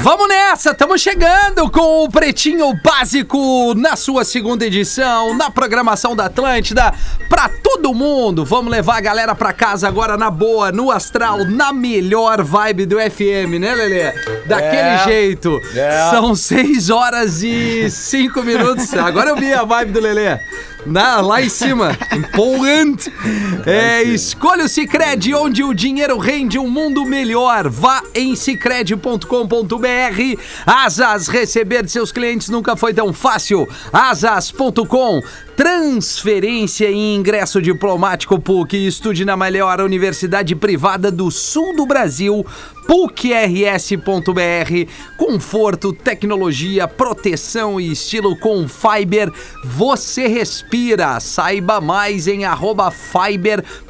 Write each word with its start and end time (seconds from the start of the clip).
Vamos 0.00 0.28
nessa, 0.28 0.70
estamos 0.70 1.00
chegando 1.00 1.70
com 1.70 2.04
o 2.04 2.10
Pretinho 2.10 2.72
Básico 2.82 3.74
na 3.74 3.94
sua 3.94 4.24
segunda 4.24 4.64
edição, 4.66 5.34
na 5.36 5.50
programação 5.50 6.16
da 6.16 6.26
Atlântida, 6.26 6.92
pra 7.28 7.48
todo 7.48 7.92
mundo. 7.92 8.44
Vamos 8.44 8.70
levar 8.70 8.96
a 8.96 9.00
galera 9.00 9.34
pra 9.34 9.52
casa 9.52 9.86
agora 9.86 10.16
na 10.16 10.30
boa, 10.30 10.72
no 10.72 10.90
astral, 10.90 11.44
na 11.44 11.72
melhor 11.72 12.42
vibe 12.42 12.86
do 12.86 12.96
FM, 12.98 13.58
né, 13.60 13.74
Lelê? 13.74 14.12
Daquele 14.46 14.72
É. 14.88 15.04
jeito. 15.04 15.60
É. 15.74 16.10
São 16.10 16.34
seis 16.34 16.88
horas 16.90 17.42
e 17.42 17.88
cinco 17.90 18.42
minutos. 18.42 18.92
Agora 18.94 19.30
eu 19.30 19.36
vi 19.36 19.52
a 19.52 19.62
vibe 19.64 19.92
do 19.92 20.00
Lelê. 20.00 20.38
Na, 20.84 21.20
lá 21.20 21.40
em 21.40 21.48
cima, 21.48 21.96
empolgante. 22.12 23.12
É, 23.64 24.02
escolha 24.02 24.64
o 24.64 24.68
Cicred, 24.68 25.34
onde 25.34 25.62
o 25.62 25.72
dinheiro 25.72 26.18
rende 26.18 26.58
um 26.58 26.68
mundo 26.68 27.04
melhor. 27.04 27.68
Vá 27.68 28.02
em 28.14 28.34
cicred.com.br. 28.34 29.26
Asas, 30.66 31.28
receber 31.28 31.84
de 31.84 31.90
seus 31.90 32.10
clientes 32.10 32.48
nunca 32.48 32.76
foi 32.76 32.92
tão 32.92 33.12
fácil. 33.12 33.68
Asas.com. 33.92 35.22
Transferência 35.56 36.90
e 36.90 37.14
ingresso 37.14 37.60
diplomático 37.60 38.40
PUC. 38.40 38.86
Estude 38.86 39.22
na 39.22 39.36
melhor 39.36 39.82
universidade 39.82 40.56
privada 40.56 41.10
do 41.10 41.30
sul 41.30 41.76
do 41.76 41.84
Brasil. 41.84 42.46
PUCRS.br. 42.86 43.92
Conforto, 45.18 45.92
tecnologia, 45.92 46.88
proteção 46.88 47.78
e 47.78 47.92
estilo 47.92 48.34
com 48.38 48.66
Fiber. 48.66 49.30
Você 49.62 50.26
respira. 50.26 51.20
Saiba 51.20 51.82
mais 51.82 52.26
em 52.26 52.46
arroba 52.46 52.90
fiber.oficial 52.90 53.86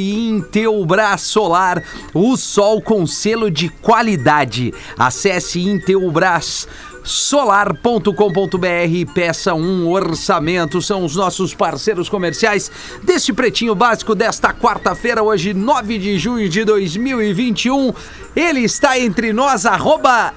e 0.00 0.28
Intelbras 0.28 1.20
Solar. 1.22 1.82
O 2.12 2.36
sol 2.36 2.82
com 2.82 3.06
selo 3.06 3.48
de 3.50 3.68
qualidade. 3.68 4.74
Acesse 4.98 5.60
Intelbras 5.60 6.66
solar.com.br 7.04 9.12
peça 9.14 9.54
um 9.54 9.88
orçamento. 9.88 10.82
São 10.82 11.04
os 11.04 11.16
nossos 11.16 11.54
parceiros 11.54 12.08
comerciais 12.08 12.70
deste 13.02 13.32
Pretinho 13.32 13.74
Básico 13.74 14.14
desta 14.14 14.52
quarta-feira, 14.52 15.22
hoje 15.22 15.54
9 15.54 15.98
de 15.98 16.18
junho 16.18 16.48
de 16.48 16.64
2021. 16.64 17.92
Ele 18.34 18.60
está 18.60 18.98
entre 18.98 19.32
nós, 19.32 19.66
arroba 19.66 20.32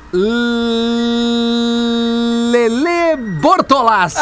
Lele 2.52 3.16
Bortolassi. 3.42 4.20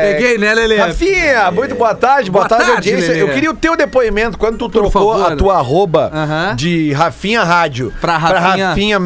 É! 0.00 0.12
Peguei, 0.14 0.38
né, 0.38 0.54
Lele? 0.54 0.76
Rafinha, 0.76 1.50
muito 1.50 1.74
boa 1.74 1.94
tarde, 1.94 2.30
boa, 2.30 2.46
Boa 2.46 2.48
tarde, 2.48 2.72
tarde, 2.72 2.90
audiência. 2.90 3.12
Lelê. 3.14 3.22
Eu 3.22 3.34
queria 3.34 3.50
o 3.50 3.54
teu 3.54 3.76
depoimento 3.76 4.36
quando 4.38 4.56
tu 4.58 4.68
trocou 4.68 4.90
favor. 5.14 5.32
a 5.32 5.36
tua 5.36 5.56
arroba 5.58 6.10
Aham. 6.12 6.54
de 6.56 6.92
Rafinha 6.92 7.42
Rádio 7.44 7.92
Pra 8.00 8.16
Rafinha- 8.16 8.68
Rafinha. 8.68 9.00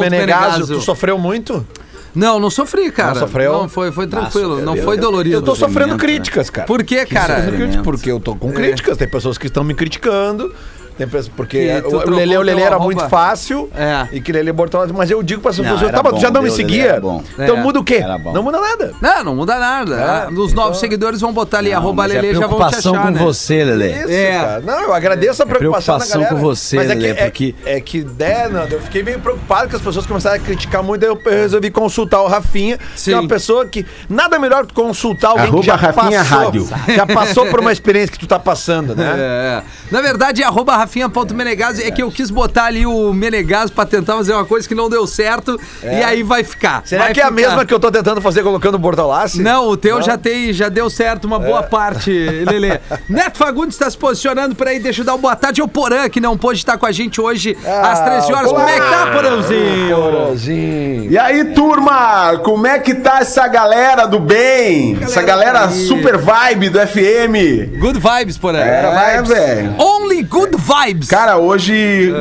Menegaso. 0.00 0.66
Tu 0.74 0.80
sofreu 0.80 1.18
muito? 1.18 1.66
Não, 2.14 2.40
não 2.40 2.50
sofri, 2.50 2.90
cara. 2.90 3.10
Não 3.14 3.20
sofreu? 3.20 3.52
Não, 3.52 3.68
foi, 3.68 3.92
foi 3.92 4.06
tranquilo, 4.06 4.54
Nossa, 4.60 4.64
não 4.64 4.76
foi 4.78 4.96
dolorido. 4.96 5.36
Eu 5.36 5.42
tô 5.42 5.54
sofrendo 5.54 5.92
Sofrimento, 5.92 6.00
críticas, 6.00 6.50
cara. 6.50 6.66
Por 6.66 6.82
quê, 6.82 7.04
cara? 7.06 7.44
Sofrimento. 7.44 7.82
Porque 7.82 8.10
eu 8.10 8.18
tô 8.18 8.34
com 8.34 8.50
críticas. 8.50 8.96
Tem 8.96 9.06
pessoas 9.08 9.38
que 9.38 9.46
estão 9.46 9.62
me 9.62 9.74
criticando. 9.74 10.52
Tem 10.98 11.06
pessoas, 11.06 11.32
porque 11.36 11.58
Que 11.76 11.80
tu 11.82 11.86
o 11.86 11.90
trocou 12.00 12.14
Lele, 12.16 12.36
o 12.36 12.44
teu 12.44 12.58
era 12.58 12.70
arroba. 12.74 12.84
muito 12.84 13.08
fácil 13.08 13.70
É. 13.74 14.08
e 14.12 14.20
que 14.20 14.32
Lele 14.32 14.52
Bortolassi, 14.52 14.92
mas 14.92 15.10
eu 15.10 15.22
digo 15.22 15.40
para 15.40 15.52
as 15.52 15.56
pessoas, 15.58 15.80
era 15.82 15.92
tá, 15.92 16.02
mas 16.02 16.12
tu 16.12 16.14
bom, 16.16 16.20
já 16.20 16.30
não 16.30 16.42
me 16.42 16.48
meu, 16.48 16.56
Lelê 16.56 16.68
seguia. 16.68 16.84
era 16.90 17.00
bom. 17.00 17.22
Então 17.38 17.56
É. 17.56 17.60
muda 17.62 17.78
o 17.80 17.84
quê? 17.84 18.00
Era 18.02 18.18
bom. 18.18 18.32
Não 18.32 18.42
muda 18.42 18.60
nada. 18.60 18.92
Não, 19.00 19.24
não 19.24 19.36
muda 19.36 19.58
nada. 19.58 19.94
É, 19.96 20.26
Os 20.32 20.50
então- 20.52 20.64
novos 20.64 20.80
seguidores 20.80 21.20
vão 21.20 21.32
botar 21.32 21.58
ali, 21.58 21.70
Não, 21.70 21.78
arroba 21.78 22.02
mas 22.02 22.12
é 22.14 22.20
Lele, 22.20 22.34
já 22.34 22.40
vão 22.40 22.48
te 22.48 22.54
preocupação 22.56 22.94
achar, 22.94 23.04
com 23.06 23.10
né? 23.12 23.20
você, 23.22 23.64
Lelê. 23.64 23.92
Isso, 24.00 24.10
É. 24.12 24.32
cara. 24.38 24.60
Não, 24.60 24.80
eu 24.80 24.92
agradeço 24.94 25.42
a 25.42 25.46
preocupação, 25.46 25.94
preocupação 25.96 26.20
da 26.20 26.26
galera. 26.28 26.34
com 26.34 26.40
você, 26.54 26.76
mas 26.76 26.90
é 26.90 26.94
que, 26.96 27.00
Lelê, 27.02 27.20
é, 27.20 27.24
porque- 27.24 27.54
é 27.64 27.80
que, 27.80 28.06
né, 28.18 28.48
Nando, 28.48 28.74
eu 28.74 28.80
fiquei 28.82 29.02
meio 29.04 29.20
preocupado 29.20 29.68
que 29.68 29.76
as 29.76 29.82
pessoas 29.82 30.04
começaram 30.04 30.36
a 30.36 30.38
criticar 30.40 30.82
muito, 30.82 31.04
aí 31.04 31.08
eu 31.10 31.20
resolvi 31.24 31.70
consultar 31.70 32.20
o 32.22 32.26
Rafinha, 32.26 32.76
que 32.76 32.84
Sim. 33.00 33.12
é 33.12 33.20
uma 33.20 33.28
pessoa 33.28 33.64
que... 33.66 33.86
Nada 34.08 34.36
melhor 34.38 34.66
que 34.66 34.74
consultar 34.74 35.28
alguém 35.30 35.44
Arroba 35.46 35.60
que 35.60 35.66
já 35.66 35.76
Rafinha 35.76 36.18
passou, 36.24 36.38
Rádio. 36.44 36.68
já 36.96 37.06
passou 37.06 37.46
por 37.46 37.60
uma 37.60 37.70
experiência 37.72 38.10
que 38.12 38.18
tu 38.18 38.26
tá 38.26 38.38
passando, 38.38 38.96
né? 38.96 39.14
É. 39.18 39.62
Na 39.90 40.00
verdade, 40.00 40.42
arroba 40.42 40.76
rafinha.menegaso 40.88 41.82
é 41.82 41.90
que 41.90 42.02
eu 42.02 42.10
quis 42.10 42.30
botar 42.30 42.64
ali 42.64 42.86
o 42.86 43.12
Menegaso 43.12 43.72
pra 43.72 43.84
tentar 43.84 44.16
fazer 44.16 44.32
uma 44.32 44.44
coisa 44.44 44.66
que 44.66 44.74
não 44.74 44.88
deu 44.88 45.06
certo 45.06 45.60
e 45.82 46.02
aí 46.02 46.22
vai 46.22 46.42
ficar. 46.42 46.82
Será 46.84 47.04
Vai 47.04 47.12
que 47.12 47.20
é 47.20 47.24
a 47.24 47.26
ficar. 47.26 47.36
mesma 47.40 47.66
que 47.66 47.74
eu 47.74 47.78
tô 47.78 47.90
tentando 47.90 48.20
fazer 48.20 48.42
colocando 48.42 48.76
o 48.76 48.78
Bortolassi? 48.78 49.42
Não, 49.42 49.68
o 49.68 49.76
teu 49.76 49.96
Não? 49.96 50.02
já 50.02 50.16
tem, 50.16 50.52
já 50.52 50.68
deu 50.68 50.88
certo 50.88 51.26
uma 51.26 51.38
boa 51.38 51.62
parte, 51.62 52.10
Lelê. 52.10 52.80
Neto 53.08 53.36
Fagundes 53.36 53.74
está 53.74 53.90
se 53.90 53.98
posicionando 53.98 54.54
por 54.54 54.66
aí, 54.66 54.78
deixa 54.80 55.02
eu 55.02 55.04
dar 55.04 55.12
uma 55.12 55.18
boa 55.18 55.36
tarde 55.36 55.60
ao 55.60 55.68
Porã, 55.68 56.08
que 56.08 56.20
não 56.20 56.36
pôde 56.38 56.58
estar 56.58 56.78
com 56.78 56.86
a 56.86 56.92
gente 56.92 57.20
hoje 57.20 57.56
às 57.64 58.00
13 58.00 58.32
horas. 58.32 58.50
Como 58.50 58.68
é 58.68 58.80
que 58.80 58.90
tá, 58.90 59.06
Porãozinho? 59.12 59.96
Porãozinho. 59.96 61.10
E 61.10 61.18
aí, 61.18 61.44
turma, 61.52 62.38
como 62.42 62.66
é 62.66 62.78
que 62.78 62.94
tá 62.94 63.18
essa 63.20 63.46
galera 63.46 64.06
do 64.06 64.18
bem? 64.18 64.98
essa 65.02 65.22
galera 65.22 65.66
aí. 65.66 65.86
super 65.86 66.16
vibe 66.16 66.70
do 66.70 66.78
FM? 66.80 67.78
Good 67.78 67.98
vibes, 68.00 68.38
Porã. 68.38 68.58
É, 68.58 69.22
velho. 69.22 69.74
Only 69.78 70.22
good 70.22 70.56
vibes. 70.56 70.77
Cara, 71.08 71.38
hoje 71.38 72.12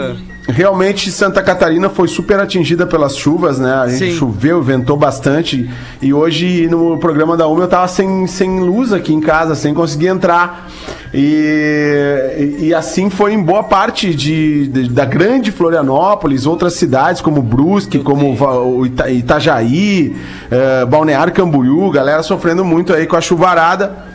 realmente 0.49 1.11
Santa 1.11 1.43
Catarina 1.43 1.89
foi 1.89 2.07
super 2.07 2.39
atingida 2.39 2.87
pelas 2.87 3.17
chuvas, 3.17 3.59
né? 3.59 3.73
A 3.73 3.87
gente 3.89 4.11
Sim. 4.13 4.17
choveu, 4.17 4.61
ventou 4.61 4.95
bastante. 4.95 5.69
E 6.01 6.13
hoje 6.13 6.67
no 6.67 6.97
programa 6.97 7.35
da 7.35 7.47
UMA 7.47 7.63
eu 7.63 7.67
tava 7.67 7.87
sem, 7.87 8.25
sem 8.27 8.59
luz 8.61 8.93
aqui 8.93 9.13
em 9.13 9.19
casa, 9.19 9.55
sem 9.55 9.73
conseguir 9.73 10.07
entrar. 10.07 10.69
E, 11.13 12.57
e 12.59 12.73
assim 12.73 13.09
foi 13.09 13.33
em 13.33 13.41
boa 13.43 13.63
parte 13.63 14.13
de, 14.13 14.67
de- 14.67 14.89
da 14.89 15.05
grande 15.05 15.51
Florianópolis, 15.51 16.45
outras 16.45 16.73
cidades 16.73 17.21
como 17.21 17.41
Brusque, 17.41 17.99
como 17.99 18.33
o 18.33 18.85
Ita- 18.85 19.09
Itajaí, 19.09 20.15
eh, 20.51 20.85
Balneário 20.85 21.33
Camboriú, 21.33 21.89
galera 21.91 22.23
sofrendo 22.23 22.63
muito 22.63 22.93
aí 22.93 23.05
com 23.05 23.15
a 23.15 23.21
chuvarada 23.21 24.05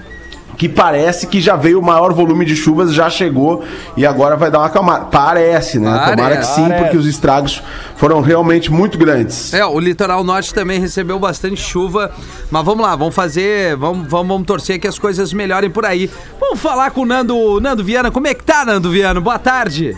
que 0.56 0.68
parece 0.68 1.26
que 1.26 1.40
já 1.40 1.56
veio 1.56 1.80
o 1.80 1.82
maior 1.82 2.12
volume 2.12 2.44
de 2.44 2.54
chuvas, 2.54 2.92
já 2.92 3.08
chegou 3.08 3.64
e 3.96 4.06
agora 4.06 4.36
vai 4.36 4.50
dar 4.50 4.58
uma 4.58 4.66
acalmada. 4.66 5.06
Parece, 5.06 5.78
né? 5.78 5.90
Parece. 5.90 6.16
Tomara 6.16 6.36
que 6.36 6.46
sim, 6.46 6.62
Parece. 6.62 6.82
porque 6.82 6.96
os 6.96 7.06
estragos 7.06 7.62
foram 7.96 8.20
realmente 8.20 8.70
muito 8.70 8.98
grandes. 8.98 9.52
É, 9.54 9.64
o 9.64 9.78
litoral 9.78 10.22
norte 10.24 10.52
também 10.52 10.78
recebeu 10.78 11.18
bastante 11.18 11.60
chuva, 11.60 12.10
mas 12.50 12.64
vamos 12.64 12.84
lá, 12.84 12.94
vamos 12.94 13.14
fazer, 13.14 13.76
vamos, 13.76 14.06
vamos, 14.08 14.28
vamos 14.28 14.46
torcer 14.46 14.78
que 14.78 14.86
as 14.86 14.98
coisas 14.98 15.32
melhorem 15.32 15.70
por 15.70 15.84
aí. 15.84 16.10
Vamos 16.38 16.60
falar 16.60 16.90
com 16.90 17.02
o 17.02 17.06
Nando, 17.06 17.60
Nando 17.60 17.84
Viana. 17.84 18.10
Como 18.10 18.26
é 18.26 18.34
que 18.34 18.44
tá, 18.44 18.64
Nando 18.64 18.90
Viana? 18.90 19.20
Boa 19.20 19.38
tarde. 19.38 19.96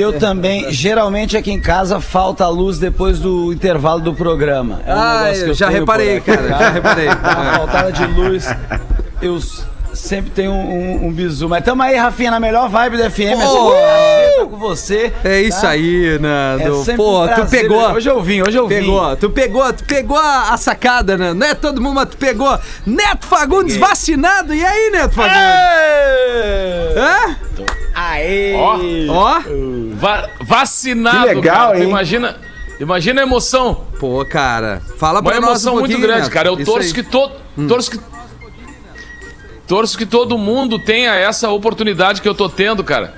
Eu 0.00 0.18
também, 0.18 0.70
geralmente 0.72 1.36
aqui 1.36 1.50
em 1.50 1.60
casa 1.60 2.00
falta 2.00 2.44
a 2.44 2.48
luz 2.48 2.78
depois 2.78 3.18
do 3.18 3.52
intervalo 3.52 4.00
do 4.00 4.14
programa. 4.14 4.80
É 4.86 4.94
um 4.94 4.98
Ah, 4.98 5.32
eu 5.32 5.54
já 5.54 5.68
reparei, 5.68 6.18
aqui, 6.18 6.30
cara, 6.30 6.48
já 6.48 6.70
reparei. 6.70 7.08
Uma 7.08 7.52
faltada 7.52 7.92
de 7.92 8.06
luz. 8.06 8.46
Eu 9.20 9.40
sempre 9.92 10.30
tenho 10.30 10.52
um, 10.52 11.02
um, 11.02 11.06
um 11.06 11.12
bizu. 11.12 11.48
Mas 11.48 11.64
tamo 11.64 11.82
aí, 11.82 11.96
Rafinha, 11.96 12.30
na 12.30 12.40
melhor 12.40 12.68
vibe 12.68 12.96
do 12.96 13.10
FM. 13.10 13.20
É 13.20 14.44
com 14.46 14.56
você. 14.56 15.12
É 15.24 15.40
isso 15.40 15.60
tá? 15.60 15.70
aí, 15.70 16.14
É 16.14 16.18
Nando. 16.18 16.78
sempre 16.78 16.96
Pô, 16.96 17.24
um 17.24 17.28
tu 17.28 17.46
pegou. 17.46 17.92
Hoje 17.92 18.08
eu 18.08 18.22
vim, 18.22 18.42
hoje 18.42 18.56
eu 18.56 18.68
vim. 18.68 18.76
Pegou, 18.76 19.16
tu 19.16 19.30
pegou, 19.30 19.72
tu 19.72 19.84
pegou 19.84 20.16
a, 20.16 20.54
a 20.54 20.56
sacada, 20.56 21.16
né? 21.16 21.34
Não 21.34 21.46
é 21.46 21.54
todo 21.54 21.80
mundo, 21.80 21.94
mas 21.94 22.08
tu 22.10 22.16
pegou. 22.16 22.58
Neto 22.86 23.26
Fagundes 23.26 23.76
vacinado. 23.76 24.54
E 24.54 24.64
aí, 24.64 24.90
Neto 24.90 25.14
Fagundes? 25.14 25.38
Hã? 26.96 27.36
Aê! 27.98 28.54
Ó. 29.08 29.40
Va- 29.94 30.28
vacinado, 30.40 31.28
Que 31.28 31.34
legal, 31.34 31.68
cara. 31.72 31.78
Hein? 31.82 31.88
Imagina, 31.88 32.36
imagina 32.78 33.20
a 33.20 33.24
emoção. 33.24 33.86
Pô, 33.98 34.24
cara. 34.24 34.80
Fala 34.98 35.20
Uma 35.20 35.30
pra 35.30 35.40
nós 35.40 35.50
emoção 35.50 35.76
um 35.76 35.80
muito 35.80 35.98
grande, 35.98 36.30
cara. 36.30 36.48
Eu 36.48 36.64
torço 36.64 36.88
aí. 36.88 36.92
que 36.94 37.02
todo. 37.02 37.34
Torço 37.66 37.90
que. 37.90 38.00
Torço 39.66 39.98
que 39.98 40.06
todo 40.06 40.38
mundo 40.38 40.78
tenha 40.78 41.14
essa 41.14 41.50
oportunidade 41.50 42.22
que 42.22 42.28
eu 42.28 42.34
tô 42.34 42.48
tendo, 42.48 42.82
cara. 42.82 43.14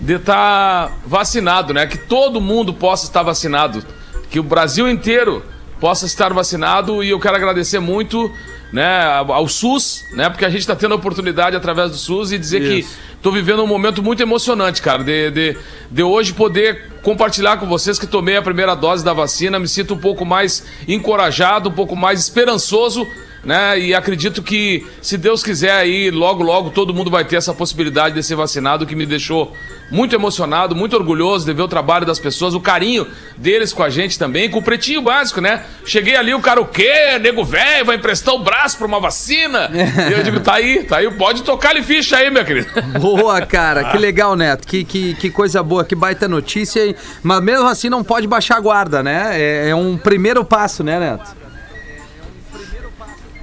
De 0.00 0.14
estar 0.14 0.92
vacinado, 1.06 1.72
né? 1.72 1.86
Que 1.86 1.96
todo 1.96 2.40
mundo 2.40 2.74
possa 2.74 3.06
estar 3.06 3.22
vacinado. 3.22 3.82
Que 4.30 4.38
o 4.38 4.42
Brasil 4.42 4.88
inteiro 4.88 5.42
possa 5.80 6.04
estar 6.06 6.32
vacinado. 6.32 7.02
E 7.02 7.10
eu 7.10 7.18
quero 7.18 7.36
agradecer 7.36 7.78
muito 7.78 8.30
né, 8.72 9.04
ao 9.12 9.48
SUS, 9.48 10.04
né? 10.12 10.28
Porque 10.28 10.44
a 10.44 10.50
gente 10.50 10.60
está 10.60 10.76
tendo 10.76 10.92
a 10.92 10.96
oportunidade 10.96 11.56
através 11.56 11.90
do 11.90 11.96
SUS 11.96 12.32
e 12.32 12.38
dizer 12.38 12.60
Isso. 12.62 12.90
que 12.90 12.96
tô 13.22 13.30
vivendo 13.30 13.62
um 13.62 13.66
momento 13.66 14.02
muito 14.02 14.22
emocionante, 14.22 14.82
cara. 14.82 15.02
De, 15.02 15.30
de, 15.30 15.56
de 15.90 16.02
hoje 16.02 16.34
poder 16.34 16.92
compartilhar 17.02 17.56
com 17.56 17.66
vocês 17.66 17.98
que 17.98 18.06
tomei 18.06 18.36
a 18.36 18.42
primeira 18.42 18.74
dose 18.74 19.04
da 19.04 19.12
vacina. 19.12 19.58
Me 19.58 19.68
sinto 19.68 19.94
um 19.94 19.98
pouco 19.98 20.24
mais 20.24 20.64
encorajado, 20.86 21.70
um 21.70 21.72
pouco 21.72 21.96
mais 21.96 22.20
esperançoso 22.20 23.06
né? 23.48 23.80
E 23.80 23.94
acredito 23.94 24.42
que, 24.42 24.86
se 25.00 25.16
Deus 25.16 25.42
quiser 25.42 25.72
aí, 25.72 26.10
logo, 26.10 26.42
logo, 26.42 26.68
todo 26.68 26.92
mundo 26.92 27.10
vai 27.10 27.24
ter 27.24 27.36
essa 27.36 27.54
possibilidade 27.54 28.14
de 28.14 28.22
ser 28.22 28.34
vacinado, 28.34 28.84
que 28.84 28.94
me 28.94 29.06
deixou 29.06 29.56
muito 29.90 30.14
emocionado, 30.14 30.76
muito 30.76 30.94
orgulhoso 30.94 31.46
de 31.46 31.54
ver 31.54 31.62
o 31.62 31.68
trabalho 31.68 32.04
das 32.04 32.18
pessoas, 32.18 32.52
o 32.52 32.60
carinho 32.60 33.06
deles 33.38 33.72
com 33.72 33.82
a 33.82 33.88
gente 33.88 34.18
também, 34.18 34.50
com 34.50 34.58
o 34.58 34.62
pretinho 34.62 35.00
básico, 35.00 35.40
né? 35.40 35.64
Cheguei 35.86 36.14
ali, 36.14 36.34
o 36.34 36.40
cara, 36.40 36.60
o 36.60 36.66
quê? 36.66 37.18
Nego 37.22 37.42
velho, 37.42 37.86
vai 37.86 37.96
emprestar 37.96 38.34
o 38.34 38.38
braço 38.38 38.76
pra 38.76 38.86
uma 38.86 39.00
vacina? 39.00 39.70
e 39.72 40.12
eu 40.12 40.22
digo, 40.22 40.40
tá 40.40 40.56
aí, 40.56 40.84
tá 40.84 40.98
aí, 40.98 41.10
pode 41.12 41.42
tocar-lhe 41.42 41.82
ficha 41.82 42.18
aí, 42.18 42.30
meu 42.30 42.44
querido. 42.44 42.68
Boa, 43.00 43.40
cara. 43.46 43.84
Que 43.84 43.96
legal, 43.96 44.36
Neto. 44.36 44.68
Que, 44.68 44.84
que, 44.84 45.14
que 45.14 45.30
coisa 45.30 45.62
boa, 45.62 45.86
que 45.86 45.94
baita 45.94 46.28
notícia. 46.28 46.94
Mas 47.22 47.42
mesmo 47.42 47.66
assim 47.66 47.88
não 47.88 48.04
pode 48.04 48.26
baixar 48.26 48.58
a 48.58 48.60
guarda, 48.60 49.02
né? 49.02 49.30
É, 49.32 49.70
é 49.70 49.74
um 49.74 49.96
primeiro 49.96 50.44
passo, 50.44 50.84
né, 50.84 51.00
Neto? 51.00 51.37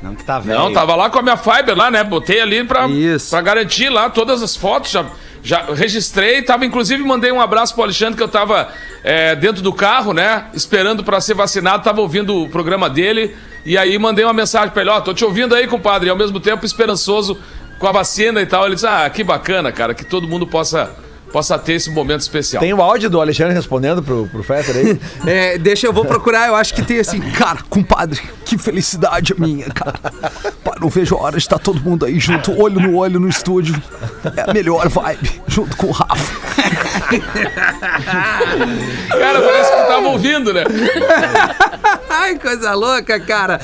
Não, 0.05 0.13
que 0.13 0.23
tá 0.23 0.37
velho. 0.37 0.59
Não, 0.59 0.71
tava 0.71 0.95
lá 0.95 1.09
com 1.09 1.17
a 1.17 1.21
minha 1.23 1.35
Fiber 1.35 1.75
lá, 1.75 1.89
né? 1.89 2.03
Botei 2.03 2.39
ali 2.39 2.63
pra, 2.63 2.87
Isso. 2.87 3.31
pra 3.31 3.41
garantir 3.41 3.89
lá 3.89 4.07
todas 4.07 4.43
as 4.43 4.55
fotos, 4.55 4.91
já, 4.91 5.03
já 5.41 5.65
registrei, 5.73 6.43
tava, 6.43 6.63
inclusive 6.63 7.03
mandei 7.03 7.31
um 7.31 7.41
abraço 7.41 7.73
pro 7.73 7.83
Alexandre, 7.83 8.15
que 8.15 8.21
eu 8.21 8.27
tava 8.27 8.67
é, 9.03 9.35
dentro 9.35 9.63
do 9.63 9.73
carro, 9.73 10.13
né? 10.13 10.45
Esperando 10.53 11.03
pra 11.03 11.19
ser 11.19 11.33
vacinado, 11.33 11.83
tava 11.83 12.01
ouvindo 12.01 12.43
o 12.43 12.47
programa 12.47 12.87
dele, 12.87 13.35
e 13.65 13.79
aí 13.79 13.97
mandei 13.97 14.23
uma 14.23 14.33
mensagem 14.33 14.69
pra 14.69 14.83
ele, 14.83 14.91
ó, 14.91 15.01
tô 15.01 15.11
te 15.11 15.25
ouvindo 15.25 15.55
aí, 15.55 15.65
compadre, 15.65 16.07
e 16.07 16.11
ao 16.11 16.15
mesmo 16.15 16.39
tempo 16.39 16.63
esperançoso 16.67 17.39
com 17.79 17.87
a 17.87 17.91
vacina 17.91 18.39
e 18.41 18.45
tal. 18.45 18.65
Ele 18.65 18.75
disse, 18.75 18.85
ah, 18.85 19.09
que 19.09 19.23
bacana, 19.23 19.71
cara, 19.71 19.95
que 19.95 20.05
todo 20.05 20.27
mundo 20.27 20.45
possa, 20.45 20.95
possa 21.31 21.57
ter 21.57 21.73
esse 21.73 21.89
momento 21.89 22.21
especial. 22.21 22.61
Tem 22.61 22.73
o 22.73 22.81
áudio 22.81 23.09
do 23.09 23.19
Alexandre 23.19 23.53
respondendo 23.53 24.01
pro, 24.01 24.27
pro 24.27 24.43
Fetter 24.43 24.75
aí? 24.77 24.99
É, 25.25 25.57
deixa 25.57 25.87
eu 25.87 25.93
vou 25.93 26.05
procurar, 26.05 26.47
eu 26.47 26.55
acho 26.55 26.73
que 26.73 26.81
tem 26.83 26.99
assim, 26.99 27.19
cara, 27.19 27.59
compadre, 27.69 28.21
que 28.45 28.57
felicidade 28.57 29.33
a 29.33 29.41
minha, 29.41 29.65
cara. 29.65 29.99
Pá, 30.63 30.75
não 30.79 30.87
vejo 30.87 31.15
a 31.15 31.21
hora 31.21 31.37
de 31.37 31.43
estar 31.43 31.57
todo 31.57 31.81
mundo 31.81 32.05
aí 32.05 32.19
junto, 32.19 32.59
olho 32.61 32.79
no 32.79 32.95
olho 32.95 33.19
no 33.19 33.27
estúdio. 33.27 33.81
É 34.35 34.49
a 34.49 34.53
melhor 34.53 34.87
vibe, 34.87 35.41
junto 35.47 35.75
com 35.77 35.87
o 35.87 35.91
Rafa. 35.91 36.35
Cara, 39.09 39.41
parece 39.41 39.71
que 39.71 39.77
tu 39.77 39.87
tava 39.87 40.07
ouvindo, 40.07 40.53
né? 40.53 40.63
Ai, 42.09 42.37
coisa 42.37 42.73
louca, 42.73 43.19
cara. 43.19 43.59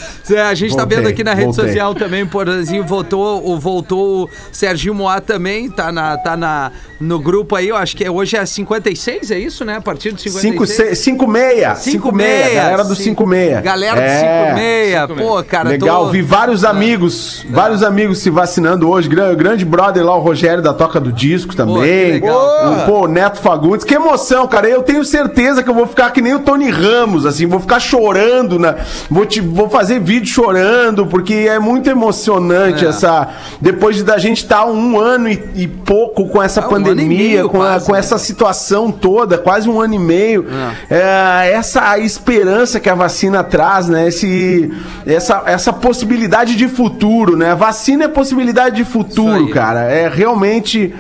A 0.49 0.53
gente 0.53 0.75
tá 0.75 0.81
Voltei, 0.81 0.97
vendo 0.97 1.07
aqui 1.07 1.23
na 1.23 1.33
rede 1.33 1.45
voltei. 1.45 1.67
social 1.67 1.95
também, 1.95 2.25
Porazinho 2.25 2.83
voltou, 2.83 3.47
o 3.49 3.59
voltou 3.59 4.23
o 4.25 4.29
Serginho 4.51 4.93
Moá 4.93 5.21
também, 5.21 5.69
tá, 5.69 5.91
na, 5.91 6.17
tá 6.17 6.35
na, 6.35 6.71
no 6.99 7.19
grupo 7.19 7.55
aí, 7.55 7.60
eu 7.67 7.75
acho 7.75 7.95
que 7.95 8.03
é, 8.03 8.11
hoje 8.11 8.35
é 8.37 8.45
56, 8.45 9.31
é 9.31 9.39
isso, 9.39 9.63
né? 9.65 9.77
A 9.77 9.81
partir 9.81 10.11
do 10.11 10.19
56. 10.19 10.97
56. 10.99 11.77
56. 11.79 12.53
Galera 12.55 12.83
do 12.83 12.95
56. 12.95 13.61
Galera 13.63 13.95
do 13.95 14.01
É. 14.01 15.05
56. 15.07 15.27
Pô, 15.27 15.43
cara, 15.43 15.69
Legal, 15.69 16.05
tô... 16.05 16.11
vi 16.11 16.21
vários 16.21 16.63
amigos, 16.65 17.45
vários 17.49 17.83
amigos 17.83 18.19
se 18.19 18.29
vacinando 18.29 18.89
hoje. 18.89 19.07
Gran- 19.09 19.35
grande 19.35 19.65
brother 19.65 20.03
lá, 20.05 20.15
o 20.15 20.19
Rogério 20.21 20.61
da 20.63 20.73
Toca 20.73 20.99
do 20.99 21.11
Disco 21.11 21.51
que 21.51 21.55
também. 21.55 22.11
legal, 22.13 22.83
o, 22.83 22.85
pô, 22.85 23.07
Neto 23.07 23.39
Fagundes. 23.39 23.85
Que 23.85 23.95
emoção, 23.95 24.47
cara. 24.47 24.67
Eu 24.69 24.83
tenho 24.83 25.03
certeza 25.03 25.63
que 25.63 25.69
eu 25.69 25.73
vou 25.73 25.87
ficar 25.87 26.11
que 26.11 26.21
nem 26.21 26.33
o 26.35 26.39
Tony 26.39 26.69
Ramos, 26.69 27.25
assim, 27.25 27.45
vou 27.45 27.59
ficar 27.59 27.79
chorando, 27.79 28.57
na, 28.59 28.75
vou, 29.09 29.25
te, 29.25 29.41
vou 29.41 29.69
fazer 29.69 29.99
vídeo 29.99 30.27
chorando, 30.27 31.05
porque 31.07 31.33
é 31.49 31.59
muito 31.59 31.89
emocionante 31.89 32.85
É. 32.85 32.89
essa. 32.89 33.29
Depois 33.59 33.95
de 33.97 34.03
da 34.03 34.17
gente 34.17 34.37
estar 34.43 34.65
um 34.65 34.99
ano 34.99 35.29
e, 35.29 35.41
e 35.55 35.67
pouco 35.67 36.27
com 36.27 36.41
essa 36.41 36.61
Ah, 36.61 36.65
um 36.67 36.69
pandemia, 36.69 37.40
meio 37.41 37.49
com, 37.49 37.61
a- 37.61 37.65
quase, 37.65 37.85
com 37.85 37.91
né? 37.93 37.99
essa 37.99 38.17
situação 38.17 38.91
toda, 38.91 39.38
quase 39.38 39.69
um 39.69 39.79
ano 39.81 39.93
e 39.93 39.99
meio. 39.99 40.45
É, 40.89 41.51
essa 41.53 41.97
esperança 41.99 42.79
que 42.79 42.89
a 42.89 42.95
vacina 42.95 43.43
traz, 43.43 43.88
né? 43.88 44.07
Esse, 44.07 44.71
essa, 45.05 45.43
essa 45.45 45.73
possibilidade 45.73 46.55
de 46.55 46.67
futuro, 46.67 47.35
né? 47.38 47.51
A 47.51 47.55
vacina 47.55 48.05
é 48.05 48.07
possibilidade 48.07 48.75
de 48.77 48.85
futuro, 48.85 49.49
cara. 49.49 49.81
É 49.91 50.07
realmente. 50.07 50.93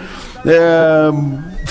é, 0.45 1.11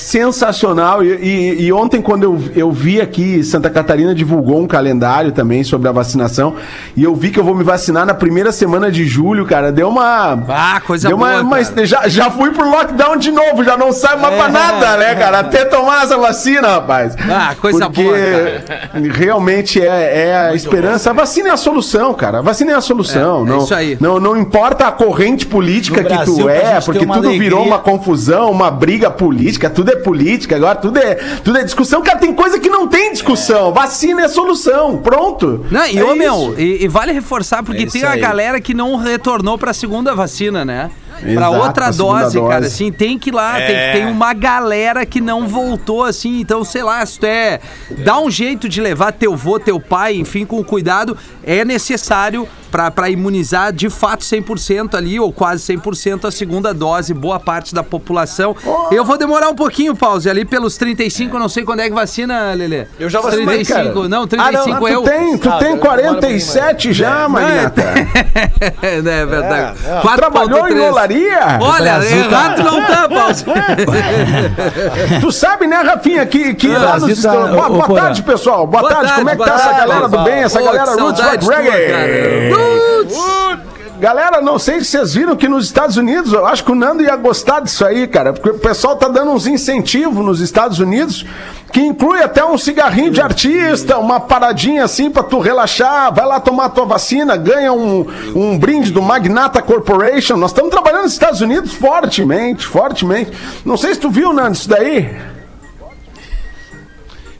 sensacional 0.01 1.05
e, 1.05 1.09
e- 1.13 1.63
e 1.67 1.73
ontem 1.73 2.01
quando 2.01 2.25
eu, 2.25 2.41
eu 2.55 2.73
vi 2.73 3.01
aqui 3.01 3.43
Santa 3.45 3.69
Catarina 3.71 4.15
divulgou 4.15 4.61
um 4.61 4.67
calendário 4.67 5.33
também 5.33 5.63
sobre 5.63 5.89
a 5.89 5.93
vacinação 5.93 6.55
e 6.97 7.03
eu 7.05 7.15
vi 7.15 7.31
que 7.31 7.39
eu 7.39 7.45
vou 7.45 7.55
me 7.55 7.63
vacinar 7.65 8.05
na 8.07 8.15
primeira 8.15 8.51
semana 8.53 8.91
de 8.91 9.05
julho 9.07 9.45
cara 9.47 9.71
deu 9.73 9.89
uma 9.89 10.39
Ah, 10.49 10.81
coisa 10.87 11.09
deu 11.09 11.17
uma, 11.17 11.29
boa, 11.31 11.41
uma- 11.43 11.65
cara. 11.65 11.87
já, 11.87 12.09
já 12.09 12.31
fui 12.31 12.51
pro 12.51 12.69
lockdown 12.69 13.17
de 13.17 13.31
novo, 13.31 13.63
já 13.65 13.77
não 13.77 13.93
sai 13.93 14.17
mais 14.17 14.35
pra 14.35 14.47
É. 14.47 14.49
nada, 14.49 14.97
né, 14.97 15.15
cara? 15.15 15.41
Até 15.41 15.65
tomar 15.65 16.05
essa 16.05 16.17
vacina, 16.17 16.69
rapaz. 16.69 17.15
Ah, 17.31 17.55
coisa 17.61 17.87
Porque 17.87 18.03
boa, 18.03 18.17
realmente 19.13 19.81
é, 19.81 20.29
é 20.29 20.37
a 20.37 20.55
esperança. 20.55 21.11
A 21.11 21.13
vacina 21.13 21.49
é 21.49 21.53
a 21.53 21.57
solução, 21.57 22.15
cara. 22.15 22.39
A 22.39 22.43
vacina 22.43 22.73
é 22.73 22.75
a 22.75 22.81
solução. 22.81 23.41
É, 23.41 23.43
é 23.43 23.51
não, 23.51 23.59
isso 23.65 23.75
aí. 23.75 23.97
Não, 24.01 24.19
não 24.21 24.37
importa 24.37 24.87
a 24.87 24.93
corrente 24.93 25.47
política 25.47 26.03
No 26.03 26.09
que 26.09 26.15
Brasil, 26.15 26.37
tu 26.37 26.45
pra 26.45 26.53
é, 26.55 26.81
porque 26.81 27.05
uma 27.05 27.15
tudo 27.17 27.31
virou 27.31 27.61
alegria. 27.61 27.77
uma 27.77 27.79
confusão, 27.79 28.51
uma 28.51 28.71
briga 28.71 29.11
política, 29.11 29.69
tudo 29.71 29.90
é 29.93 29.97
política, 29.97 30.57
agora 30.57 30.77
tudo 30.77 30.99
é, 30.99 31.15
tudo 31.43 31.59
é 31.59 31.65
discussão. 31.65 32.03
Cara, 32.03 32.19
tem 32.19 32.33
coisa 32.33 32.59
que 32.59 32.69
não 32.69 32.89
tem 32.89 33.13
discussão. 33.13 33.73
Vacina 33.73 34.23
é 34.23 34.25
a 34.25 34.29
solução. 34.29 34.99
Pronto. 34.99 35.65
Não, 35.71 35.87
e 35.87 35.99
é 35.99 36.05
ô, 36.05 36.15
meu, 36.15 36.55
e, 36.59 36.85
e 36.85 36.89
vale 36.89 37.13
reforçar, 37.13 37.63
porque 37.63 37.83
É 37.85 37.87
tem 37.87 38.05
a 38.05 38.11
aí. 38.13 38.21
galera 38.21 38.61
que 38.61 38.75
não 38.75 38.97
retornou 38.97 39.57
pra 39.59 39.73
segunda 39.73 40.15
vacina, 40.15 40.65
né? 40.65 40.91
Pra 41.21 41.31
Exato, 41.33 41.55
outra 41.55 41.73
pra 41.73 41.93
segunda 41.93 42.21
dose, 42.23 42.41
cara, 42.41 42.61
dose. 42.63 42.67
assim, 42.75 42.91
tem 42.91 43.19
que 43.19 43.29
ir 43.29 43.35
lá, 43.35 43.57
tem, 43.57 43.93
tem 43.93 44.07
uma 44.07 44.33
galera 44.33 45.05
que 45.05 45.21
não 45.21 45.47
voltou, 45.47 46.05
assim, 46.05 46.41
então, 46.41 46.65
sei 46.65 46.83
lá, 46.83 47.05
se 47.05 47.21
tu 47.21 47.27
é, 47.27 47.61
dá 48.05 48.19
um 48.19 48.31
jeito 48.31 48.67
de 48.67 48.81
levar 48.81 49.13
teu 49.13 49.37
vô, 49.37 49.59
teu 49.59 49.79
pai, 49.79 50.17
enfim, 50.17 50.47
com 50.47 50.65
cuidado, 50.65 51.15
é 51.45 51.63
necessário 51.63 52.49
pra, 52.71 52.91
pra 52.91 53.09
imunizar 53.11 53.73
de 53.73 53.89
fato 53.91 54.25
100% 54.25 54.95
ali, 54.95 55.19
ou 55.19 55.33
quase 55.33 55.73
100% 55.75 56.27
a 56.27 56.31
segunda 56.31 56.73
dose, 56.75 57.13
boa 57.15 57.39
parte 57.41 57.75
da 57.75 57.83
população. 57.83 58.55
Eu 58.91 59.05
vou 59.05 59.17
demorar 59.19 59.49
um 59.49 59.55
pouquinho, 59.55 59.95
pause, 59.95 60.29
ali 60.29 60.45
pelos 60.45 60.77
35, 60.77 61.37
eu 61.37 61.41
não 61.41 61.49
sei 61.49 61.65
quando 61.65 61.81
é 61.81 61.89
que 61.89 61.95
vacina, 61.95 62.53
Lelê. 62.55 62.87
Eu 62.99 63.09
já 63.09 63.21
vacinei, 63.21 63.47
35, 63.65 63.93
cara. 63.95 64.09
não, 64.09 64.23
Ah, 64.23 64.29
35 64.29 64.81
não, 64.81 64.89
eu... 64.89 65.03
tu 65.03 65.09
tem, 65.11 65.39
tu 65.39 65.49
Ah, 65.49 65.59
tem 65.59 65.77
demora 65.77 66.01
um 66.03 66.15
47 66.15 66.93
já, 66.93 67.29
Magnata. 67.29 67.83
é, 68.83 69.01
né, 69.03 69.21
é 69.23 69.27
verdade. 69.27 69.79
É, 69.87 69.91
é. 69.99 70.01
4.3. 70.01 70.17
Trabalhou 70.17 70.69
em 70.69 70.81
olaria? 70.81 71.59
Olha, 71.61 72.05
errado 72.05 72.63
não 72.63 72.85
tá, 72.85 73.09
Paulo. 73.09 73.35
Tu 75.21 75.33
sabe, 75.33 75.67
né, 75.67 75.77
Rafinha, 75.77 76.25
que, 76.27 76.55
que 76.55 76.69
lá 76.69 76.99
nos 76.99 77.23
tá- 77.23 77.31
Boa, 77.47 77.69
boa 77.69 77.95
tarde, 78.01 78.23
pessoal. 78.23 78.67
Boa, 78.67 78.81
Boa 78.83 78.93
tarde. 78.93 79.07
tarde, 79.09 79.19
Como 79.21 79.31
é 79.31 79.37
que 79.37 79.45
tá 79.45 79.55
essa 79.55 79.65
tarde, 79.71 79.81
galera 79.89 80.09
do 80.09 80.19
bem, 80.19 80.35
essa 80.43 80.59
Pô, 80.59 80.65
galera 80.65 80.91
Roots 80.93 81.21
Rock 81.23 81.47
Reggae? 81.49 82.51
Galera, 84.01 84.41
não 84.41 84.59
sei 84.59 84.81
se 84.81 84.87
vocês 84.87 85.13
viram 85.13 85.37
que 85.37 85.47
nos 85.47 85.67
Estados 85.67 85.99
Unidos, 85.99 86.33
eu 86.33 86.47
acho 86.47 86.65
que 86.65 86.73
o 86.73 86.75
Nando 86.75 87.03
ia 87.03 87.15
gostar 87.17 87.61
disso 87.61 87.85
aí, 87.85 88.09
cara, 88.09 88.33
porque 88.33 88.49
o 88.49 88.59
pessoal 88.59 88.97
tá 88.97 89.09
dando 89.09 89.31
uns 89.31 89.47
incentivos 89.47 90.25
nos 90.25 90.41
Estados 90.41 90.79
Unidos 90.79 91.27
que 91.71 91.81
inclui 91.81 92.23
até 92.23 92.43
um 92.43 92.57
cigarrinho 92.57 93.11
de 93.11 93.21
artista, 93.21 93.99
uma 93.99 94.19
paradinha 94.19 94.85
assim 94.85 95.11
pra 95.11 95.23
tu 95.23 95.39
relaxar, 95.39 96.15
vai 96.15 96.25
lá 96.25 96.41
tomar 96.41 96.71
tua 96.71 96.87
vacina, 96.87 97.37
ganha 97.37 97.75
um, 97.75 98.07
um 98.35 98.59
brinde 98.59 98.91
do 98.91 99.03
Magnata 99.03 99.61
Corporation. 99.61 100.39
Nós 100.39 100.51
estamos 100.51 100.71
trabalhando 100.71 101.03
nos 101.03 101.13
Estados 101.13 101.43
Unidos 101.43 101.75
fortemente, 101.75 102.67
fortemente. 102.67 103.33
Não 103.67 103.77
sei 103.77 103.93
se 103.93 104.01
tu 104.01 104.09
viu, 104.09 104.33
Nando, 104.33 104.57
isso 104.57 104.69
daí. 104.69 105.15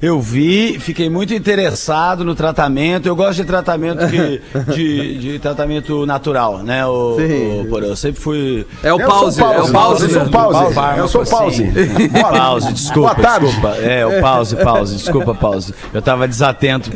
Eu 0.03 0.19
vi, 0.19 0.79
fiquei 0.81 1.11
muito 1.11 1.35
interessado 1.35 2.25
no 2.25 2.35
tratamento. 2.35 3.07
Eu 3.07 3.15
gosto 3.15 3.35
de 3.37 3.45
tratamento 3.45 4.07
que- 4.09 4.41
de, 4.75 5.19
de 5.19 5.39
tratamento 5.39 6.07
natural, 6.07 6.59
né? 6.63 6.87
O, 6.87 7.17
Sim. 7.19 7.61
o, 7.61 7.67
Porã. 7.69 7.87
eu 7.89 7.97
sempre 7.97 8.19
fui. 8.19 8.67
É 8.83 8.93
o 8.95 8.99
Eu 9.01 9.07
pause, 9.07 9.41
é 9.43 9.45
o 9.61 9.69
pause. 9.71 10.05
Eu 10.05 10.11
sou 10.11 10.31
pause. 10.31 10.99
Eu 10.99 11.09
sou 11.09 11.27
pause. 11.27 11.65
assim. 11.65 12.09
Pause, 12.31 12.73
desculpa, 12.73 13.15
Boa 13.15 13.23
tarde. 13.29 13.47
desculpa. 13.47 13.77
É, 13.77 14.07
o 14.07 14.21
pause, 14.23 14.57
pause, 14.57 14.97
desculpa, 14.97 15.35
pause. 15.35 15.75
Eu 15.93 16.01
tava 16.01 16.27
desatento. 16.27 16.91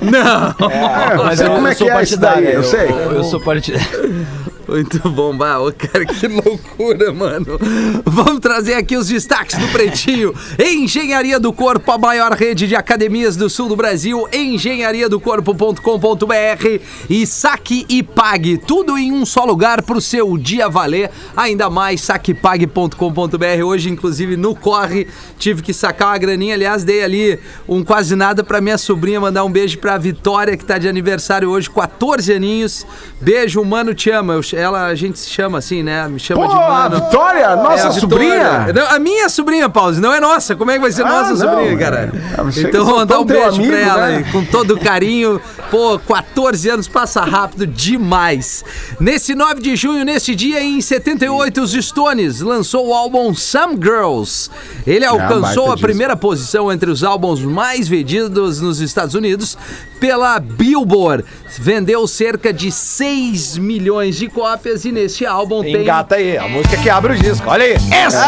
Não. 0.00 0.70
É, 0.70 1.30
eu 1.32 1.36
sei 1.36 1.48
como 1.48 1.68
é 1.68 1.74
que 1.74 1.88
é 1.90 2.02
isso 2.02 2.16
daí, 2.18 2.52
eu 2.54 2.62
sei. 2.64 2.88
Eu, 2.90 3.12
eu 3.12 3.24
sou 3.24 3.40
partidário. 3.40 4.26
Muito 4.68 5.08
bom, 5.10 5.36
bah, 5.36 5.56
cara, 5.76 6.06
que 6.06 6.28
loucura, 6.28 7.12
mano. 7.12 7.58
Vamos 8.04 8.38
trazer 8.40 8.74
aqui 8.74 8.96
os 8.96 9.08
destaques 9.08 9.58
do 9.58 9.66
Pretinho. 9.68 10.32
Engenharia 10.58 11.40
do 11.40 11.52
Corpo, 11.52 11.90
a 11.90 11.98
maior 11.98 12.32
rede 12.32 12.68
de 12.68 12.76
academias 12.76 13.36
do 13.36 13.50
sul 13.50 13.68
do 13.68 13.74
Brasil, 13.76 14.26
engenhariadocorpo.com.br 14.32 16.80
e 17.10 17.26
saque 17.26 17.84
e 17.88 18.00
pague, 18.02 18.56
tudo 18.58 18.96
em 18.96 19.12
um 19.12 19.26
só 19.26 19.44
lugar 19.44 19.82
pro 19.82 20.00
seu 20.00 20.38
dia 20.38 20.68
valer. 20.68 21.10
Ainda 21.36 21.68
mais 21.68 22.00
saquepague.com.br. 22.02 23.62
Hoje, 23.64 23.90
inclusive, 23.90 24.36
no 24.36 24.54
corre, 24.54 25.08
tive 25.38 25.62
que 25.62 25.72
sacar 25.74 26.08
uma 26.08 26.18
graninha, 26.18 26.54
aliás, 26.54 26.84
dei 26.84 27.02
ali 27.02 27.38
um 27.68 27.82
quase 27.84 28.14
nada 28.16 28.42
pra 28.44 28.60
minha 28.60 28.78
sobrinha, 28.78 29.20
mandar 29.20 29.44
um 29.44 29.50
beijo 29.50 29.78
pra 29.78 29.98
Vitória, 29.98 30.56
que 30.56 30.64
tá 30.64 30.78
de 30.78 30.88
aniversário 30.88 31.50
hoje, 31.50 31.68
14 31.70 32.32
aninhos. 32.32 32.86
Beijo, 33.20 33.62
mano, 33.64 33.94
te 33.94 34.10
amo. 34.10 34.32
Eu- 34.32 34.42
ela 34.62 34.86
a 34.86 34.94
gente 34.94 35.18
se 35.18 35.28
chama 35.28 35.58
assim, 35.58 35.82
né? 35.82 36.06
Me 36.08 36.18
chama 36.18 36.42
Pô, 36.46 36.48
de 36.48 36.54
a 36.62 36.68
mano. 36.68 36.96
Vitória, 37.04 37.40
É, 37.40 37.56
nossa 37.56 37.88
a 37.88 37.92
sobrinha. 37.92 38.34
Vitória. 38.66 38.72
Não, 38.72 38.86
a 38.96 38.98
minha 38.98 39.28
sobrinha, 39.28 39.68
Pause, 39.68 40.00
não 40.00 40.12
é 40.14 40.20
nossa. 40.20 40.56
Como 40.56 40.70
é 40.70 40.74
que 40.74 40.80
vai 40.80 40.92
ser 40.92 41.02
Ah, 41.04 41.08
nossa 41.08 41.30
não, 41.44 41.52
sobrinha, 41.52 41.72
é. 41.72 41.76
cara? 41.76 42.12
Ah, 42.38 42.44
Então 42.56 42.82
a 42.82 42.84
vou 42.84 42.96
mandar 42.96 43.20
um 43.20 43.24
beijo 43.24 43.48
amigo, 43.56 43.66
pra 43.68 43.78
ela 43.80 44.08
né? 44.08 44.24
com 44.32 44.44
todo 44.44 44.78
carinho. 44.78 45.40
Pô, 45.70 45.98
14 45.98 46.68
anos 46.70 46.88
passa 46.88 47.22
rápido 47.22 47.66
demais. 47.66 48.64
Nesse 49.00 49.34
9 49.34 49.60
de 49.60 49.74
junho, 49.76 50.04
neste 50.04 50.34
dia, 50.34 50.62
em 50.62 50.80
78, 50.80 51.60
os 51.62 51.72
Stones 51.72 52.40
lançou 52.40 52.88
o 52.88 52.94
álbum 52.94 53.34
Some 53.34 53.76
Girls. 53.82 54.50
Ele 54.86 55.04
alcançou 55.04 55.66
baita 55.66 55.74
a 55.74 55.76
primeira 55.78 56.16
posição 56.16 56.70
entre 56.70 56.90
os 56.90 57.02
álbuns 57.02 57.40
mais 57.40 57.88
vendidos 57.88 58.60
nos 58.60 58.80
Estados 58.80 59.14
Unidos 59.14 59.56
pela 59.98 60.38
Billboard. 60.38 61.24
Vendeu 61.58 62.06
cerca 62.06 62.52
de 62.52 62.70
6 62.70 63.56
milhões 63.58 64.16
de 64.16 64.28
cópias 64.28 64.41
e 64.84 64.92
neste 64.92 65.24
álbum 65.24 65.62
tem 65.62 65.76
Engata 65.76 66.16
aí, 66.16 66.36
a 66.36 66.48
música 66.48 66.76
que 66.76 66.90
abre 66.90 67.12
o 67.12 67.16
disco. 67.16 67.48
Olha 67.48 67.64
aí. 67.64 67.76
essa! 67.90 68.24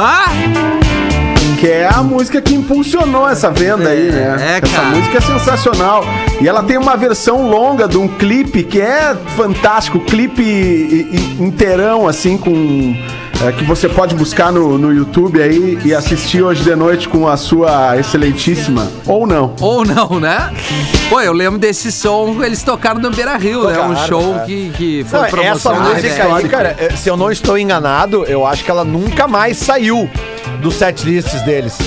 Ah! 0.00 0.28
Que 1.58 1.66
é 1.66 1.88
a 1.88 2.02
música 2.04 2.40
que 2.40 2.54
impulsionou 2.54 3.28
essa 3.28 3.50
venda 3.50 3.88
aí, 3.88 4.12
né? 4.12 4.36
é, 4.40 4.64
essa 4.64 4.76
cara. 4.76 4.88
música 4.90 5.18
é 5.18 5.20
sensacional. 5.20 6.04
E 6.40 6.46
ela 6.46 6.62
tem 6.62 6.76
uma 6.76 6.96
versão 6.96 7.48
longa 7.48 7.88
de 7.88 7.98
um 7.98 8.06
clipe 8.06 8.62
que 8.62 8.80
é 8.80 9.16
fantástico. 9.36 9.98
Clipe 10.00 11.36
inteirão, 11.40 12.06
assim, 12.06 12.38
com. 12.38 12.94
É, 13.40 13.52
que 13.52 13.64
você 13.64 13.88
pode 13.88 14.16
buscar 14.16 14.50
no, 14.50 14.76
no 14.76 14.92
YouTube 14.92 15.40
aí 15.40 15.78
e 15.84 15.94
assistir 15.94 16.42
hoje 16.42 16.64
de 16.64 16.74
noite 16.74 17.08
com 17.08 17.28
a 17.28 17.36
sua 17.36 17.96
excelentíssima. 17.96 18.90
Ou 19.06 19.26
não. 19.26 19.54
Ou 19.60 19.84
não, 19.84 20.18
né? 20.18 20.52
Pô, 21.08 21.20
eu 21.20 21.32
lembro 21.32 21.58
desse 21.58 21.92
som, 21.92 22.42
eles 22.42 22.62
tocaram 22.64 23.00
no 23.00 23.10
Beira 23.10 23.36
Rio, 23.36 23.64
né? 23.68 23.78
Um 23.78 23.94
Tocaram, 23.94 24.06
show 24.08 24.36
é. 24.38 24.44
que, 24.44 24.70
que 24.70 25.04
foi 25.04 25.20
Não, 25.20 25.42
essa 25.42 25.72
música 25.72 26.24
RBS. 26.24 26.34
aí, 26.34 26.48
cara, 26.48 26.76
eh, 26.78 26.96
se 26.96 27.08
eu 27.08 27.16
não 27.16 27.30
estou 27.30 27.56
enganado, 27.56 28.24
eu 28.24 28.44
acho 28.44 28.64
que 28.64 28.70
ela 28.70 28.84
nunca 28.84 29.28
mais 29.28 29.56
saiu 29.56 30.10
dos 30.60 30.74
set 30.74 31.04
lists 31.04 31.40
deles. 31.42 31.78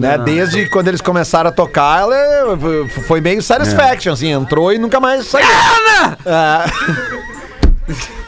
Né? 0.00 0.18
Desde 0.18 0.68
quando 0.68 0.88
eles 0.88 1.00
começaram 1.00 1.48
a 1.50 1.52
tocar, 1.52 2.00
ela 2.02 2.16
eh, 2.16 2.88
foi 3.06 3.20
meio 3.20 3.40
satisfaction, 3.40 4.12
assim, 4.12 4.32
entrou 4.32 4.72
e 4.72 4.78
nunca 4.78 4.98
mais 4.98 5.26
saiu. 5.26 5.46
Ah, 6.26 6.64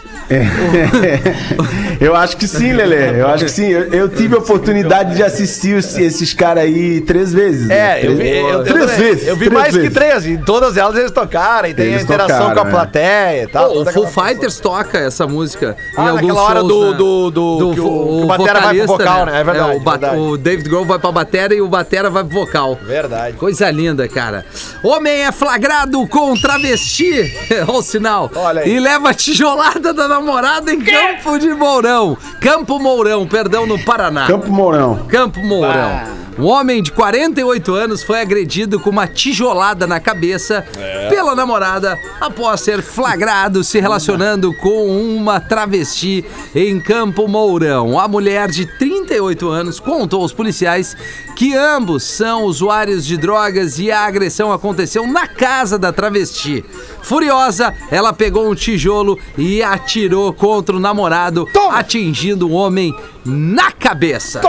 Eu 2.00 2.14
acho 2.14 2.36
que 2.36 2.46
sim, 2.46 2.72
Lelê. 2.72 3.20
Eu 3.20 3.26
acho 3.28 3.44
que 3.44 3.50
sim. 3.50 3.66
Eu, 3.68 3.92
eu 3.92 4.08
tive 4.08 4.34
a 4.34 4.38
oportunidade 4.38 5.14
de 5.16 5.22
assistir 5.22 5.76
os- 5.76 5.96
esses 5.98 6.32
caras 6.34 6.64
aí 6.64 7.00
três 7.00 7.32
vezes. 7.32 7.66
né? 7.66 8.00
É, 8.00 8.06
eu 8.06 8.10
vi, 8.12 8.16
Três- 8.18 8.48
eu, 8.52 8.64
três 8.64 8.90
vezes. 8.96 9.26
Eu 9.28 9.36
vi 9.36 9.46
três 9.46 9.60
mais 9.62 9.74
vezes. 9.74 9.88
que 9.88 9.94
três, 9.94 10.26
e 10.26 10.38
todas 10.38 10.76
elas 10.76 10.96
eles 10.96 11.10
tocaram, 11.10 11.68
e 11.68 11.74
tem 11.74 11.86
Eles 11.86 12.00
a 12.00 12.02
interação 12.04 12.38
tocaram, 12.48 12.54
com 12.54 12.66
a 12.66 12.68
é. 12.68 12.72
plateia 12.72 13.42
e 13.42 13.46
tal. 13.48 13.68
Pô, 13.70 13.78
o 13.78 13.82
aquela- 13.88 14.06
Fighters 14.08 14.60
toca 14.60 14.98
essa 14.98 15.26
música 15.26 15.76
Ah, 15.96 16.04
em 16.04 16.08
alguns 16.08 16.36
hora 16.36 16.60
shows, 16.60 16.68
do- 16.72 16.90
né? 16.92 16.96
do- 16.96 17.30
do- 17.30 17.74
que 17.74 17.80
o- 17.80 17.84
que 17.84 18.24
o 18.24 18.26
batera 18.26 18.60
vai 18.60 18.76
pro 18.76 18.86
vocal, 18.86 19.26
né? 19.26 19.40
É 19.40 19.44
verdade, 19.44 19.76
o, 19.76 19.80
ba- 19.80 19.90
verdade. 19.92 20.16
o 20.18 20.36
David 20.36 20.68
Grohl 20.68 20.84
vai 20.84 20.98
pra 20.98 21.12
batera 21.12 21.54
e 21.54 21.60
o 21.60 21.68
batera 21.68 22.10
vai 22.10 22.24
pro 22.24 22.34
vocal. 22.34 22.78
Verdade. 22.82 23.36
Coisa 23.36 23.70
linda, 23.70 24.06
cara. 24.08 24.44
Homem 24.82 25.22
é 25.24 25.32
flagrado 25.32 26.06
com 26.06 26.34
travesti, 26.36 27.32
olha 27.66 27.78
o 27.78 27.82
sinal, 27.82 28.30
Olha 28.34 28.62
aí. 28.62 28.70
e 28.76 28.80
leva 28.80 29.10
a 29.10 29.14
tijolada 29.14 29.92
da 29.92 30.08
namorada 30.18 30.72
em 30.72 30.80
Campo 30.80 31.38
de 31.38 31.48
Mourão. 31.54 32.18
Campo 32.40 32.78
Mourão, 32.80 33.26
perdão, 33.26 33.66
no 33.66 33.78
Paraná. 33.84 34.26
Campo 34.26 34.50
Mourão. 34.50 35.06
Campo 35.08 35.40
Mourão. 35.40 36.18
Um 36.38 36.46
homem 36.46 36.80
de 36.80 36.92
48 36.92 37.74
anos 37.74 38.04
foi 38.04 38.20
agredido 38.20 38.78
com 38.78 38.90
uma 38.90 39.08
tijolada 39.08 39.88
na 39.88 39.98
cabeça 39.98 40.64
pela 41.08 41.34
namorada 41.34 41.98
após 42.20 42.60
ser 42.60 42.80
flagrado 42.80 43.64
se 43.64 43.80
relacionando 43.80 44.54
com 44.54 44.86
uma 44.86 45.40
travesti 45.40 46.24
em 46.54 46.78
Campo 46.78 47.26
Mourão. 47.26 47.98
A 47.98 48.06
mulher 48.06 48.48
de 48.50 48.66
38 48.66 49.48
anos 49.48 49.80
contou 49.80 50.22
aos 50.22 50.32
policiais 50.32 50.96
que 51.34 51.56
ambos 51.56 52.04
são 52.04 52.44
usuários 52.44 53.04
de 53.04 53.16
drogas 53.16 53.80
e 53.80 53.90
a 53.90 54.04
agressão 54.04 54.52
aconteceu 54.52 55.08
na 55.08 55.26
casa 55.26 55.76
da 55.76 55.92
travesti. 55.92 56.64
Furiosa, 57.02 57.72
ela 57.90 58.12
pegou 58.12 58.50
um 58.50 58.54
tijolo 58.54 59.18
e 59.36 59.62
atirou 59.62 60.32
contra 60.32 60.76
o 60.76 60.80
namorado, 60.80 61.46
atingindo 61.72 62.48
o 62.48 62.52
homem 62.52 62.94
na 63.24 63.70
cabeça. 63.72 64.40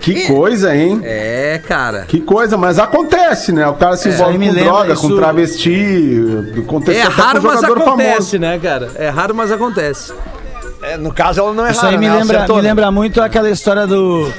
Que 0.00 0.26
coisa, 0.26 0.74
hein? 0.76 1.00
É, 1.02 1.60
cara. 1.66 2.04
Que 2.06 2.20
coisa, 2.20 2.56
mas 2.56 2.78
acontece, 2.78 3.52
né? 3.52 3.66
O 3.68 3.74
cara 3.74 3.96
se 3.96 4.08
envolve 4.08 4.32
aí 4.32 4.38
me 4.38 4.48
com 4.48 4.52
lembra 4.54 4.70
droga, 4.72 4.92
isso- 4.94 5.02
com 5.08 5.16
travesti. 5.16 6.16
Aconteceu 6.58 7.00
É 7.00 7.04
raro, 7.04 7.40
com 7.40 7.46
mas 7.46 7.56
jogador 7.60 7.78
acontece, 7.82 8.10
famoso. 8.12 8.38
né, 8.38 8.58
cara? 8.62 8.90
É 8.96 9.08
raro, 9.08 9.34
mas 9.34 9.50
acontece. 9.52 10.12
É, 10.82 10.96
no 10.98 11.12
caso, 11.14 11.40
ela 11.40 11.52
não 11.54 11.64
é 11.66 11.70
Isso 11.70 11.80
rara, 11.80 11.92
aí 11.94 11.98
me 11.98 12.06
né? 12.08 12.16
Lembra, 12.18 12.46
me 12.46 12.60
lembra 12.60 12.90
muito 12.90 13.22
aquela 13.22 13.48
história 13.50 13.86
do. 13.86 14.30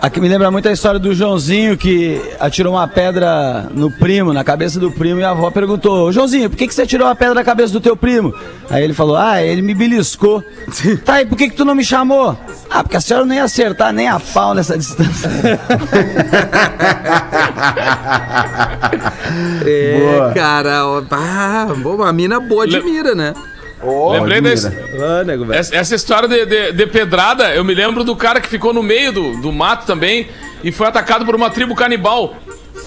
Aqui 0.00 0.18
me 0.18 0.28
lembra 0.28 0.50
muito 0.50 0.66
a 0.66 0.72
história 0.72 0.98
do 0.98 1.14
Joãozinho 1.14 1.76
que 1.76 2.18
atirou 2.40 2.72
uma 2.72 2.88
pedra 2.88 3.68
no 3.74 3.90
primo, 3.90 4.32
na 4.32 4.42
cabeça 4.42 4.80
do 4.80 4.90
primo, 4.90 5.20
e 5.20 5.24
a 5.24 5.30
avó 5.30 5.50
perguntou: 5.50 6.06
"Ô, 6.08 6.12
Joãozinho, 6.12 6.48
por 6.48 6.56
que, 6.56 6.66
que 6.66 6.72
você 6.74 6.82
atirou 6.82 7.06
a 7.06 7.14
pedra 7.14 7.34
na 7.34 7.44
cabeça 7.44 7.70
do 7.74 7.82
teu 7.82 7.94
primo? 7.94 8.34
Aí 8.70 8.82
ele 8.82 8.94
falou: 8.94 9.14
Ah, 9.16 9.42
ele 9.42 9.60
me 9.60 9.74
beliscou. 9.74 10.42
tá, 11.04 11.20
e 11.20 11.26
por 11.26 11.36
que, 11.36 11.50
que 11.50 11.56
tu 11.56 11.66
não 11.66 11.74
me 11.74 11.84
chamou? 11.84 12.34
Ah, 12.70 12.82
porque 12.82 12.96
a 12.96 13.00
senhora 13.00 13.26
não 13.26 13.34
ia 13.34 13.44
acertar 13.44 13.92
nem 13.92 14.08
a 14.08 14.18
pau 14.18 14.54
nessa 14.54 14.78
distância. 14.78 15.28
É, 19.64 19.98
Boa. 20.00 20.32
cara. 20.32 20.86
ó, 20.86 21.02
Ah, 21.10 21.68
uma 21.84 22.12
mina 22.12 22.40
boa 22.40 22.66
de 22.66 22.80
mira, 22.82 23.14
né? 23.14 23.32
Lembrei 24.12 24.40
Ah, 25.00 25.24
nego, 25.24 25.44
velho. 25.46 25.58
Essa, 25.58 25.74
essa 25.76 25.94
história 25.94 26.28
de, 26.28 26.44
de- 26.46 26.72
de 26.72 26.86
pedrada, 26.86 27.54
eu 27.54 27.64
me 27.64 27.74
lembro 27.74 28.04
do 28.04 28.14
cara 28.14 28.40
que 28.40 28.48
ficou 28.48 28.72
no 28.74 28.82
meio 28.82 29.12
do, 29.12 29.40
do 29.40 29.50
mato 29.52 29.86
também 29.86 30.28
e 30.62 30.70
foi 30.70 30.86
atacado 30.86 31.24
por 31.24 31.34
uma 31.34 31.48
tribo 31.50 31.74
canibal. 31.74 32.36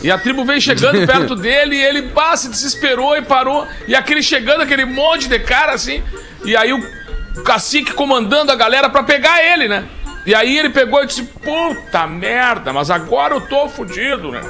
E 0.04 0.12
a 0.12 0.18
tribo 0.18 0.46
veio 0.46 0.62
chegando 0.62 1.04
perto 1.08 1.36
dele 1.36 1.76
e 1.78 1.82
ele 1.84 2.02
pá, 2.04 2.36
se 2.38 2.48
desesperou 2.50 3.18
e 3.18 3.22
parou. 3.22 3.66
E 3.88 3.96
aquele 3.96 4.22
chegando, 4.22 4.62
aquele 4.62 4.86
monte 4.86 5.28
de 5.28 5.40
cara 5.40 5.74
assim. 5.74 6.04
E 6.46 6.56
aí 6.56 6.72
o 6.74 7.44
cacique 7.44 7.94
comandando 7.94 8.52
a 8.52 8.56
galera 8.56 8.90
pra 8.90 9.02
pegar 9.04 9.44
ele, 9.44 9.68
né? 9.68 9.86
E 10.26 10.36
aí 10.36 10.58
ele 10.58 10.70
pegou 10.70 11.02
e 11.04 11.08
disse: 11.08 11.24
Puta 11.24 12.06
merda, 12.06 12.72
mas 12.72 12.92
agora 12.92 13.34
eu 13.34 13.42
tô 13.42 13.68
fudido, 13.68 14.32
né? 14.32 14.42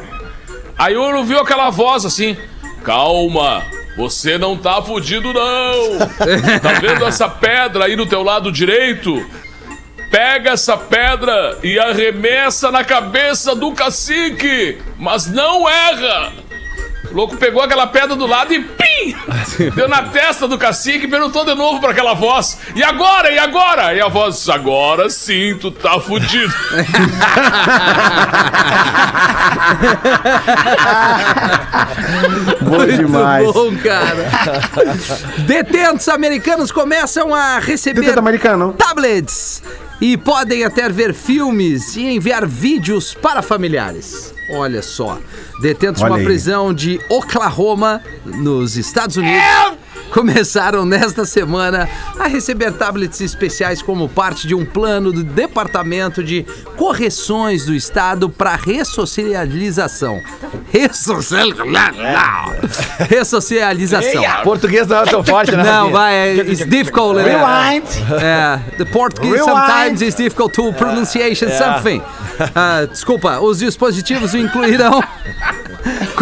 Aí 0.78 0.94
eu 0.96 1.02
ouviu 1.16 1.40
aquela 1.40 1.70
voz 1.70 2.04
assim: 2.06 2.36
Calma, 2.84 3.64
você 3.96 4.38
não 4.38 4.58
tá 4.58 4.82
fudido, 4.82 5.34
não. 5.34 6.00
Tá 6.62 6.74
vendo 6.80 7.06
essa 7.06 7.30
pedra 7.30 7.86
aí 7.86 7.96
do 7.96 8.06
teu 8.06 8.24
lado 8.24 8.52
direito? 8.52 9.26
Pega 10.10 10.52
essa 10.52 10.78
pedra 10.78 11.58
e 11.64 11.80
arremessa 11.80 12.72
na 12.72 12.84
cabeça 12.84 13.56
do 13.56 13.72
cacique, 13.72 14.78
mas 14.98 15.28
não 15.28 15.68
erra. 15.68 16.34
O 17.14 17.16
louco 17.16 17.38
pegou 17.38 17.62
aquela 17.62 17.86
pedra 17.86 18.16
do 18.16 18.26
lado 18.26 18.52
e 18.54 18.60
pim! 18.64 19.16
Deu 19.76 19.88
na 19.88 20.02
testa 20.04 20.48
do 20.48 20.58
cacique 20.58 21.06
e 21.06 21.08
perguntou 21.08 21.46
de 21.46 21.54
novo 21.54 21.80
pra 21.80 21.92
aquela 21.92 22.16
voz: 22.16 22.58
E 22.76 22.84
agora? 22.84 23.32
E 23.32 23.38
agora? 23.38 23.94
E 23.94 24.02
a 24.02 24.08
voz: 24.08 24.50
Agora 24.50 25.10
sim, 25.12 25.56
tu 25.60 25.70
tá 25.70 26.00
fudido. 26.00 26.52
Bom 32.62 32.86
demais. 32.86 33.44
Muito 33.46 33.54
bom, 33.72 33.78
cara. 33.78 34.30
Detentos 35.46 36.08
americanos 36.10 36.72
começam 36.72 37.34
a 37.34 37.60
receber 37.60 38.02
Detento 38.02 38.20
americano. 38.20 38.74
tablets 38.74 39.62
e 40.02 40.18
podem 40.18 40.64
até 40.64 40.90
ver 40.90 41.14
filmes 41.14 41.96
e 41.96 42.16
enviar 42.16 42.46
vídeos 42.48 43.14
para 43.14 43.42
familiares. 43.42 44.33
Olha 44.50 44.82
só. 44.82 45.20
Detentos 45.62 46.00
de 46.00 46.04
Olha 46.06 46.14
uma 46.14 46.20
aí. 46.20 46.26
prisão 46.26 46.74
de 46.74 47.00
Oklahoma, 47.10 48.02
nos 48.26 48.76
Estados 48.78 49.16
Unidos, 49.18 49.42
começaram 50.14 50.86
nesta 50.86 51.26
semana 51.26 51.90
a 52.20 52.28
receber 52.28 52.72
tablets 52.74 53.20
especiais 53.20 53.82
como 53.82 54.08
parte 54.08 54.48
de 54.48 54.54
um 54.54 54.64
plano 54.64 55.12
do 55.12 55.24
Departamento 55.24 56.24
de 56.24 56.46
Correções 56.78 57.66
do 57.66 57.74
Estado 57.74 58.30
para 58.30 58.56
ressocialização. 58.56 60.22
Ressocialização. 60.72 61.74
Ressocialização. 63.10 64.24
Português 64.44 64.88
não 64.88 64.98
é 64.98 65.06
tão 65.06 65.24
forte, 65.24 65.56
né? 65.56 65.64
Não, 65.64 65.90
vai, 65.92 66.14
é, 66.14 66.36
it's 66.36 66.66
difficult. 66.68 67.20
é, 67.20 67.24
Rewind. 67.24 67.86
é, 68.22 68.60
the 68.78 68.86
Portuguese 68.86 69.38
Rewind. 69.38 69.50
sometimes 69.50 70.02
is 70.02 70.14
difficult 70.16 70.54
to 70.54 70.72
pronunciation 70.74 71.50
something. 71.50 72.02
Ah, 72.56 72.88
desculpa, 72.90 73.40
os 73.40 73.60
dispositivos 73.60 74.34
incluirão 74.34 75.04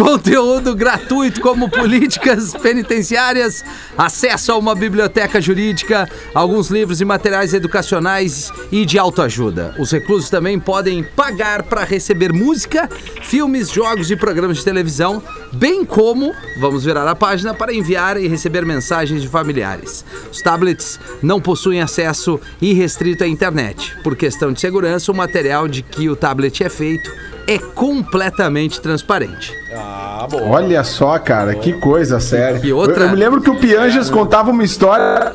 conteúdo 0.02 0.74
gratuito 0.74 1.40
como 1.40 1.70
políticas 1.70 2.52
penitenciárias, 2.54 3.64
acesso 3.96 4.50
a 4.50 4.58
uma 4.58 4.74
biblioteca 4.74 5.40
jurídica, 5.40 6.08
alguns 6.34 6.70
livros 6.70 7.00
e 7.00 7.04
materiais 7.04 7.54
educacionais 7.54 8.50
e 8.72 8.84
de 8.84 8.98
autoajuda. 8.98 9.76
Os 9.78 9.92
reclusos 9.92 10.28
também 10.28 10.58
podem 10.58 11.04
pagar 11.04 11.62
para 11.62 11.84
receber 11.84 12.32
música, 12.32 12.90
filmes, 13.22 13.70
jogos 13.70 14.10
e 14.10 14.16
programas 14.16 14.58
de 14.58 14.64
televisão, 14.64 15.22
bem 15.52 15.84
como, 15.84 16.34
vamos 16.58 16.84
virar 16.84 17.06
a 17.06 17.14
página, 17.14 17.54
para 17.54 17.72
enviar 17.72 18.16
e 18.20 18.26
receber 18.26 18.66
mensagens 18.66 19.22
de 19.22 19.28
familiares. 19.28 20.04
Os 20.32 20.42
tablets 20.42 20.98
não 21.22 21.40
possuem 21.40 21.80
acesso 21.80 22.40
irrestrito 22.60 23.22
à 23.22 23.28
internet. 23.28 23.96
Por 24.02 24.16
questão 24.16 24.52
de 24.52 24.60
segurança, 24.60 25.12
o 25.12 25.14
material 25.14 25.68
de 25.68 25.80
que 25.80 26.08
o 26.08 26.16
tablet 26.16 26.64
é 26.64 26.68
feito 26.68 27.08
é 27.46 27.58
completamente 27.58 28.80
transparente. 28.80 29.52
Olha 30.50 30.84
só, 30.84 31.18
cara, 31.18 31.54
que 31.54 31.72
coisa 31.74 32.20
séria. 32.20 32.60
E 32.62 32.72
outra- 32.72 33.04
Eu, 33.04 33.06
eu 33.06 33.10
me 33.10 33.16
lembro 33.16 33.40
que 33.40 33.50
o 33.50 33.58
Pianges 33.58 34.08
contava 34.10 34.50
uma 34.50 34.62
história. 34.64 35.34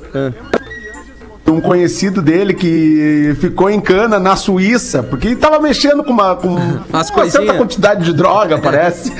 Um 1.49 1.61
conhecido 1.61 2.21
dele 2.21 2.53
que 2.53 3.35
ficou 3.39 3.69
em 3.69 3.79
cana 3.79 4.19
na 4.19 4.35
Suíça, 4.35 5.01
porque 5.01 5.27
ele 5.27 5.37
tava 5.37 5.59
mexendo 5.59 6.03
com 6.03 6.11
uma, 6.11 6.35
com 6.35 6.57
As 6.91 7.09
uma 7.09 7.29
certa 7.29 7.53
quantidade 7.53 8.03
de 8.03 8.13
droga, 8.13 8.57
parece. 8.57 9.13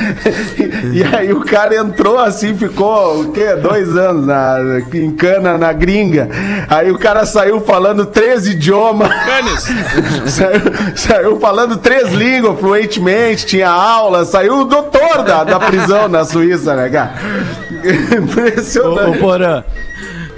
e, 0.93 1.03
aí 1.03 1.31
o 1.31 1.39
cara 1.41 1.75
entrou 1.77 2.19
assim, 2.19 2.53
ficou 2.53 3.21
o 3.21 3.31
quê? 3.31 3.55
Dois 3.55 3.95
anos 3.95 4.25
na, 4.25 4.57
em 4.93 5.11
cana 5.11 5.57
na 5.57 5.71
gringa. 5.71 6.29
Aí 6.67 6.91
o 6.91 6.99
cara 6.99 7.25
saiu 7.25 7.61
falando 7.61 8.05
três 8.05 8.45
idiomas. 8.45 9.07
Canis, 9.07 9.67
Saiu, 10.27 10.61
saiu 10.95 11.39
falando 11.39 11.77
três 11.77 12.11
línguas 12.13 12.59
fluentemente, 12.59 13.45
tinha 13.45 13.69
aula, 13.69 14.25
saiu 14.25 14.61
o 14.61 14.65
doutor 14.65 15.23
da, 15.23 15.43
da 15.45 15.59
prisão 15.59 16.07
na 16.09 16.25
Suíça, 16.25 16.75
né, 16.75 16.89
cara? 16.89 17.13
Ô, 18.17 18.21
Impressionante. 18.21 19.17
ô, 19.17 19.19
Porã. 19.19 19.63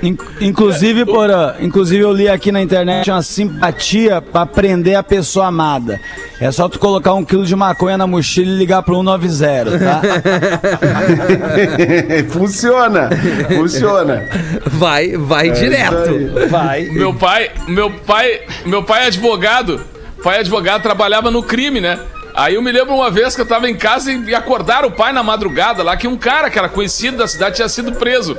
In- 0.01 0.17
Inclusive, 0.41 1.05
Porã, 1.05 1.55
inclusive 1.59 2.03
eu 2.03 2.11
li 2.13 2.27
aqui 2.27 2.51
na 2.51 2.61
internet 2.61 3.09
uma 3.11 3.21
simpatia 3.21 4.21
pra 4.21 4.45
prender 4.45 4.95
a 4.95 5.03
pessoa 5.03 5.47
amada. 5.47 5.99
É 6.39 6.51
só 6.51 6.69
tu 6.69 6.79
colocar 6.79 7.13
um 7.13 7.23
quilo 7.25 7.45
de 7.45 7.55
maconha 7.55 7.97
na 7.97 8.07
mochila 8.07 8.49
e 8.51 8.57
ligar 8.57 8.81
pro 8.83 8.95
190, 8.95 9.79
tá? 9.79 10.01
funciona, 12.29 13.09
funciona. 13.55 14.27
Vai, 14.65 15.15
vai 15.17 15.51
direto. 15.51 16.47
Vai. 16.49 16.83
meu 16.89 17.13
pai, 17.13 17.51
meu 17.67 17.91
pai, 17.91 18.41
meu 18.65 18.83
pai 18.83 19.03
é 19.03 19.07
advogado. 19.07 19.81
Pai 20.23 20.37
é 20.37 20.39
advogado, 20.41 20.81
trabalhava 20.81 21.31
no 21.31 21.41
crime, 21.41 21.79
né? 21.79 21.97
Aí 22.35 22.55
eu 22.55 22.61
me 22.61 22.71
lembro 22.71 22.93
uma 22.93 23.09
vez 23.09 23.35
que 23.35 23.41
eu 23.41 23.45
tava 23.45 23.69
em 23.69 23.75
casa 23.75 24.11
e, 24.11 24.25
e 24.29 24.35
acordaram 24.35 24.89
o 24.89 24.91
pai 24.91 25.11
na 25.11 25.23
madrugada 25.23 25.81
lá, 25.83 25.97
que 25.97 26.07
um 26.07 26.17
cara 26.17 26.49
que 26.49 26.57
era 26.59 26.69
conhecido 26.69 27.17
da 27.17 27.27
cidade 27.27 27.55
tinha 27.57 27.69
sido 27.69 27.93
preso. 27.93 28.37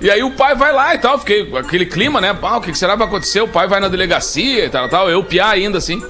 E 0.00 0.10
aí 0.10 0.22
o 0.22 0.30
pai 0.30 0.54
vai 0.54 0.72
lá 0.72 0.94
e 0.94 0.98
tal, 0.98 1.18
fiquei 1.18 1.50
aquele 1.56 1.84
clima, 1.84 2.20
né? 2.20 2.32
Pá, 2.32 2.56
o 2.56 2.60
que, 2.60 2.70
que 2.70 2.78
será 2.78 2.92
que 2.92 3.00
vai 3.00 3.08
acontecer? 3.08 3.40
O 3.40 3.48
pai 3.48 3.66
vai 3.66 3.80
na 3.80 3.88
delegacia 3.88 4.66
e 4.66 4.70
tal, 4.70 4.88
tal. 4.88 5.10
Eu 5.10 5.24
piar 5.24 5.50
ainda 5.50 5.78
assim. 5.78 6.00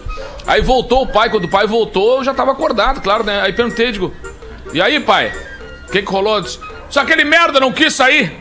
Aí 0.47 0.61
voltou 0.61 1.03
o 1.03 1.07
pai, 1.07 1.31
quando 1.31 1.45
o 1.45 1.49
pai 1.49 1.67
voltou, 1.67 2.19
eu 2.19 2.25
já 2.25 2.35
tava 2.35 2.53
acordado, 2.53 3.01
claro, 3.01 3.25
né? 3.25 3.41
Aí 3.41 3.53
perguntei, 3.53 3.93
digo, 3.93 4.15
e 4.73 4.81
aí, 4.81 5.01
pai? 5.01 5.33
O 5.89 5.91
que, 5.91 6.03
que 6.03 6.13
rolou? 6.13 6.37
Eu 6.37 6.41
disse, 6.43 6.59
Só 6.91 7.01
aquele 7.01 7.23
merda 7.25 7.61
não 7.61 7.71
quis 7.71 7.95
sair. 7.95 8.33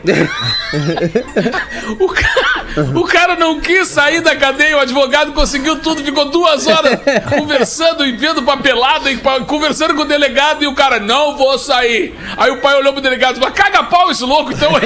o, 2.00 2.08
cara, 2.08 2.98
o 2.98 3.04
cara 3.04 3.36
não 3.36 3.60
quis 3.60 3.88
sair 3.88 4.22
da 4.22 4.34
cadeia, 4.36 4.76
o 4.76 4.80
advogado 4.80 5.32
conseguiu 5.32 5.76
tudo, 5.80 6.02
ficou 6.02 6.30
duas 6.30 6.66
horas 6.66 6.98
conversando, 7.28 8.06
enviando 8.06 8.42
papelada, 8.42 9.10
e 9.10 9.18
pa- 9.18 9.40
conversando 9.40 9.94
com 9.94 10.00
o 10.02 10.06
delegado, 10.06 10.64
e 10.64 10.66
o 10.66 10.74
cara, 10.74 10.98
não 10.98 11.36
vou 11.36 11.58
sair. 11.58 12.18
Aí 12.38 12.50
o 12.50 12.60
pai 12.60 12.74
olhou 12.76 12.92
pro 12.94 13.02
delegado 13.02 13.36
e 13.36 13.38
falou, 13.40 13.54
caga 13.54 13.82
pau 13.84 14.10
esse 14.10 14.24
louco, 14.24 14.50
então. 14.52 14.70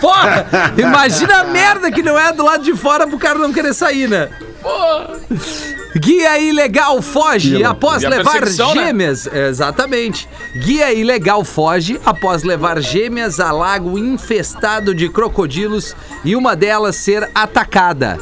Porra, 0.00 0.46
imagina 0.76 1.40
a 1.40 1.44
merda 1.44 1.90
que 1.92 2.02
não 2.02 2.18
é 2.18 2.32
do 2.32 2.42
lado 2.44 2.64
de 2.64 2.74
fora 2.76 3.06
pro 3.06 3.18
cara 3.18 3.38
não 3.38 3.52
querer 3.52 3.74
sair, 3.74 4.08
né? 4.08 4.28
Guia 5.94 6.38
ilegal 6.38 7.02
foge 7.02 7.62
após 7.62 8.02
E 8.02 8.06
a 8.06 8.08
levar 8.08 8.40
né? 8.40 8.46
gêmeas. 8.50 9.26
Exatamente. 9.26 10.26
Guia 10.56 10.92
ilegal 10.92 11.44
foge 11.44 12.00
após 12.04 12.42
levar 12.42 12.80
gêmeas 12.80 13.38
a 13.38 13.52
lago 13.52 13.98
infestado 13.98 14.94
de 14.94 15.08
crocodilos 15.10 15.94
e 16.24 16.34
uma 16.34 16.56
delas 16.56 16.96
ser 16.96 17.28
atacada. 17.34 18.18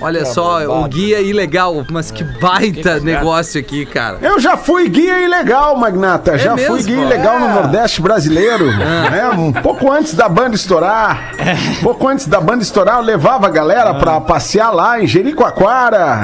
Olha 0.00 0.26
só, 0.26 0.82
o 0.82 0.88
guia 0.88 1.20
ilegal, 1.20 1.84
mas 1.90 2.10
que 2.10 2.22
baita 2.22 3.00
negócio 3.00 3.58
aqui, 3.58 3.86
cara. 3.86 4.18
Eu 4.20 4.38
já 4.38 4.56
fui 4.56 4.88
guia 4.88 5.20
ilegal, 5.20 5.76
Magnata. 5.76 6.36
já 6.36 6.56
fui 6.56 6.68
mesmo? 6.76 6.82
guia 6.92 7.02
ilegal 7.02 7.40
no 7.40 7.48
Nordeste 7.48 8.02
brasileiro. 8.02 8.66
né? 8.66 9.30
Um 9.38 9.52
pouco 9.52 9.90
antes 9.90 10.12
da 10.14 10.28
banda 10.28 10.54
estourar. 10.54 11.32
Um 11.78 11.82
pouco 11.82 12.06
antes 12.08 12.26
da 12.26 12.40
banda 12.40 12.62
estourar, 12.62 12.96
eu 12.98 13.02
levava 13.02 13.46
a 13.46 13.50
galera 13.50 13.94
pra 13.94 14.20
passear 14.20 14.70
lá 14.70 15.02
em 15.02 15.06
Jericoacoara, 15.06 15.59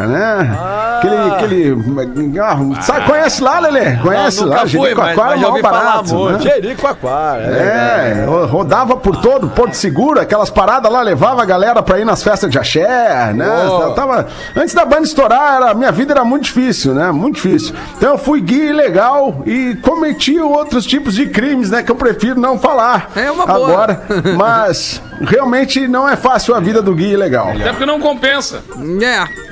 né? 0.06 0.58
Aquele. 0.98 1.74
aquele 1.74 2.40
ah, 2.40 2.56
sabe, 2.82 3.06
conhece 3.06 3.42
lá, 3.42 3.58
Lelê? 3.60 3.96
Conhece 3.96 4.40
Não, 4.40 4.48
lá? 4.48 4.56
fui, 4.58 4.64
mas, 4.64 4.70
Jericoacoara 4.70 5.36
mas 5.36 5.42
é 5.42 5.60
falar 5.60 5.62
barato, 5.84 6.30
né? 6.30 6.38
Jericoacoara. 6.40 7.42
É, 7.42 8.24
ro- 8.26 8.46
rodava 8.46 8.96
por 8.96 9.16
todo 9.16 9.48
Porto 9.48 9.74
Seguro, 9.74 10.20
aquelas 10.20 10.48
paradas 10.50 10.90
lá, 10.90 11.02
levava 11.02 11.42
a 11.42 11.44
galera 11.44 11.82
pra 11.82 11.98
ir 11.98 12.04
nas 12.04 12.22
festas 12.22 12.50
de 12.50 12.58
axé, 12.58 13.32
né? 13.34 13.46
Tava, 13.94 14.26
antes 14.56 14.74
da 14.74 14.84
banda 14.84 15.02
estourar, 15.02 15.56
era, 15.56 15.74
minha 15.74 15.92
vida 15.92 16.12
era 16.14 16.24
muito 16.24 16.44
difícil, 16.44 16.94
né? 16.94 17.10
Muito 17.12 17.36
difícil. 17.36 17.74
Então 17.96 18.12
eu 18.12 18.18
fui 18.18 18.40
guia 18.40 18.70
ilegal 18.70 19.42
e 19.44 19.74
cometi 19.82 20.38
outros 20.40 20.86
tipos 20.86 21.14
de 21.14 21.26
crimes, 21.26 21.70
né? 21.70 21.82
Que 21.82 21.90
eu 21.90 21.96
prefiro 21.96 22.40
não 22.40 22.58
falar 22.58 23.10
É 23.14 23.30
uma 23.30 23.46
boa. 23.46 23.66
agora. 23.72 24.02
Mas 24.36 25.02
realmente 25.20 25.86
não 25.88 26.08
é 26.08 26.16
fácil 26.16 26.54
a 26.54 26.60
vida 26.60 26.80
do 26.82 26.94
guia 26.94 27.14
ilegal. 27.14 27.50
Até 27.50 27.70
porque 27.70 27.86
não 27.86 28.00
compensa. 28.00 28.62
É. 29.02 29.46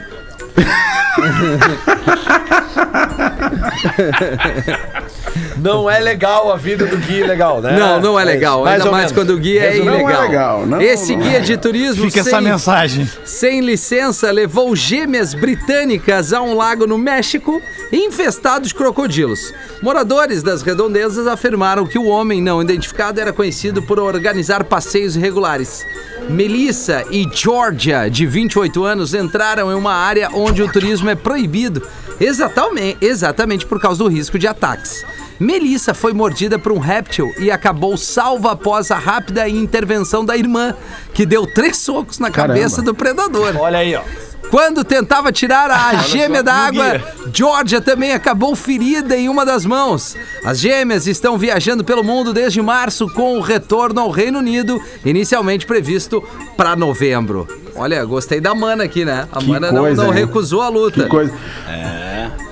Não 5.64 5.88
é 5.88 5.98
legal 5.98 6.53
a 6.53 6.57
vida 6.57 6.85
do 6.85 6.98
guia 6.98 7.27
legal, 7.27 7.62
né? 7.62 7.79
Não, 7.79 7.98
não 7.98 8.20
é 8.20 8.24
legal. 8.24 8.62
Mais 8.64 8.81
Ainda 8.81 8.90
mais 8.90 9.05
menos. 9.07 9.12
quando 9.12 9.31
o 9.31 9.38
guia 9.38 9.62
é 9.62 9.79
Não 9.79 9.94
é 9.94 10.00
ilegal. 10.03 10.22
legal, 10.22 10.66
não, 10.66 10.81
Esse 10.83 11.16
não 11.16 11.24
guia 11.24 11.40
de 11.40 11.57
turismo 11.57 12.05
Fica 12.05 12.20
essa 12.20 12.31
sem, 12.31 12.40
mensagem. 12.42 13.11
sem 13.24 13.61
licença 13.62 14.31
levou 14.31 14.77
gêmeas 14.77 15.33
britânicas 15.33 16.35
a 16.35 16.42
um 16.42 16.55
lago 16.55 16.87
no 16.87 16.98
México 16.98 17.62
infestado 17.90 18.68
de 18.68 18.74
crocodilos. 18.74 19.55
Moradores 19.81 20.42
das 20.42 20.61
redondezas 20.61 21.27
afirmaram 21.27 21.87
que 21.87 21.98
o 21.98 22.05
homem 22.09 22.42
não 22.42 22.61
identificado 22.61 23.18
era 23.18 23.33
conhecido 23.33 23.83
por 23.83 23.98
organizar 23.98 24.64
passeios 24.64 25.16
irregulares. 25.16 25.87
Melissa 26.29 27.05
e 27.11 27.27
Georgia, 27.33 28.09
de 28.11 28.27
28 28.27 28.85
anos, 28.85 29.14
entraram 29.14 29.70
em 29.70 29.74
uma 29.74 29.94
área 29.94 30.29
onde 30.35 30.62
o 30.62 30.70
turismo 30.70 31.09
é 31.09 31.14
proibido, 31.14 31.83
exatamente, 32.20 32.98
exatamente 33.00 33.64
por 33.66 33.81
causa 33.81 34.03
do 34.03 34.09
risco 34.09 34.38
de 34.38 34.46
ataques. 34.46 35.05
Melissa 35.38 35.92
foi 35.94 36.12
mordida 36.12 36.59
por 36.59 36.73
um 36.73 36.79
réptil 36.79 37.33
e 37.38 37.51
acabou 37.51 37.97
salva 37.97 38.53
após 38.53 38.90
a 38.90 38.99
rápida 38.99 39.49
intervenção 39.49 40.25
da 40.25 40.37
irmã, 40.37 40.75
que 41.12 41.27
deu 41.27 41.47
três 41.47 41.77
socos 41.79 42.18
na 42.18 42.31
Caramba. 42.31 42.55
cabeça 42.55 42.83
do 42.83 42.94
predador. 42.94 43.55
Olha 43.59 43.79
aí, 43.79 43.94
ó. 43.94 44.03
Quando 44.51 44.85
tentava 44.85 45.33
tirar 45.33 45.70
a 45.70 45.94
gêmea 45.97 46.42
da 46.42 46.53
água, 46.55 47.03
Georgia 47.33 47.81
também 47.81 48.12
acabou 48.12 48.55
ferida 48.55 49.16
em 49.16 49.29
uma 49.29 49.44
das 49.44 49.64
mãos. 49.64 50.14
As 50.44 50.61
gêmeas 50.61 51.07
estão 51.09 51.37
viajando 51.37 51.83
pelo 51.83 52.05
mundo 52.05 52.33
desde 52.33 52.61
março 52.62 53.09
com 53.14 53.37
o 53.38 53.40
retorno 53.40 54.01
ao 54.01 54.11
Reino 54.11 54.38
Unido, 54.38 54.81
inicialmente 55.05 55.66
previsto 55.66 56.23
para 56.57 56.77
novembro. 56.77 57.49
Olha, 57.75 58.05
gostei 58.05 58.40
da 58.40 58.55
Mana 58.55 58.85
aqui, 58.85 59.05
né? 59.05 59.27
A 59.33 59.40
Que 59.40 59.47
Mana 59.49 59.73
não, 59.73 59.81
coisa, 59.83 60.03
não 60.05 60.11
hein? 60.12 60.20
recusou 60.20 60.61
a 60.61 60.68
luta. 60.68 61.03
Que 61.03 61.09
coisa. 61.09 61.33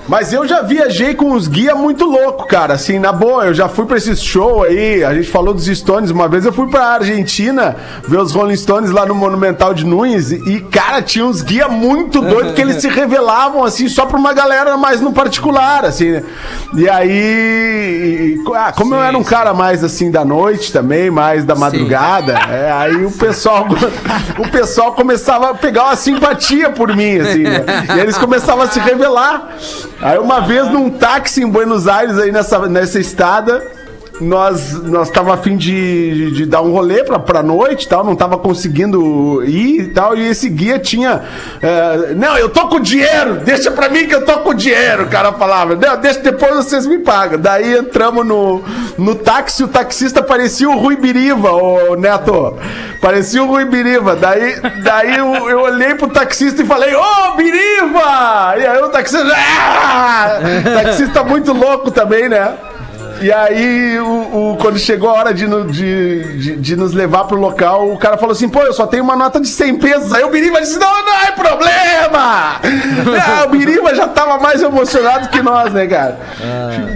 Mas 0.07 0.33
eu 0.33 0.45
já 0.47 0.61
viajei 0.61 1.13
com 1.15 1.31
uns 1.31 1.47
guia 1.47 1.75
muito 1.75 2.05
louco, 2.05 2.45
cara. 2.47 2.73
Assim, 2.73 2.99
na 2.99 3.11
boa, 3.11 3.45
eu 3.45 3.53
já 3.53 3.69
fui 3.69 3.85
pra 3.85 3.97
esse 3.97 4.15
show 4.17 4.63
aí. 4.63 5.03
A 5.03 5.13
gente 5.13 5.29
falou 5.29 5.53
dos 5.53 5.65
Stones 5.65 6.11
uma 6.11 6.27
vez. 6.27 6.45
Eu 6.45 6.51
fui 6.51 6.67
pra 6.69 6.87
Argentina 6.87 7.75
ver 8.07 8.19
os 8.19 8.33
Rolling 8.33 8.55
Stones 8.55 8.91
lá 8.91 9.05
no 9.05 9.15
Monumental 9.15 9.73
de 9.73 9.85
Nunes. 9.85 10.31
E, 10.31 10.59
cara, 10.71 11.01
tinha 11.01 11.25
uns 11.25 11.41
guia 11.41 11.67
muito 11.69 12.21
doidos 12.21 12.53
que 12.53 12.61
eles 12.61 12.81
se 12.81 12.89
revelavam, 12.93 13.63
assim, 13.63 13.87
só 13.87 14.05
pra 14.05 14.17
uma 14.17 14.33
galera 14.33 14.75
mais 14.77 14.99
no 14.99 15.13
particular, 15.13 15.85
assim, 15.85 16.11
né? 16.11 16.23
E 16.75 16.89
aí. 16.89 17.09
e- 18.37 18.43
ah, 18.55 18.71
como 18.75 18.95
eu 18.95 19.01
era 19.01 19.17
um 19.17 19.23
cara 19.23 19.53
mais 19.53 19.83
assim 19.83 20.11
da 20.11 20.23
noite 20.25 20.71
também, 20.71 21.09
mais 21.09 21.43
da 21.45 21.55
madrugada, 21.55 22.33
é, 22.49 22.71
aí 22.71 23.05
o 23.05 23.11
pessoal. 23.11 23.67
o 24.37 24.47
pessoal 24.49 24.93
começava 24.93 25.51
a 25.51 25.53
pegar 25.53 25.85
uma 25.85 25.95
simpatia 25.95 26.69
por 26.69 26.95
mim, 26.95 27.19
assim, 27.19 27.43
né? 27.43 27.63
E 27.95 27.99
eles 27.99 28.17
começavam 28.17 28.63
a 28.63 28.67
se 28.67 28.79
revelar. 28.79 29.49
Aí 30.03 30.19
uma 30.19 30.41
vez 30.41 30.69
num 30.69 30.89
táxi 30.89 31.41
em 31.41 31.47
Buenos 31.47 31.87
Aires, 31.87 32.17
aí 32.17 32.29
nessa, 32.29 32.67
nessa 32.67 32.99
estada, 32.99 33.65
nós 34.23 34.73
nós 34.83 35.09
tava 35.09 35.33
a 35.33 35.37
fim 35.37 35.55
de, 35.57 36.31
de 36.31 36.45
dar 36.45 36.61
um 36.61 36.71
rolê 36.71 37.03
pra, 37.03 37.19
pra 37.19 37.43
noite 37.43 37.87
tal, 37.87 38.03
não 38.03 38.15
tava 38.15 38.37
conseguindo 38.37 39.43
ir 39.43 39.81
e 39.81 39.87
tal, 39.89 40.17
e 40.17 40.27
esse 40.27 40.49
guia 40.49 40.79
tinha. 40.79 41.21
é, 41.61 42.13
não, 42.15 42.37
eu 42.37 42.49
tô 42.49 42.67
com 42.67 42.79
dinheiro, 42.79 43.35
deixa 43.43 43.71
pra 43.71 43.89
mim 43.89 44.07
que 44.07 44.15
eu 44.15 44.25
tô 44.25 44.39
com 44.39 44.53
dinheiro, 44.53 45.03
o 45.03 45.09
cara 45.09 45.33
falava. 45.33 45.75
Não, 45.75 45.97
deixa 45.97 46.19
depois 46.19 46.55
vocês 46.55 46.85
me 46.85 46.99
pagam. 46.99 47.39
Daí 47.39 47.77
entramos 47.77 48.25
no, 48.25 48.63
no 48.97 49.15
táxi, 49.15 49.63
o 49.63 49.67
taxista 49.67 50.23
parecia 50.23 50.69
o 50.69 50.77
Rui 50.77 50.95
Biriva, 50.95 51.51
ô 51.51 51.95
Neto. 51.95 52.57
Parecia 53.01 53.43
o 53.43 53.47
Rui 53.47 53.65
Biriva. 53.65 54.15
Daí, 54.15 54.59
daí 54.81 55.17
eu, 55.17 55.49
eu 55.49 55.59
olhei 55.61 55.93
pro 55.95 56.07
taxista 56.07 56.61
e 56.61 56.65
falei, 56.65 56.95
ô 56.95 57.35
Biriva! 57.35 58.55
E 58.57 58.65
aí 58.65 58.81
o 58.81 58.89
taxista. 58.89 59.33
Ah! 59.35 60.39
O 60.59 60.83
taxista 60.83 61.23
muito 61.23 61.51
louco 61.51 61.91
também, 61.91 62.29
né? 62.29 62.53
E 63.21 63.31
aí, 63.31 63.99
o, 63.99 64.51
o- 64.53 64.57
quando 64.59 64.77
chegou 64.77 65.09
a 65.09 65.13
hora 65.13 65.33
de, 65.33 65.47
no- 65.47 65.65
de, 65.65 66.37
de, 66.39 66.55
de 66.57 66.75
nos 66.75 66.93
levar 66.93 67.23
pro 67.25 67.37
local, 67.39 67.89
o 67.91 67.97
cara 67.97 68.17
falou 68.17 68.33
assim: 68.33 68.49
pô, 68.49 68.59
eu 68.61 68.73
só 68.73 68.85
tenho 68.87 69.03
uma 69.03 69.15
nota 69.15 69.39
de 69.39 69.47
100 69.47 69.75
pesos. 69.77 70.13
Aí 70.13 70.23
o 70.23 70.29
Biriba 70.29 70.59
disse: 70.59 70.77
não, 70.77 71.05
não 71.05 71.13
é 71.21 71.31
problema! 71.31 72.55
Ah, 73.25 73.45
o 73.45 73.49
Biriba 73.49 73.93
já 73.95 74.07
tava 74.07 74.37
mais 74.39 74.61
emocionado 74.61 75.29
que 75.29 75.41
nós, 75.41 75.71
né, 75.73 75.87
cara? 75.87 76.19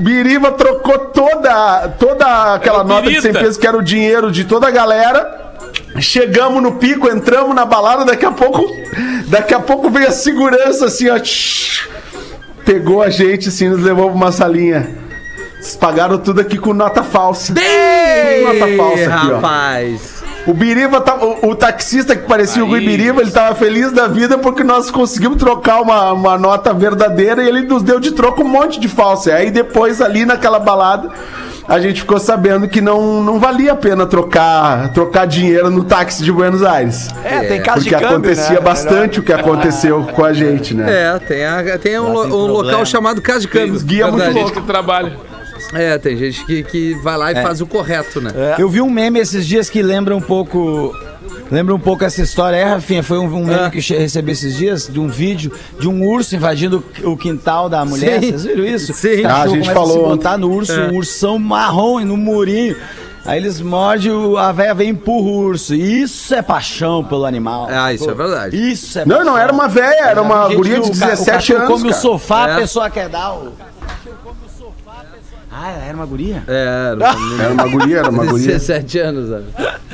Biriba 0.02 0.52
trocou 0.52 0.98
toda, 1.00 1.88
toda 2.00 2.54
aquela 2.56 2.82
É 2.82 2.84
nota 2.84 3.08
de 3.10 3.14
100 3.16 3.22
Birita. 3.22 3.40
pesos, 3.40 3.58
que 3.58 3.68
era 3.68 3.78
o 3.78 3.84
dinheiro 3.84 4.32
de 4.32 4.44
toda 4.46 4.68
a 4.68 4.72
galera. 4.72 5.46
Chegamos 6.00 6.62
no 6.62 6.74
pico, 6.74 7.08
entramos 7.10 7.56
na 7.56 7.66
balada, 7.66 8.06
daqui 8.06 8.26
a 8.26 8.32
pouco, 8.32 8.64
daqui 9.28 9.54
a 9.54 9.60
pouco 9.60 9.90
veio 9.90 10.08
a 10.08 10.12
segurança 10.12 10.86
assim, 10.86 11.10
ó. 11.10 11.18
Pegou 12.66 13.02
a 13.02 13.10
gente 13.10 13.48
assim, 13.50 13.70
nos 13.70 13.82
levou 13.82 14.08
pra 14.08 14.16
uma 14.16 14.32
salinha. 14.32 14.88
Vocês 15.68 15.76
pagaram 15.76 16.18
tudo 16.18 16.40
aqui 16.40 16.58
com 16.58 16.74
nota 16.74 17.04
falsa. 17.04 17.54
Nota 17.54 18.78
falsa 18.78 19.14
aqui, 19.14 19.32
ó. 19.32 19.36
rapaz. 19.36 20.24
O 20.46 20.54
Biriva, 20.54 21.02
tá- 21.02 21.18
o, 21.18 21.50
o 21.50 21.56
taxista 21.56 22.16
que 22.16 22.26
parecia 22.26 22.64
o 22.64 22.68
Rui 22.68 22.80
Aí. 22.80 22.86
Biriva, 22.86 23.22
ele 23.22 23.32
tava 23.32 23.54
feliz 23.54 23.92
da 23.92 24.08
vida 24.08 24.38
porque 24.38 24.64
nós 24.64 24.90
conseguimos 24.90 25.38
trocar 25.38 25.82
uma, 25.82 26.14
uma 26.14 26.38
nota 26.38 26.74
verdadeira 26.74 27.44
e 27.44 27.50
ele 27.50 27.64
nos 27.64 27.84
deu 27.84 28.00
de 28.00 28.12
troco 28.12 28.44
um 28.44 28.48
monte 28.48 28.80
de 28.80 28.88
falsa. 28.88 29.34
Aí 29.34 29.52
depois, 29.52 30.02
ali 30.02 30.26
naquela 30.26 30.58
balada, 30.58 31.10
a 31.68 31.82
gente 31.82 32.00
ficou 32.00 32.18
sabendo 32.18 32.66
que 32.70 32.80
não, 32.80 33.22
não 33.22 33.38
valia 33.38 33.74
a 33.74 33.76
pena 33.76 34.06
trocar, 34.06 34.94
trocar 34.94 35.28
dinheiro 35.28 35.70
no 35.70 35.84
táxi 35.84 36.24
de 36.24 36.32
Buenos 36.32 36.64
Aires. 36.64 37.10
É, 37.26 37.42
tem 37.42 37.62
caso 37.62 37.80
Porque 37.80 37.90
de 37.90 38.02
câmbio, 38.02 38.18
acontecia 38.32 38.56
né? 38.56 38.62
bastante 38.62 39.20
o 39.20 39.24
que 39.24 39.34
aconteceu 39.34 40.08
com 40.16 40.24
a 40.24 40.32
gente, 40.32 40.74
né? 40.74 40.86
É, 41.14 41.20
tem, 41.20 41.46
a- 41.46 41.78
tem 41.78 42.00
um, 42.00 42.14
lo- 42.14 42.24
um 42.28 42.48
local 42.54 42.86
chamado 42.86 43.22
Casa 43.22 43.42
de 43.42 43.50
Câmbio. 43.50 43.74
uns 43.74 43.84
guia 43.84 44.06
muito 44.08 44.24
verdade. 44.24 44.40
Gente 44.48 44.54
que 44.54 44.62
trabalha. 44.66 45.27
É, 45.74 45.98
tem 45.98 46.16
gente 46.16 46.46
que, 46.46 46.64
que 46.64 46.94
vai 47.04 47.18
lá 47.18 47.32
e 47.32 47.36
faz 47.36 47.60
o 47.62 47.66
correto, 47.68 48.22
né? 48.22 48.32
Eu 48.58 48.70
vi 48.70 48.82
um 48.82 48.90
meme 48.90 49.20
esses 49.20 49.46
dias 49.46 49.70
que 49.70 49.82
lembra 49.82 50.16
um 50.16 50.22
pouco. 50.22 50.96
Lembra 51.50 51.74
um 51.74 51.80
pouco 51.80 52.04
essa 52.04 52.22
história, 52.22 52.58
é, 52.58 52.64
Rafinha? 52.66 53.02
Foi 53.02 53.18
um, 53.18 53.24
um 53.26 53.46
meme 53.46 53.54
Ah. 53.66 53.70
que 53.70 53.78
eu 53.94 54.00
recebi 54.00 54.32
esses 54.34 54.56
dias 54.58 54.88
de 54.88 55.00
um 55.00 55.08
vídeo 55.08 55.52
de 55.80 55.88
um 55.88 56.06
urso 56.06 56.36
invadindo 56.36 56.84
o 57.04 57.16
quintal 57.16 57.70
da 57.70 57.86
mulher. 57.86 58.20
Sim. 58.22 58.28
Vocês 58.32 58.44
viram 58.46 58.66
isso? 58.66 58.94
Sim. 58.94 59.24
Ah, 59.26 59.44
a 59.44 59.48
gente 59.48 59.72
falou 59.72 59.94
se 59.94 60.00
botar 60.18 60.38
no 60.38 60.52
urso, 60.52 60.74
É. 60.74 60.88
um 60.88 60.96
ursão 60.98 61.40
marrom 61.40 62.02
e 62.02 62.06
no 62.06 62.18
murinho. 62.18 62.76
Aí 63.26 63.40
eles 63.40 63.60
mordem, 63.62 64.10
o- 64.12 64.38
a 64.38 64.52
véia 64.54 64.74
vem 64.74 64.88
e 64.88 64.92
empurra 64.92 65.28
o 65.30 65.38
urso. 65.48 65.74
Isso 65.76 66.34
é 66.34 66.42
paixão 66.42 67.04
pelo 67.04 67.26
animal. 67.26 67.68
Ah, 67.70 67.94
isso 67.94 68.10
é 68.10 68.14
verdade. 68.14 68.72
Isso 68.72 69.00
é 69.00 69.06
Não, 69.06 69.24
não 69.24 69.38
era 69.38 69.52
uma 69.52 69.68
velha, 69.68 70.06
era 70.06 70.22
uma 70.22 70.48
guria 70.48 70.80
de 70.80 70.92
o 70.92 70.94
ca- 70.98 71.08
o 71.08 71.10
17 71.10 71.32
cachorro 71.32 71.60
anos. 71.60 71.72
come 71.74 71.88
o 71.88 71.90
cara. 71.92 72.02
sofá, 72.02 72.48
É. 72.50 72.54
a 72.54 72.56
pessoa 72.58 72.90
quer 72.90 73.10
dar 73.10 73.34
o. 73.34 73.54
Ah, 75.60 75.72
era 75.72 75.96
uma 75.96 76.06
guria? 76.06 76.44
É, 76.48 76.94
Era 77.40 77.54
uma 77.54 77.68
guria, 77.68 77.98
era 77.98 78.10
uma 78.12 78.26
guria. 78.26 78.48
17 78.48 79.00
anos, 79.00 79.30
velho. 79.30 79.46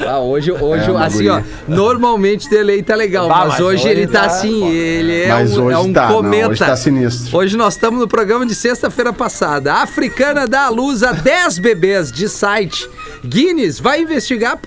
Ah, 0.05 0.19
hoje, 0.19 0.51
hoje 0.51 0.89
É, 0.89 0.91
uma 0.91 1.05
assim, 1.05 1.29
ó, 1.29 1.35
guria. 1.39 1.47
normalmente 1.69 2.49
delay 2.49 2.83
tá 2.83 2.95
legal, 2.95 3.29
Bah, 3.29 3.37
mas, 3.39 3.47
mas 3.49 3.59
hoje 3.61 3.83
hoje 3.83 3.87
ele 3.87 4.07
tá 4.07 4.21
tá 4.21 4.25
assim, 4.25 4.59
foda. 4.59 4.71
ele 4.73 5.21
é 5.21 5.27
Mas 5.29 5.57
um, 5.57 5.63
hoje 5.63 5.75
é 5.75 5.77
um 5.79 5.93
tá, 5.93 6.07
não, 6.09 6.15
cometa. 6.15 6.49
hoje 6.49 6.59
tá 6.59 6.75
sinistro. 6.75 7.37
Hoje 7.37 7.55
nós 7.55 7.75
estamos 7.75 7.99
no 8.01 8.07
programa 8.09 8.45
de 8.45 8.53
sexta-feira 8.53 9.13
passada. 9.13 9.73
A 9.73 9.83
africana 9.83 10.45
dá 10.47 10.65
à 10.65 10.69
luz 10.69 11.01
a 11.01 11.13
10 11.13 11.59
bebês 11.59 12.11
de 12.11 12.27
site. 12.27 12.89
Guinness 13.25 13.79
vai 13.79 14.01
investigar 14.01 14.57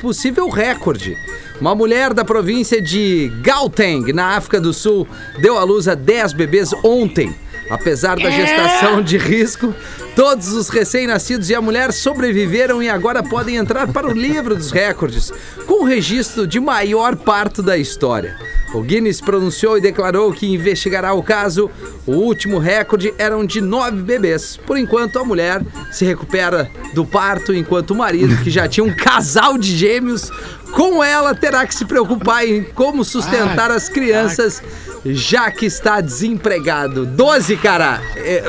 possível 0.00 0.48
recorde. 0.48 1.14
Uma 1.60 1.74
mulher 1.74 2.14
da 2.14 2.24
província 2.24 2.80
de 2.80 3.30
Gauteng, 3.42 4.12
na 4.14 4.36
África 4.36 4.58
do 4.60 4.72
Sul, 4.72 5.06
deu 5.42 5.58
à 5.58 5.62
luz 5.64 5.86
a 5.88 5.94
10 5.94 6.32
bebês 6.32 6.72
ontem. 6.82 7.34
Apesar 7.70 8.16
da 8.16 8.30
gestação 8.30 9.02
de 9.02 9.16
risco, 9.16 9.74
todos 10.14 10.52
os 10.52 10.68
recém-nascidos 10.68 11.48
e 11.48 11.54
a 11.54 11.60
mulher 11.60 11.92
sobreviveram 11.92 12.82
e 12.82 12.88
agora 12.88 13.22
podem 13.22 13.56
entrar 13.56 13.88
para 13.88 14.08
o 14.08 14.12
livro 14.12 14.54
dos 14.54 14.70
recordes, 14.70 15.32
com 15.66 15.82
o 15.82 15.86
registro 15.86 16.46
de 16.46 16.60
maior 16.60 17.16
parto 17.16 17.62
da 17.62 17.76
história. 17.78 18.36
O 18.74 18.80
Guinness 18.80 19.20
pronunciou 19.20 19.76
e 19.76 19.82
declarou 19.82 20.32
que 20.32 20.46
investigará 20.46 21.12
o 21.12 21.22
caso. 21.22 21.70
O 22.06 22.12
último 22.12 22.58
recorde 22.58 23.12
eram 23.18 23.44
de 23.44 23.60
nove 23.60 24.02
bebês. 24.02 24.56
Por 24.56 24.78
enquanto, 24.78 25.18
a 25.18 25.24
mulher 25.24 25.62
se 25.90 26.06
recupera 26.06 26.70
do 26.94 27.04
parto, 27.04 27.52
enquanto 27.52 27.90
o 27.90 27.94
marido, 27.94 28.42
que 28.42 28.50
já 28.50 28.66
tinha 28.66 28.84
um 28.84 28.94
casal 28.94 29.58
de 29.58 29.76
gêmeos, 29.76 30.30
com 30.72 31.04
ela 31.04 31.34
terá 31.34 31.66
que 31.66 31.74
se 31.74 31.84
preocupar 31.84 32.46
em 32.46 32.64
como 32.64 33.04
sustentar 33.04 33.70
as 33.70 33.88
crianças, 33.88 34.62
já 35.04 35.50
que 35.50 35.66
está 35.66 36.00
desempregado. 36.00 37.06
12, 37.06 37.56
cara! 37.58 38.00
É, 38.16 38.44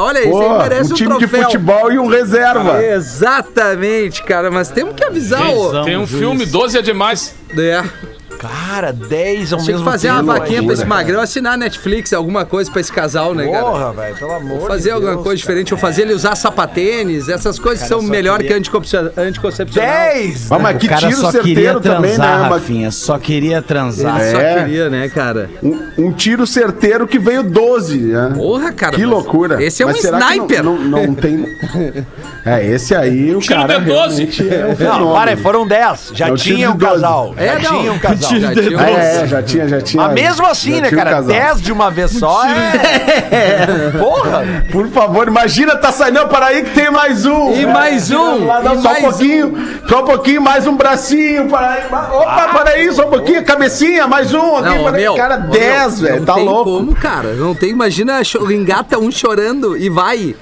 olha 0.00 0.20
isso, 0.20 0.30
Pô, 0.30 0.52
aí 0.52 0.58
merece 0.58 0.90
um 0.90 0.94
um, 0.94 0.96
time 0.96 1.12
de 1.18 1.26
troféu. 1.26 1.44
futebol 1.44 1.92
e 1.92 1.98
um 1.98 2.06
reserva. 2.06 2.82
Exatamente, 2.82 4.22
cara, 4.22 4.50
mas 4.50 4.70
temos 4.70 4.94
que 4.94 5.04
avisar 5.04 5.48
o. 5.54 5.84
Tem 5.84 5.96
um 5.96 6.06
filme, 6.06 6.46
12 6.46 6.78
é 6.78 6.82
demais. 6.82 7.34
É. 7.56 8.11
Cara, 8.42 8.92
10 8.92 9.52
ao 9.52 9.58
Tinha 9.60 9.66
que 9.66 9.72
mesmo 9.74 9.84
fazer 9.90 10.10
uma 10.10 10.18
tempo, 10.20 10.32
vaquinha 10.38 10.62
pra 10.64 10.72
esse 10.74 10.84
magrão 10.84 11.20
assinar 11.20 11.56
Netflix, 11.56 12.12
alguma 12.12 12.44
coisa 12.44 12.70
pra 12.70 12.80
esse 12.80 12.92
casal, 12.92 13.34
né, 13.34 13.46
cara? 13.48 13.64
Porra, 13.64 13.92
velho, 13.92 14.16
pelo 14.16 14.32
amor 14.32 14.58
Vou 14.58 14.66
fazer 14.68 14.88
de 14.88 14.90
alguma 14.90 15.12
Deus, 15.12 15.22
coisa 15.22 15.36
diferente, 15.36 15.72
ou 15.72 15.78
fazer 15.78 16.02
ele 16.02 16.12
usar 16.12 16.34
sapatênis, 16.34 17.28
essas 17.28 17.58
coisas 17.58 17.86
são 17.86 18.02
melhor 18.02 18.40
que 18.42 18.52
anticoncepcional. 18.52 19.12
anticoncepcional. 19.16 19.88
10! 19.88 20.50
Ah, 20.52 20.58
mas 20.58 20.76
que 20.78 20.88
cara 20.88 21.00
tiro 21.08 21.20
só 21.20 21.30
queria 21.30 21.44
certeiro 21.54 21.80
transar, 21.80 22.02
também, 22.02 22.18
né? 22.18 22.36
Uma- 22.36 22.48
Rafinha. 22.48 22.90
Só 22.90 23.18
queria 23.18 23.62
transar. 23.62 24.20
Ele 24.20 24.30
só 24.32 24.40
É. 24.40 24.62
queria, 24.64 24.90
né, 24.90 25.08
cara? 25.08 25.48
Um, 25.62 25.78
um 25.98 26.12
tiro 26.12 26.46
certeiro 26.46 27.06
que 27.06 27.18
veio 27.18 27.42
12, 27.44 27.98
né? 27.98 28.32
Porra, 28.34 28.72
cara. 28.72 28.92
Que 28.96 29.02
mas 29.02 29.10
loucura. 29.10 29.62
Esse 29.62 29.82
é 29.82 29.86
um 29.86 29.90
Mas 29.90 30.00
será 30.00 30.18
que 30.18 30.24
não- 30.24 30.32
sniper. 30.32 30.62
Não, 30.64 30.78
não, 30.78 31.14
tem. 31.14 31.46
É, 32.44 32.66
esse 32.66 32.92
aí, 32.92 33.32
o 33.32 33.38
Tiro 33.38 33.54
cara 33.54 33.78
de 33.78 33.84
12. 33.84 34.24
realmente 34.24 34.48
é 34.52 34.64
um 34.64 34.68
Não, 34.70 34.76
fenômeno. 34.76 35.12
para 35.12 35.30
aí, 35.30 35.36
foram 35.36 35.64
10. 35.64 36.10
Já 36.12 36.26
É 36.26 36.32
o 36.32 36.36
tiro 36.36 36.56
tinha 36.56 36.66
de 36.68 36.74
um 36.74 36.76
12. 36.76 36.92
casal. 36.94 37.34
É, 37.36 37.46
já 37.60 37.70
não. 37.70 37.78
tinha 37.80 37.92
um 37.92 37.98
casal. 38.00 38.28
Já 38.40 38.52
tinha 38.54 38.78
um- 38.78 38.80
É, 38.80 39.22
é, 39.22 39.26
já 39.26 39.42
tinha, 39.42 39.68
já 39.68 39.80
tinha. 39.80 40.02
Mas 40.04 40.14
mesmo 40.14 40.46
assim, 40.46 40.80
né, 40.80 40.88
um 40.92 40.96
cara? 40.96 41.22
10 41.22 41.60
de 41.62 41.72
uma 41.72 41.90
vez 41.90 42.10
só 42.12 42.44
é. 42.46 43.90
Porra! 43.98 44.64
Por 44.70 44.88
favor, 44.88 45.28
imagina, 45.28 45.76
tá 45.76 45.92
saindo. 45.92 46.12
Não, 46.20 46.28
para 46.28 46.46
aí 46.46 46.62
que 46.62 46.70
tem 46.70 46.90
mais 46.90 47.24
um. 47.26 47.52
E 47.54 47.66
mais 47.66 48.10
um, 48.10 48.44
Lá, 48.46 48.60
não, 48.62 48.74
e 48.74 48.82
só 48.82 48.88
mais 48.90 48.98
um 49.04 49.08
pouquinho, 49.08 49.68
só 49.88 50.00
um 50.02 50.04
pouquinho, 50.04 50.42
mais 50.42 50.66
um 50.66 50.76
bracinho. 50.76 51.48
Para 51.48 51.70
aí. 51.70 51.82
Opa, 51.90 52.48
para 52.52 52.70
aí, 52.70 52.92
só 52.92 53.06
um 53.06 53.10
pouquinho. 53.10 53.44
Cabecinha, 53.44 54.06
mais 54.06 54.32
um. 54.34 54.56
Aqui, 54.56 54.68
Não, 54.76 54.82
para 54.84 54.92
meu, 54.92 55.14
cara, 55.14 55.36
ô, 55.46 55.50
10, 55.50 56.00
meu, 56.00 56.08
velho. 56.10 56.18
não 56.20 56.26
Tá 56.26 56.34
tem 56.34 56.44
louco. 56.44 56.64
como, 56.70 56.94
cara. 56.94 57.34
Não 57.34 57.54
tem. 57.54 57.70
Imagina, 57.70 58.20
engata 58.50 58.98
um 58.98 59.10
chorando 59.10 59.76
e 59.76 59.88
vai. 59.88 60.34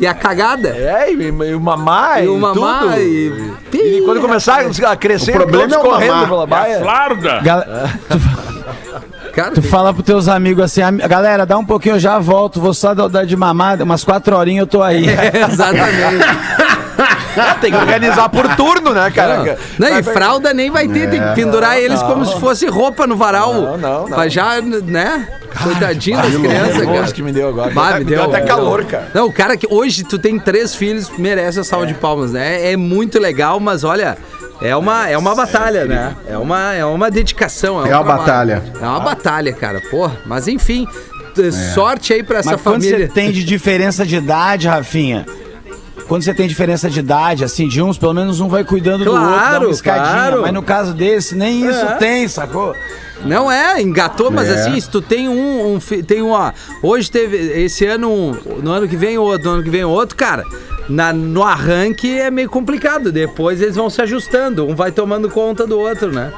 E 0.00 0.06
a 0.06 0.14
cagada. 0.14 0.68
É, 0.68 1.10
e, 1.12 1.14
e 1.24 1.54
o 1.54 1.60
mamar 1.60 2.20
E 2.22 2.26
e, 2.26 2.28
o 2.28 2.38
mamar 2.38 2.82
tudo. 2.94 2.98
e- 3.00 3.52
E 3.98 4.02
quando 4.04 4.20
começar 4.20 4.60
a 4.86 4.96
crescer, 4.96 5.32
O 5.32 5.40
problema 5.40 5.74
é 5.74 5.78
o 5.78 5.82
correndo 5.82 6.28
pela 6.28 6.46
baia. 6.46 6.80
Flarda! 6.80 7.40
Gal- 7.42 7.64
Cara, 9.34 9.52
Tu 9.52 9.62
fala 9.62 9.92
pros 9.94 10.04
teus 10.04 10.26
amigos 10.26 10.64
assim, 10.64 10.82
"Am- 10.82 10.96
galera, 10.98 11.46
dá 11.46 11.56
um 11.56 11.64
pouquinho, 11.64 11.94
eu 11.94 12.00
já 12.00 12.18
volto, 12.18 12.60
vou 12.60 12.74
só 12.74 12.92
dar 12.92 13.08
dar 13.08 13.24
de 13.24 13.36
mamada, 13.36 13.84
umas 13.84 14.02
quatro 14.02 14.34
horinhas 14.36 14.62
eu 14.62 14.66
tô 14.66 14.82
aí. 14.82 15.04
exatamente. 15.50 16.24
Tem 17.60 17.70
que 17.70 17.76
organizar 17.78 18.28
por 18.28 18.54
turno, 18.56 18.92
né, 18.92 19.10
cara? 19.10 19.58
Não, 19.78 19.98
e 19.98 20.02
fralda 20.02 20.52
nem 20.52 20.70
vai 20.70 20.86
ter, 20.88 21.08
tem 21.10 21.20
que 21.20 21.34
pendurar 21.34 21.78
eles 21.78 22.02
como 22.02 22.24
se 22.24 22.38
fosse 22.40 22.66
roupa 22.66 23.06
no 23.06 23.16
varal. 23.16 23.52
Não, 23.54 23.78
não, 23.78 24.00
não. 24.02 24.08
Pra 24.08 24.28
já, 24.28 24.60
né? 24.60 25.28
Coitadinho 25.62 26.16
das 26.18 26.34
crianças, 26.36 26.84
cara. 26.84 27.12
que 27.12 27.22
me 27.22 27.32
deu 27.32 27.48
agora. 27.48 27.70
Bah, 27.72 27.92
Me 27.94 27.98
me 28.00 28.04
deu 28.04 28.20
deu 28.20 28.30
até 28.30 28.40
calor, 28.46 28.84
cara. 28.84 29.08
Não, 29.14 29.26
o 29.26 29.32
cara 29.32 29.56
que 29.56 29.66
hoje 29.70 30.04
tu 30.04 30.18
tem 30.18 30.38
três 30.38 30.74
filhos 30.74 31.10
merece 31.18 31.58
a 31.60 31.64
salva 31.64 31.86
de 31.86 31.94
palmas, 31.94 32.32
né? 32.32 32.70
É 32.72 32.76
muito 32.76 33.18
legal, 33.18 33.58
mas 33.58 33.82
olha, 33.82 34.16
é 34.60 34.76
uma, 34.76 35.08
é 35.08 35.16
uma 35.16 35.34
batalha, 35.34 35.84
né? 35.84 36.14
É 36.28 36.36
uma, 36.36 36.74
é 36.74 36.84
uma 36.84 37.10
dedicação. 37.10 37.74
É 37.76 37.76
um 37.76 37.78
uma 37.80 37.88
trabalho. 37.88 38.18
batalha. 38.18 38.62
É 38.80 38.84
uma 38.86 39.00
batalha, 39.00 39.52
cara. 39.52 39.80
Porra, 39.90 40.16
mas 40.26 40.46
enfim, 40.48 40.86
t- 41.34 41.50
sorte 41.50 42.12
aí 42.12 42.22
pra 42.22 42.38
essa 42.40 42.52
Mas 42.52 42.60
quando 42.60 42.82
família. 42.82 43.06
você 43.06 43.12
tem 43.12 43.32
de 43.32 43.42
diferença 43.42 44.04
de 44.04 44.16
idade, 44.16 44.68
Rafinha, 44.68 45.24
quando 46.06 46.22
você 46.22 46.32
tem 46.34 46.46
diferença 46.48 46.88
de 46.88 47.00
idade, 47.00 47.44
assim, 47.44 47.66
de 47.68 47.82
uns, 47.82 47.98
pelo 47.98 48.14
menos 48.14 48.40
um 48.40 48.48
vai 48.48 48.64
cuidando 48.64 49.04
do 49.04 49.10
outro, 49.10 49.26
dá 49.26 49.38
Claro, 49.38 49.64
uma 49.66 49.72
escadinha. 49.72 50.12
claro. 50.12 50.42
Mas 50.42 50.52
no 50.52 50.62
caso 50.62 50.94
desse, 50.94 51.34
nem 51.34 51.60
isso 51.68 51.84
É. 51.84 51.94
tem, 51.96 52.28
sacou? 52.28 52.74
Não 53.24 53.50
é, 53.50 53.82
engatou, 53.82 54.30
mas 54.30 54.48
É. 54.48 54.54
assim, 54.54 54.80
se 54.80 54.88
tu 54.88 55.00
tem 55.02 55.28
um, 55.28 55.74
um 55.74 55.78
tem 56.02 56.22
um, 56.22 56.30
ó, 56.30 56.52
hoje 56.82 57.10
teve, 57.10 57.36
esse 57.36 57.84
ano 57.84 58.10
um, 58.12 58.32
no 58.62 58.70
ano 58.70 58.86
que 58.86 58.96
vem 58.96 59.18
outro, 59.18 59.48
no 59.48 59.54
ano 59.56 59.62
que 59.64 59.70
vem 59.70 59.82
outro, 59.84 60.16
cara, 60.16 60.44
na, 60.88 61.12
no 61.12 61.42
arranque 61.42 62.16
é 62.18 62.30
meio 62.30 62.48
complicado. 62.48 63.10
Depois 63.10 63.60
eles 63.60 63.74
vão 63.74 63.90
se 63.90 64.00
ajustando. 64.00 64.64
Um 64.66 64.74
vai 64.76 64.92
tomando 64.92 65.28
conta 65.28 65.66
do 65.66 65.78
outro, 65.78 66.12
né? 66.12 66.32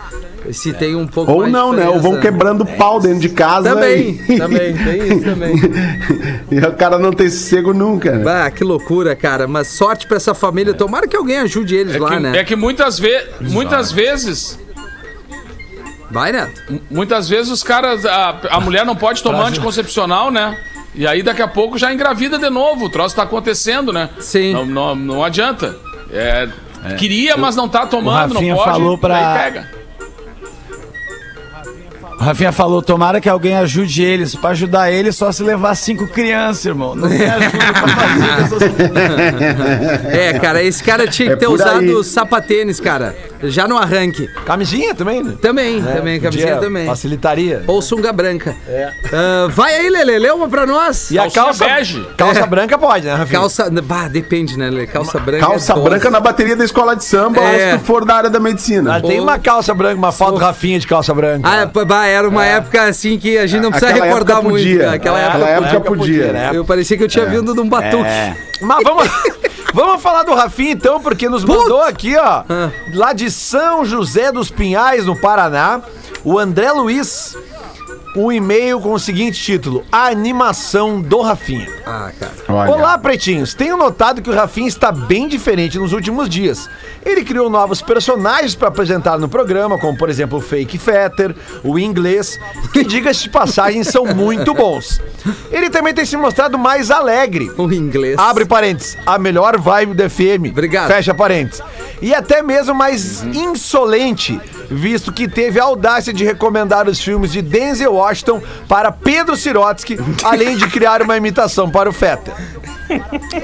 Se 0.52 0.72
tem 0.72 0.94
um 0.94 1.06
pouco 1.06 1.30
Ou 1.32 1.40
mais 1.40 1.52
não, 1.52 1.72
né? 1.72 1.86
Ou 1.88 2.00
vão 2.00 2.18
quebrando 2.20 2.64
pau 2.64 2.98
dentro 3.00 3.20
de 3.20 3.28
casa. 3.28 3.74
Também, 3.74 4.20
e... 4.28 4.38
também, 4.38 4.74
tem 4.76 5.08
isso 5.16 5.24
também. 5.24 5.54
e 6.50 6.58
o 6.58 6.72
cara 6.76 6.98
não 6.98 7.12
tem 7.12 7.28
sossego 7.28 7.72
nunca, 7.72 8.12
né? 8.12 8.24
Bah, 8.24 8.50
que 8.50 8.64
loucura, 8.64 9.14
cara. 9.14 9.46
Mas 9.46 9.68
sorte 9.68 10.06
pra 10.06 10.16
essa 10.16 10.34
família. 10.34 10.72
Tomara 10.74 11.06
que 11.06 11.16
alguém 11.16 11.38
ajude 11.38 11.74
eles 11.76 11.94
É 11.94 11.98
lá, 11.98 12.08
que, 12.10 12.18
né? 12.20 12.38
é 12.38 12.44
que 12.44 12.56
muitas, 12.56 12.98
ve 12.98 13.22
muitas 13.40 13.92
vezes. 13.92 14.58
Vai, 16.10 16.32
Neto. 16.32 16.60
m- 16.68 16.82
Muitas 16.90 17.28
vezes 17.28 17.52
os 17.52 17.62
caras. 17.62 18.04
A, 18.04 18.36
a 18.50 18.60
mulher 18.60 18.84
não 18.84 18.96
pode 18.96 19.22
tomar 19.22 19.46
anticoncepcional, 19.46 20.30
né? 20.30 20.56
E 20.94 21.06
aí 21.06 21.22
daqui 21.22 21.40
a 21.42 21.46
pouco 21.48 21.78
já 21.78 21.92
engravida 21.92 22.36
de 22.38 22.50
novo. 22.50 22.86
O 22.86 22.90
troço 22.90 23.14
tá 23.14 23.22
acontecendo, 23.22 23.92
né? 23.92 24.10
Sim. 24.18 24.52
Não, 24.52 24.66
não, 24.66 24.94
não 24.96 25.24
adianta. 25.24 25.76
É, 26.12 26.48
Queria, 26.98 27.36
mas 27.36 27.54
não 27.54 27.68
tá 27.68 27.86
tomando, 27.86 28.28
não 28.28 28.34
Rafinha 28.34 28.54
pode. 28.56 28.70
falou 28.70 28.98
pra- 28.98 29.16
Aí 29.34 29.38
pega. 29.44 29.68
Rafinha 32.20 32.52
falou, 32.52 32.82
tomara 32.82 33.20
que 33.20 33.28
alguém 33.28 33.56
ajude 33.56 34.02
eles. 34.02 34.34
Pra 34.34 34.50
ajudar 34.50 34.90
eles, 34.92 35.16
só 35.16 35.32
se 35.32 35.42
levar 35.42 35.74
cinco 35.74 36.06
crianças, 36.06 36.66
irmão. 36.66 36.94
Não 36.94 37.08
tem 37.08 37.22
ajuda 37.28 37.72
pra 37.72 37.88
fazer 37.88 38.44
essas 38.44 38.62
É, 40.14 40.38
cara, 40.38 40.62
esse 40.62 40.82
cara 40.84 41.06
tinha 41.08 41.28
que 41.28 41.34
É 41.34 41.36
ter 41.36 41.46
usado 41.48 41.78
aí. 41.80 42.04
sapatênis, 42.04 42.78
cara. 42.78 43.16
Já 43.44 43.66
no 43.66 43.78
arranque. 43.78 44.28
Camisinha 44.44 44.94
também, 44.94 45.22
né? 45.22 45.34
Também, 45.40 45.82
também, 45.82 46.20
camisinha 46.20 46.56
também. 46.56 46.86
Facilitaria. 46.86 47.64
Ou 47.66 47.80
sunga 47.80 48.12
branca. 48.12 48.54
Ah, 49.12 49.48
vai 49.50 49.74
aí, 49.76 49.88
Lele, 49.88 50.18
lê 50.18 50.30
uma 50.30 50.48
pra 50.48 50.66
nós. 50.66 51.10
E 51.10 51.18
a 51.18 51.30
calça 51.30 51.64
bege. 51.64 52.06
Calça 52.18 52.46
branca 52.46 52.76
pode, 52.78 53.06
né, 53.06 53.14
Rafinha? 53.14 53.40
Calça. 53.40 53.70
Bah, 53.82 54.08
depende, 54.08 54.58
né, 54.58 54.68
Lele? 54.68 54.86
Calça 54.86 55.18
branca. 55.18 55.46
Calça 55.46 55.72
é 55.72 55.74
doze. 55.74 55.88
branca 55.88 56.10
na 56.10 56.20
bateria 56.20 56.54
da 56.54 56.64
escola 56.64 56.94
de 56.94 57.04
samba 57.04 57.40
É. 57.40 57.44
ou 57.44 57.72
se 57.72 57.78
tu 57.78 57.84
for 57.86 58.04
da 58.04 58.14
área 58.16 58.30
da 58.30 58.38
medicina. 58.38 58.96
Ah, 58.96 59.00
tem 59.00 59.18
uma 59.20 59.38
calça 59.38 59.72
branca, 59.72 59.96
uma 59.96 60.12
foto 60.12 60.32
do 60.32 60.36
Rafinha 60.38 60.78
de 60.78 60.86
calça 60.86 61.14
branca. 61.14 61.48
Ah, 61.48 61.84
bah, 61.84 62.06
era 62.10 62.28
uma 62.28 62.44
época 62.44 62.82
assim 62.84 63.18
que 63.18 63.38
a 63.38 63.46
gente 63.46 63.62
não 63.62 63.70
precisa 63.70 63.90
Aquela 63.92 64.06
recordar 64.06 64.36
época 64.38 64.50
muito. 64.50 64.64
podia. 64.64 64.88
né? 64.90 64.94
Aquela 64.96 65.18
É, 65.20 65.22
época, 65.24 65.38
aquela 65.44 65.56
podia. 65.60 65.76
época 65.76 65.90
podia. 65.96 66.32
né? 66.32 66.50
Eu 66.52 66.64
parecia 66.64 66.96
que 66.96 67.04
eu 67.04 67.08
tinha 67.08 67.26
vindo 67.26 67.54
de 67.54 67.60
um 67.60 67.68
batuque. 67.68 68.04
Mas 68.60 68.82
vamos, 68.84 69.08
vamos 69.74 70.02
falar 70.02 70.22
do 70.22 70.34
Rafinha 70.34 70.72
então, 70.72 71.00
porque 71.00 71.28
nos 71.28 71.44
mandou 71.44 71.82
aqui, 71.82 72.16
ó, 72.16 72.42
Ah. 72.48 72.70
lá 72.94 73.12
de 73.12 73.30
São 73.30 73.84
José 73.84 74.30
dos 74.32 74.50
Pinhais, 74.50 75.06
no 75.06 75.16
Paraná, 75.18 75.80
o 76.24 76.38
André 76.38 76.70
Luiz, 76.72 77.36
um 78.16 78.30
e-mail 78.32 78.80
com 78.80 78.92
o 78.92 78.98
seguinte 78.98 79.40
título: 79.40 79.84
A 79.90 80.06
animação 80.06 81.00
do 81.00 81.20
Rafinha. 81.20 81.68
Ah, 81.86 82.10
cara. 82.18 82.32
Olha. 82.48 82.72
Olá, 82.72 82.98
pretinhos. 82.98 83.54
Tenho 83.54 83.76
notado 83.76 84.22
que 84.22 84.30
o 84.30 84.34
Rafinha 84.34 84.68
está 84.68 84.90
bem 84.90 85.28
diferente 85.28 85.78
nos 85.78 85.92
últimos 85.92 86.28
dias. 86.28 86.68
Ele 87.04 87.24
criou 87.24 87.48
novos 87.48 87.80
personagens 87.80 88.54
para 88.54 88.68
apresentar 88.68 89.18
no 89.18 89.28
programa, 89.28 89.78
como 89.78 89.96
por 89.96 90.10
exemplo 90.10 90.38
o 90.38 90.40
Fake 90.40 90.76
Fetter, 90.76 91.34
o 91.64 91.78
Inglês, 91.78 92.38
que, 92.72 92.84
diga-se 92.84 93.24
de 93.24 93.30
passagem, 93.30 93.82
são 93.84 94.04
muito 94.06 94.52
bons. 94.52 95.00
Ele 95.50 95.70
também 95.70 95.94
tem 95.94 96.04
se 96.04 96.16
mostrado 96.16 96.58
mais 96.58 96.90
alegre. 96.90 97.50
O 97.56 97.70
inglês. 97.72 98.18
Abre 98.18 98.44
parênteses, 98.44 98.98
a 99.06 99.18
melhor 99.18 99.58
vibe 99.58 99.94
do 99.94 100.10
FM. 100.10 100.50
Obrigado. 100.50 100.88
Fecha 100.88 101.14
parênteses. 101.14 101.62
E 102.02 102.14
até 102.14 102.42
mesmo 102.42 102.74
mais 102.74 103.22
insolente, 103.22 104.40
visto 104.70 105.12
que 105.12 105.28
teve 105.28 105.60
a 105.60 105.64
audácia 105.64 106.12
de 106.12 106.24
recomendar 106.24 106.88
os 106.88 107.00
filmes 107.00 107.30
de 107.30 107.42
Denzel 107.42 107.94
Washington 107.94 108.42
para 108.66 108.90
Pedro 108.90 109.36
Sirotsky, 109.36 109.98
além 110.24 110.56
de 110.56 110.66
criar 110.68 111.02
uma 111.02 111.16
imitação 111.16 111.70
para 111.70 111.90
o 111.90 111.92
Fetter. 111.92 112.32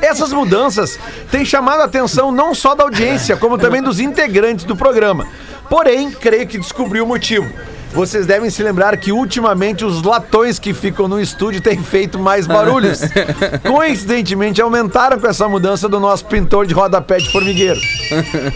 Essas 0.00 0.32
mudanças 0.32 0.98
têm 1.30 1.44
chamado 1.44 1.82
a 1.82 1.84
atenção 1.84 2.32
não 2.32 2.54
só 2.54 2.74
da 2.74 2.84
audiência, 2.84 3.36
como 3.36 3.58
também 3.58 3.82
dos 3.82 4.00
integrantes 4.00 4.64
do 4.64 4.74
programa. 4.74 5.26
Porém, 5.68 6.10
creio 6.10 6.46
que 6.46 6.58
descobri 6.58 7.00
o 7.00 7.06
motivo. 7.06 7.52
Vocês 7.92 8.26
devem 8.26 8.50
se 8.50 8.62
lembrar 8.62 8.96
que 8.96 9.12
ultimamente 9.12 9.84
os 9.84 10.02
latões 10.02 10.58
que 10.58 10.74
ficam 10.74 11.08
no 11.08 11.20
estúdio 11.20 11.60
têm 11.60 11.82
feito 11.82 12.18
mais 12.18 12.46
barulhos. 12.46 13.00
Coincidentemente, 13.66 14.60
aumentaram 14.60 15.18
com 15.18 15.26
essa 15.26 15.48
mudança 15.48 15.88
do 15.88 15.98
nosso 15.98 16.26
pintor 16.26 16.66
de 16.66 16.74
rodapé 16.74 17.16
de 17.18 17.30
formigueiro. 17.30 17.80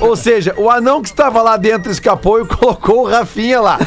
Ou 0.00 0.14
seja, 0.14 0.54
o 0.56 0.68
anão 0.68 1.00
que 1.00 1.08
estava 1.08 1.40
lá 1.42 1.56
dentro 1.56 1.90
escapou 1.90 2.40
e 2.40 2.46
colocou 2.46 3.02
o 3.02 3.08
Rafinha 3.08 3.60
lá. 3.60 3.78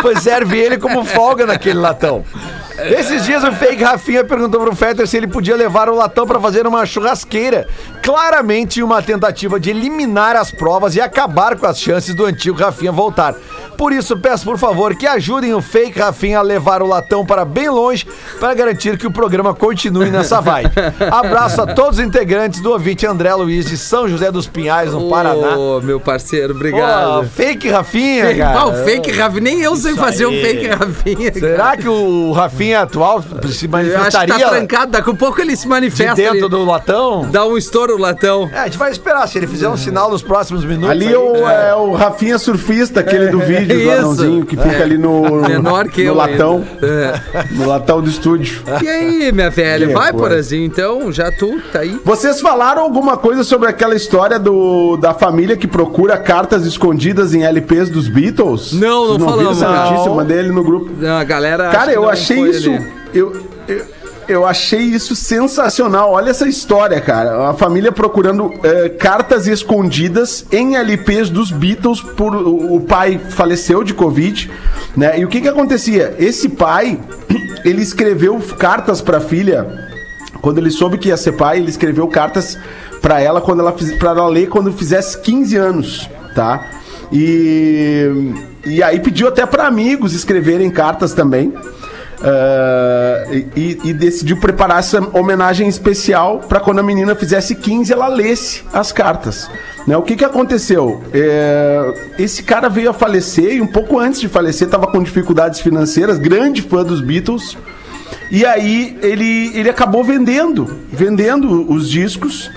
Pois 0.00 0.20
serve 0.20 0.58
ele 0.58 0.78
como 0.78 1.04
folga 1.04 1.46
naquele 1.46 1.78
latão. 1.78 2.24
Esses 2.76 3.24
dias 3.24 3.44
o 3.44 3.52
fake 3.52 3.84
Rafinha 3.84 4.24
perguntou 4.24 4.60
pro 4.60 4.74
Fetter 4.74 5.06
se 5.06 5.16
ele 5.16 5.28
podia 5.28 5.54
levar 5.54 5.88
o 5.88 5.94
latão 5.94 6.26
pra 6.26 6.40
fazer 6.40 6.66
uma 6.66 6.84
churrasqueira. 6.84 7.68
Claramente 8.02 8.82
uma 8.82 9.00
tentativa 9.00 9.60
de 9.60 9.70
eliminar 9.70 10.34
as 10.34 10.50
provas 10.50 10.96
e 10.96 11.00
acabar 11.00 11.56
com 11.56 11.66
as 11.66 11.78
chances 11.78 12.14
do 12.14 12.26
antigo 12.26 12.58
Rafinha 12.58 12.90
voltar. 12.90 13.34
Por 13.76 13.92
isso, 13.92 14.16
peço 14.16 14.44
por 14.44 14.58
favor 14.58 14.94
que 14.94 15.06
ajudem 15.06 15.52
o 15.54 15.60
fake 15.60 15.98
Rafinha 15.98 16.38
a 16.38 16.42
levar 16.42 16.82
o 16.82 16.86
latão 16.86 17.24
para 17.24 17.44
bem 17.44 17.68
longe 17.68 18.06
para 18.38 18.54
garantir 18.54 18.96
que 18.98 19.06
o 19.06 19.10
programa 19.10 19.54
continue 19.54 20.10
nessa 20.10 20.40
vibe. 20.40 20.70
Abraço 21.10 21.60
a 21.62 21.66
todos 21.66 21.98
os 21.98 22.04
integrantes 22.04 22.60
do 22.60 22.70
ouvinte 22.70 23.06
André 23.06 23.34
Luiz 23.34 23.66
de 23.66 23.76
São 23.76 24.08
José 24.08 24.30
dos 24.30 24.46
Pinhais, 24.46 24.92
no 24.92 25.08
Paraná. 25.08 25.56
Ô, 25.56 25.80
meu 25.80 25.98
parceiro, 26.00 26.54
obrigado. 26.54 27.24
fake 27.28 27.68
Rafinha, 27.68 28.24
Fake- 28.26 28.38
cara. 28.40 28.66
O 28.66 28.84
fake 28.84 29.10
Rafinha. 29.12 29.40
Nem 29.42 29.60
eu 29.60 29.76
sei 29.76 29.94
fazer 29.94 30.26
o 30.26 30.30
fake 30.30 30.66
Rafinha. 30.68 31.32
Será 31.32 31.76
que 31.76 31.88
o 31.88 32.32
Rafinha 32.32 32.82
atual 32.82 33.22
se 33.22 33.28
Eu 33.28 33.38
acho 33.44 33.58
que 33.60 33.68
manifestaria 33.68 34.38
tá 34.38 34.48
trancado. 34.50 34.92
Daqui 34.92 35.10
a 35.10 35.14
pouco 35.14 35.40
ele 35.40 35.56
se 35.56 35.62
de 35.62 35.68
manifesta. 35.68 36.14
dentro 36.14 36.36
ele 36.38 36.48
do 36.48 36.64
latão? 36.64 37.28
Dá 37.30 37.44
um 37.44 37.56
estouro 37.56 37.94
o 37.96 37.98
latão. 37.98 38.48
É, 38.52 38.58
a 38.60 38.64
gente 38.64 38.78
vai 38.78 38.90
esperar. 38.90 39.26
Se 39.28 39.38
ele 39.38 39.46
fizer 39.46 39.68
um 39.68 39.76
sinal 39.76 40.10
nos 40.10 40.22
próximos 40.22 40.64
minutos. 40.64 40.90
Ali 40.90 41.06
aí, 41.08 41.12
é 41.14 41.18
o, 41.18 41.48
é 41.48 41.74
o 41.74 41.92
Rafinha 41.94 42.38
surfista, 42.38 43.00
aquele 43.00 43.28
do 43.28 43.38
vídeo, 43.40 43.63
do 43.64 43.90
anãozinho 43.90 44.46
que 44.46 44.56
fica 44.56 44.82
ali 44.82 44.98
no, 44.98 45.40
Menor 45.48 45.88
que 45.88 46.04
no 46.04 46.14
latão. 46.14 46.64
É. 46.82 47.44
No 47.52 47.66
latão 47.66 48.00
do 48.00 48.08
estúdio. 48.08 48.62
E 48.82 48.88
aí, 48.88 49.32
minha 49.32 49.50
velha? 49.50 49.88
Vai. 49.88 50.12
Porazinho, 50.12 50.64
então. 50.64 51.10
Já 51.12 51.30
tu, 51.30 51.60
tá 51.72 51.80
aí. 51.80 52.00
Vocês 52.04 52.40
falaram 52.40 52.82
alguma 52.82 53.16
coisa 53.16 53.44
sobre 53.44 53.68
aquela 53.68 53.94
história 53.94 54.38
do, 54.38 54.96
da 54.96 55.14
família 55.14 55.56
que 55.56 55.66
procura 55.66 56.16
cartas 56.16 56.64
escondidas 56.64 57.34
em 57.34 57.42
LPs 57.44 57.90
dos 57.90 58.08
Beatles? 58.08 58.72
Não, 58.72 59.06
não 59.06 59.18
viram 59.18 59.28
falamos. 59.28 59.62
essa 59.62 59.68
notícia? 59.68 59.96
Não. 59.96 60.06
Eu 60.06 60.14
mandei 60.14 60.38
ele 60.38 60.52
no 60.52 60.62
grupo. 60.62 60.90
Não, 60.98 61.16
a 61.16 61.24
galera. 61.24 61.70
Cara, 61.70 61.92
eu 61.92 62.02
não 62.02 62.08
achei 62.08 62.40
isso. 62.40 62.70
Eu, 63.12 63.40
eu, 63.68 63.93
eu 64.28 64.44
achei 64.46 64.80
isso 64.80 65.14
sensacional. 65.14 66.12
Olha 66.12 66.30
essa 66.30 66.48
história, 66.48 67.00
cara. 67.00 67.50
A 67.50 67.54
família 67.54 67.92
procurando 67.92 68.52
eh, 68.62 68.88
cartas 68.88 69.46
escondidas 69.46 70.46
em 70.52 70.76
LPs 70.76 71.30
dos 71.30 71.50
Beatles 71.50 72.00
por 72.00 72.34
o, 72.34 72.80
pai 72.80 73.18
faleceu 73.30 73.82
de 73.82 73.94
Covid, 73.94 74.50
né? 74.96 75.18
E 75.18 75.24
o 75.24 75.28
que 75.28 75.40
que 75.40 75.48
acontecia? 75.48 76.14
Esse 76.18 76.48
pai, 76.48 77.00
ele 77.64 77.82
escreveu 77.82 78.38
cartas 78.58 79.00
pra 79.00 79.20
filha. 79.20 79.90
Quando 80.40 80.58
ele 80.58 80.70
soube 80.70 80.98
que 80.98 81.08
ia 81.08 81.16
ser 81.16 81.32
pai, 81.32 81.58
ele 81.58 81.70
escreveu 81.70 82.06
cartas 82.08 82.58
pra 83.00 83.20
ela 83.20 83.40
quando 83.40 83.60
ela 83.60 83.72
para 83.72 84.10
ela 84.10 84.28
ler 84.28 84.48
quando 84.48 84.72
fizesse 84.72 85.18
15 85.18 85.56
anos, 85.56 86.10
tá? 86.34 86.66
E 87.12 88.32
e 88.66 88.82
aí 88.82 88.98
pediu 88.98 89.28
até 89.28 89.44
pra 89.44 89.66
amigos 89.66 90.14
escreverem 90.14 90.70
cartas 90.70 91.12
também. 91.12 91.52
Ah, 92.26 93.24
e, 93.54 93.78
e 93.84 93.92
decidiu 93.92 94.38
preparar 94.38 94.78
essa 94.78 94.98
homenagem 95.12 95.68
especial 95.68 96.38
para 96.48 96.58
quando 96.58 96.78
a 96.78 96.82
menina 96.82 97.14
fizesse 97.14 97.54
15 97.54 97.92
ela 97.92 98.08
lesse 98.08 98.62
as 98.72 98.92
cartas. 98.92 99.50
Né, 99.86 99.94
o 99.94 100.02
que, 100.02 100.16
que 100.16 100.24
aconteceu? 100.24 101.02
É, 101.12 101.92
esse 102.18 102.42
cara 102.42 102.70
veio 102.70 102.88
a 102.88 102.94
falecer 102.94 103.56
e 103.56 103.60
um 103.60 103.66
pouco 103.66 103.98
antes 103.98 104.18
de 104.18 104.28
falecer 104.28 104.66
estava 104.66 104.86
com 104.86 105.02
dificuldades 105.02 105.60
financeiras, 105.60 106.16
grande 106.16 106.62
fã 106.62 106.82
dos 106.82 107.02
Beatles. 107.02 107.58
E 108.30 108.46
aí 108.46 108.96
ele, 109.02 109.50
ele 109.54 109.68
acabou 109.68 110.02
vendendo, 110.02 110.78
vendendo 110.90 111.70
os 111.70 111.90
discos. 111.90 112.50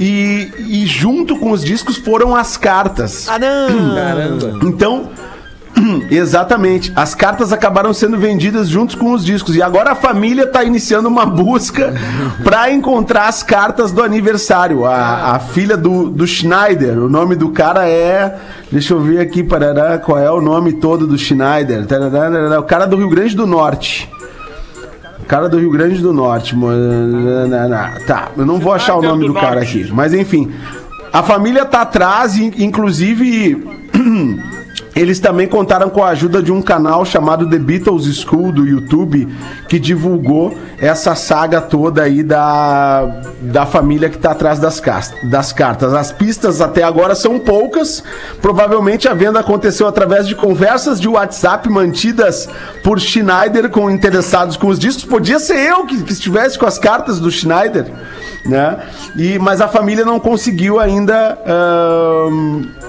E, 0.00 0.50
e 0.58 0.86
junto 0.86 1.38
com 1.38 1.50
os 1.50 1.62
discos 1.62 1.98
foram 1.98 2.34
as 2.34 2.56
cartas. 2.56 3.28
Ah, 3.28 3.38
não! 3.38 4.66
Então, 4.66 5.10
exatamente, 6.10 6.92
as 6.94 7.14
cartas 7.14 7.52
acabaram 7.52 7.92
sendo 7.92 8.16
vendidas 8.18 8.68
juntos 8.68 8.94
com 8.94 9.12
os 9.12 9.24
discos. 9.24 9.56
E 9.56 9.62
agora 9.62 9.92
a 9.92 9.94
família 9.94 10.44
está 10.44 10.62
iniciando 10.64 11.08
uma 11.08 11.26
busca 11.26 11.92
para 12.44 12.70
encontrar 12.72 13.26
as 13.28 13.42
cartas 13.42 13.90
do 13.92 14.02
aniversário. 14.02 14.84
A, 14.84 15.34
a 15.34 15.38
filha 15.38 15.76
do, 15.76 16.08
do 16.10 16.26
Schneider, 16.26 16.98
o 16.98 17.08
nome 17.08 17.34
do 17.36 17.50
cara 17.50 17.88
é. 17.88 18.38
Deixa 18.70 18.94
eu 18.94 19.00
ver 19.00 19.20
aqui, 19.20 19.42
parará, 19.42 19.98
qual 19.98 20.18
é 20.18 20.30
o 20.30 20.40
nome 20.40 20.72
todo 20.74 21.06
do 21.06 21.18
Schneider. 21.18 21.86
Tarará, 21.86 22.58
o 22.58 22.64
cara 22.64 22.86
do 22.86 22.96
Rio 22.96 23.08
Grande 23.10 23.36
do 23.36 23.46
Norte. 23.46 24.10
O 25.20 25.24
cara 25.26 25.48
do 25.48 25.58
Rio 25.58 25.70
Grande 25.70 26.00
do 26.00 26.12
Norte. 26.12 26.54
Tá, 28.06 28.28
eu 28.36 28.44
não 28.46 28.58
vou 28.58 28.72
achar 28.72 28.96
o 28.96 29.02
nome 29.02 29.26
do 29.26 29.34
cara 29.34 29.60
aqui. 29.62 29.88
Mas 29.92 30.12
enfim, 30.14 30.50
a 31.12 31.22
família 31.22 31.64
tá 31.64 31.82
atrás, 31.82 32.36
in- 32.36 32.52
inclusive. 32.58 33.62
Eles 34.94 35.18
também 35.18 35.46
contaram 35.46 35.88
com 35.88 36.04
a 36.04 36.08
ajuda 36.08 36.42
de 36.42 36.52
um 36.52 36.60
canal 36.60 37.04
chamado 37.04 37.48
The 37.48 37.58
Beatles 37.58 38.04
School 38.18 38.52
do 38.52 38.66
YouTube, 38.66 39.26
que 39.68 39.78
divulgou 39.78 40.54
essa 40.78 41.14
saga 41.14 41.60
toda 41.62 42.02
aí 42.02 42.22
da, 42.22 43.22
da 43.40 43.64
família 43.64 44.10
que 44.10 44.16
está 44.16 44.32
atrás 44.32 44.58
das, 44.58 44.82
das 45.30 45.52
cartas. 45.52 45.94
As 45.94 46.12
pistas 46.12 46.60
até 46.60 46.82
agora 46.82 47.14
são 47.14 47.38
poucas. 47.38 48.04
Provavelmente 48.42 49.08
a 49.08 49.14
venda 49.14 49.40
aconteceu 49.40 49.86
através 49.86 50.28
de 50.28 50.34
conversas 50.34 51.00
de 51.00 51.08
WhatsApp 51.08 51.70
mantidas 51.70 52.48
por 52.84 53.00
Schneider 53.00 53.70
com 53.70 53.90
interessados 53.90 54.56
com 54.58 54.68
os 54.68 54.78
discos. 54.78 55.04
Podia 55.04 55.38
ser 55.38 55.58
eu 55.70 55.86
que, 55.86 56.02
que 56.02 56.12
estivesse 56.12 56.58
com 56.58 56.66
as 56.66 56.78
cartas 56.78 57.18
do 57.18 57.30
Schneider, 57.30 57.86
né? 58.44 58.78
E, 59.16 59.38
mas 59.38 59.62
a 59.62 59.68
família 59.68 60.04
não 60.04 60.20
conseguiu 60.20 60.78
ainda. 60.78 61.38
eh, 61.46 62.81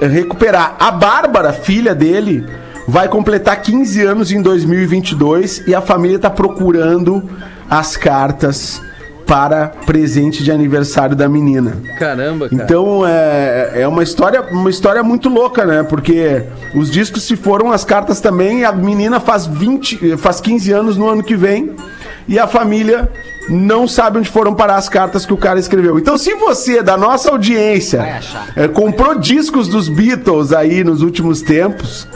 recuperar. 0.00 0.76
A 0.78 0.90
Bárbara, 0.90 1.52
filha 1.52 1.94
dele, 1.94 2.46
vai 2.86 3.08
completar 3.08 3.60
15 3.60 4.02
anos 4.02 4.32
em 4.32 4.42
2022 4.42 5.66
e 5.66 5.74
a 5.74 5.80
família 5.80 6.16
está 6.16 6.30
procurando 6.30 7.28
as 7.68 7.96
cartas 7.96 8.82
para 9.30 9.68
presente 9.86 10.42
de 10.42 10.50
aniversário 10.50 11.14
da 11.14 11.28
menina. 11.28 11.76
Caramba, 12.00 12.48
cara. 12.48 12.64
Então 12.64 13.06
é, 13.06 13.82
é 13.82 13.86
uma 13.86 14.02
história, 14.02 14.42
uma 14.50 14.68
história 14.68 15.04
muito 15.04 15.28
louca, 15.28 15.64
né? 15.64 15.84
Porque 15.84 16.42
os 16.74 16.90
discos 16.90 17.22
se 17.22 17.36
foram, 17.36 17.70
as 17.70 17.84
cartas 17.84 18.20
também, 18.20 18.64
a 18.64 18.72
menina 18.72 19.20
faz 19.20 19.46
20, 19.46 20.16
faz 20.16 20.40
15 20.40 20.72
anos 20.72 20.96
no 20.96 21.08
ano 21.08 21.22
que 21.22 21.36
vem 21.36 21.76
e 22.26 22.40
a 22.40 22.48
família 22.48 23.08
não 23.50 23.88
sabe 23.88 24.18
onde 24.18 24.30
foram 24.30 24.54
parar 24.54 24.76
as 24.76 24.88
cartas 24.88 25.26
que 25.26 25.32
o 25.32 25.36
cara 25.36 25.58
escreveu. 25.58 25.98
Então, 25.98 26.16
se 26.16 26.34
você, 26.34 26.82
da 26.82 26.96
nossa 26.96 27.30
audiência, 27.30 28.20
é, 28.54 28.68
comprou 28.68 29.18
discos 29.18 29.66
dos 29.66 29.88
Beatles 29.88 30.52
aí 30.52 30.84
nos 30.84 31.02
últimos 31.02 31.42
tempos, 31.42 32.06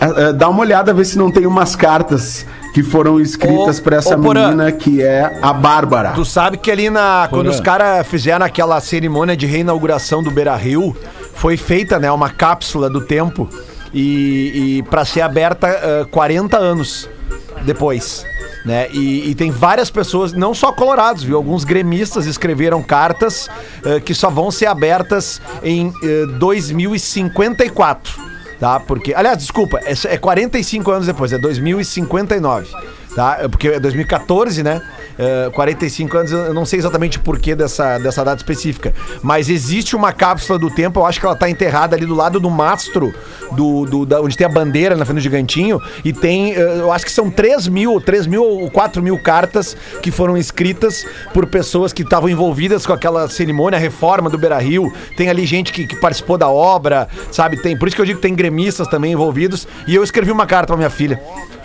é, 0.00 0.28
é, 0.28 0.32
dá 0.32 0.48
uma 0.48 0.60
olhada, 0.60 0.92
ver 0.92 1.04
se 1.04 1.16
não 1.16 1.30
tem 1.30 1.46
umas 1.46 1.76
cartas 1.76 2.44
que 2.74 2.82
foram 2.82 3.20
escritas 3.20 3.78
Ô, 3.78 3.82
pra 3.82 3.96
essa 3.98 4.16
ô, 4.16 4.18
menina 4.18 4.72
que 4.72 5.00
é 5.00 5.38
a 5.40 5.52
Bárbara. 5.52 6.10
Tu 6.10 6.24
sabe 6.24 6.56
que 6.56 6.70
ali 6.70 6.90
na. 6.90 7.28
Quando 7.30 7.48
os 7.48 7.60
caras 7.60 8.04
fizeram 8.06 8.44
aquela 8.44 8.80
cerimônia 8.80 9.36
de 9.36 9.46
reinauguração 9.46 10.24
do 10.24 10.30
Beira 10.30 10.56
Rio, 10.56 10.94
foi 11.34 11.56
feita, 11.56 12.00
né, 12.00 12.10
uma 12.10 12.30
cápsula 12.30 12.90
do 12.90 13.00
tempo 13.00 13.48
e, 13.92 14.78
e 14.78 14.82
para 14.90 15.04
ser 15.04 15.20
aberta 15.20 15.68
ah, 15.68 16.06
40 16.10 16.58
anos 16.58 17.08
depois. 17.64 18.26
Né? 18.64 18.88
E, 18.90 19.30
e 19.30 19.34
tem 19.34 19.50
várias 19.50 19.90
pessoas, 19.90 20.32
não 20.32 20.54
só 20.54 20.72
colorados, 20.72 21.22
viu? 21.22 21.36
Alguns 21.36 21.64
gremistas 21.64 22.24
escreveram 22.24 22.82
cartas 22.82 23.48
ah, 23.84 24.00
que 24.00 24.14
só 24.14 24.30
vão 24.30 24.50
ser 24.50 24.66
abertas 24.66 25.40
em 25.62 25.92
eh, 26.02 26.26
2054 26.38 28.34
tá? 28.58 28.80
Porque, 28.80 29.12
aliás, 29.12 29.36
desculpa, 29.38 29.78
é, 29.84 29.92
é 30.14 30.16
45 30.16 30.90
anos 30.90 31.06
depois, 31.06 31.32
é 31.32 31.38
2059, 31.38 32.68
tá? 33.14 33.38
É 33.40 33.48
Porque 33.48 33.68
é 33.68 33.80
2014, 33.80 34.62
né? 34.62 34.80
É, 35.18 35.48
45 35.54 36.16
anos, 36.18 36.32
eu 36.32 36.52
não 36.52 36.64
sei 36.66 36.78
exatamente 36.78 37.18
o 37.18 37.20
porquê 37.20 37.54
dessa, 37.54 37.98
dessa 37.98 38.24
data 38.24 38.38
específica, 38.38 38.92
mas 39.22 39.48
existe 39.48 39.94
uma 39.94 40.12
cápsula 40.12 40.58
do 40.58 40.68
tempo, 40.70 40.98
eu 41.00 41.06
acho 41.06 41.20
que 41.20 41.26
ela 41.26 41.36
tá 41.36 41.48
enterrada 41.48 41.94
ali 41.94 42.04
do 42.04 42.14
lado 42.14 42.40
do 42.40 42.50
mastro, 42.50 43.14
do, 43.52 43.84
do- 43.84 44.06
da- 44.06 44.20
onde 44.20 44.36
tem 44.36 44.44
a 44.46 44.50
bandeira 44.50 44.96
na 44.96 45.04
frente 45.04 45.18
do 45.18 45.22
gigantinho, 45.22 45.80
e 46.04 46.12
tem, 46.12 46.54
eh, 46.54 46.76
eu 46.80 46.90
acho 46.90 47.04
que 47.04 47.12
são 47.12 47.30
3 47.30 47.68
mil, 47.68 48.00
3 48.00 48.26
mil 48.26 48.42
ou 48.44 48.70
4 48.70 49.02
mil 49.02 49.16
cartas 49.18 49.76
que 50.02 50.10
foram 50.10 50.36
escritas 50.36 51.04
por 51.32 51.46
pessoas 51.46 51.92
que 51.92 52.02
estavam 52.02 52.28
envolvidas 52.28 52.84
com 52.84 52.92
aquela 52.92 53.28
cerimônia, 53.28 53.76
a 53.78 53.80
reforma 53.80 54.28
do 54.28 54.36
Beira 54.38 54.58
Rio. 54.58 54.92
Tem 55.16 55.28
ali 55.28 55.46
gente 55.46 55.72
que, 55.72 55.86
que 55.86 55.96
participou 55.96 56.36
da 56.36 56.48
obra, 56.48 57.08
sabe? 57.30 57.56
Tem, 57.62 57.78
por 57.78 57.86
isso 57.86 57.94
que 57.96 58.02
eu 58.02 58.06
digo 58.06 58.18
que 58.18 58.22
tem 58.26 58.34
gremistas 58.34 58.88
também 58.88 59.12
envolvidos. 59.12 59.66
E 59.86 59.94
eu 59.94 60.02
escrevi 60.02 60.32
uma 60.32 60.46
carta 60.46 60.68
pra 60.68 60.76
minha 60.76 60.90
filha. 60.90 61.20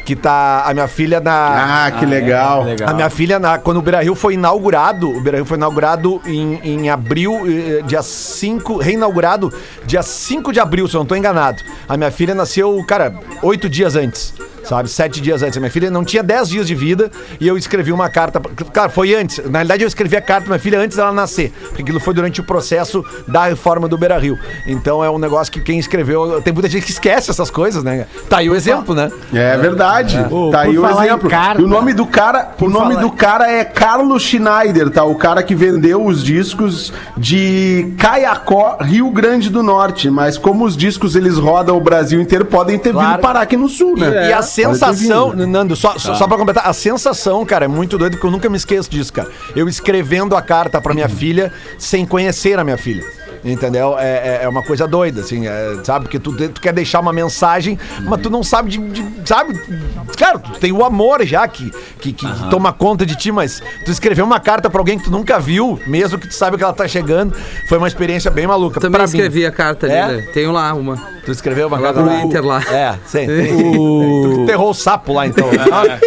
Que 0.09 0.15
tá. 0.15 0.63
A 0.65 0.73
minha 0.73 0.87
filha 0.87 1.19
na. 1.19 1.85
Ah, 1.85 1.91
que 1.91 2.03
legal. 2.03 2.63
A 2.89 2.93
minha 2.95 3.09
filha, 3.11 3.37
na- 3.37 3.59
quando 3.59 3.77
o 3.77 3.81
Beira 3.83 4.01
Rio 4.01 4.15
foi 4.15 4.33
inaugurado, 4.33 5.07
o 5.07 5.21
Beira 5.21 5.37
Rio 5.37 5.45
foi 5.45 5.55
inaugurado 5.55 6.19
em, 6.25 6.59
em 6.63 6.89
abril, 6.89 7.41
eh, 7.45 7.83
dia 7.85 8.01
5, 8.01 8.77
reinaugurado 8.77 9.53
dia 9.85 10.01
5 10.01 10.51
de 10.51 10.59
abril, 10.59 10.87
se 10.87 10.95
eu 10.95 10.99
não 11.01 11.05
tô 11.05 11.15
enganado. 11.15 11.61
A 11.87 11.95
minha 11.95 12.09
filha 12.09 12.33
nasceu, 12.33 12.83
cara, 12.87 13.13
oito 13.43 13.69
dias 13.69 13.95
antes. 13.95 14.33
Sabe, 14.69 14.87
sete 14.87 15.19
dias 15.19 15.41
antes. 15.41 15.57
A 15.57 15.59
minha 15.59 15.71
filha 15.71 15.89
não 15.89 16.05
tinha 16.05 16.21
dez 16.21 16.47
dias 16.47 16.67
de 16.67 16.75
vida 16.75 17.09
e 17.39 17.47
eu 17.47 17.57
escrevi 17.57 17.91
uma 17.91 18.07
carta. 18.07 18.39
Cara, 18.71 18.87
foi 18.87 19.15
antes. 19.15 19.39
Na 19.49 19.59
realidade, 19.59 19.81
eu 19.83 19.87
escrevi 19.87 20.15
a 20.15 20.21
carta 20.21 20.43
pra 20.43 20.49
minha 20.53 20.59
filha 20.59 20.79
antes 20.79 20.95
dela 20.95 21.11
nascer. 21.11 21.51
Porque 21.69 21.81
aquilo 21.81 21.99
foi 21.99 22.13
durante 22.13 22.39
o 22.39 22.43
processo 22.43 23.03
da 23.27 23.45
reforma 23.45 23.87
do 23.87 23.97
Beira 23.97 24.19
Rio. 24.19 24.37
Então 24.67 25.03
é 25.03 25.09
um 25.09 25.17
negócio 25.17 25.51
que 25.51 25.59
quem 25.59 25.79
escreveu. 25.79 26.39
Tem 26.43 26.53
muita 26.53 26.69
gente 26.69 26.85
que 26.85 26.91
esquece 26.91 27.31
essas 27.31 27.49
coisas, 27.49 27.83
né? 27.83 28.05
Tá 28.29 28.37
aí 28.37 28.49
o 28.49 28.55
exemplo, 28.55 28.93
né? 28.93 29.11
É 29.33 29.57
verdade. 29.57 30.19
Ô, 30.29 30.51
tá 30.51 30.61
aí 30.61 30.77
o 30.77 30.85
exemplo. 30.87 31.27
carta- 31.29 31.61
E 31.61 31.65
o 31.65 31.67
nome 31.67 31.91
do 31.93 32.05
cara, 32.05 32.51
o 32.61 32.69
nome 32.69 32.93
falar- 32.93 33.01
do 33.01 33.11
cara 33.11 33.51
é 33.51 33.65
Carlos 33.65 34.21
Schneider, 34.21 34.91
tá? 34.91 35.03
O 35.03 35.15
cara 35.15 35.41
que 35.41 35.55
vendeu 35.55 36.05
os 36.05 36.23
discos 36.23 36.93
de 37.17 37.91
Caiacó, 37.97 38.77
Rio 38.81 39.09
Grande 39.09 39.49
do 39.49 39.63
Norte. 39.63 40.11
Mas 40.11 40.37
como 40.37 40.63
os 40.63 40.77
discos 40.77 41.15
eles 41.15 41.37
rodam 41.39 41.75
o 41.75 41.81
Brasil 41.81 42.21
inteiro, 42.21 42.45
podem 42.45 42.77
ter 42.77 42.91
Claro. 42.91 43.13
vindo 43.13 43.21
parar 43.21 43.41
aqui 43.41 43.57
no 43.57 43.67
sul, 43.67 43.97
né? 43.97 44.29
E 44.29 44.33
a 44.33 44.37
Pode 44.39 44.55
ter 44.55 44.58
sensação. 44.63 45.33
Nando, 45.33 45.75
só, 45.75 45.97
só, 45.97 46.15
só 46.15 46.27
pra 46.27 46.37
completar, 46.37 46.67
a 46.67 46.73
sensação, 46.73 47.45
cara, 47.45 47.65
é 47.65 47.67
muito 47.67 47.97
doido, 47.97 48.13
porque 48.13 48.27
eu 48.27 48.31
nunca 48.31 48.49
me 48.49 48.57
esqueço 48.57 48.89
disso, 48.89 49.11
cara. 49.13 49.29
Eu 49.55 49.67
escrevendo 49.67 50.35
a 50.35 50.41
carta 50.41 50.81
pra 50.81 50.93
minha 50.93 51.09
filha 51.09 51.51
sem 51.77 52.05
conhecer 52.05 52.59
a 52.59 52.63
minha 52.63 52.77
filha. 52.77 53.03
Entendeu? 53.43 53.97
É, 53.97 54.03
é- 54.03 54.39
é 54.43 54.49
uma 54.49 54.61
coisa 54.63 54.87
doida, 54.87 55.21
assim, 55.21 55.47
é, 55.47 55.77
sabe? 55.83 56.05
Porque 56.05 56.19
tu, 56.19 56.33
tu 56.49 56.59
quer 56.61 56.73
deixar 56.73 56.99
uma 56.99 57.13
mensagem, 57.13 57.77
mas 58.03 58.21
tu 58.21 58.29
não 58.29 58.43
sabe 58.43 58.69
de, 58.69 58.77
de- 58.77 59.27
Sabe? 59.27 59.59
Claro, 60.17 60.39
tu 60.39 60.59
tem 60.59 60.71
o 60.71 60.83
amor 60.83 61.23
já 61.25 61.47
que, 61.47 61.71
que, 61.99 62.11
que 62.13 62.25
toma 62.49 62.73
conta 62.73 63.05
de 63.05 63.15
ti, 63.15 63.31
mas 63.31 63.61
tu 63.85 63.91
escrever 63.91 64.21
uma 64.23 64.39
carta 64.39 64.69
pra 64.69 64.79
alguém 64.81 64.97
que 64.97 65.05
tu 65.05 65.11
nunca 65.11 65.39
viu, 65.39 65.79
mesmo 65.87 66.17
que 66.17 66.27
tu 66.27 66.33
saiba 66.33 66.57
que 66.57 66.63
ela 66.63 66.73
tá 66.73 66.87
chegando, 66.87 67.33
foi 67.67 67.77
uma 67.77 67.87
experiência 67.87 68.29
bem 68.29 68.45
maluca. 68.47 68.79
Também 68.79 68.97
pra 68.99 69.07
mim. 69.07 69.13
escrevi 69.13 69.45
a 69.45 69.51
carta 69.51 69.85
ali, 69.85 69.95
É? 69.95 70.07
né? 70.07 70.27
Tenho 70.33 70.51
lá 70.51 70.73
uma. 70.73 70.97
Tu 71.25 71.31
escreveu 71.31 71.67
uma 71.67 71.77
Lá 71.79 71.93
carta 71.93 72.03
do 72.03 72.13
Inter 72.27 72.43
lá. 72.45 72.61
É, 72.71 72.95
sim. 73.05 73.25
tem. 73.27 73.73
Tu 73.73 74.41
enterrou 74.43 74.71
o 74.71 74.73
sapo 74.73 75.13
lá, 75.13 75.27
então. 75.27 75.47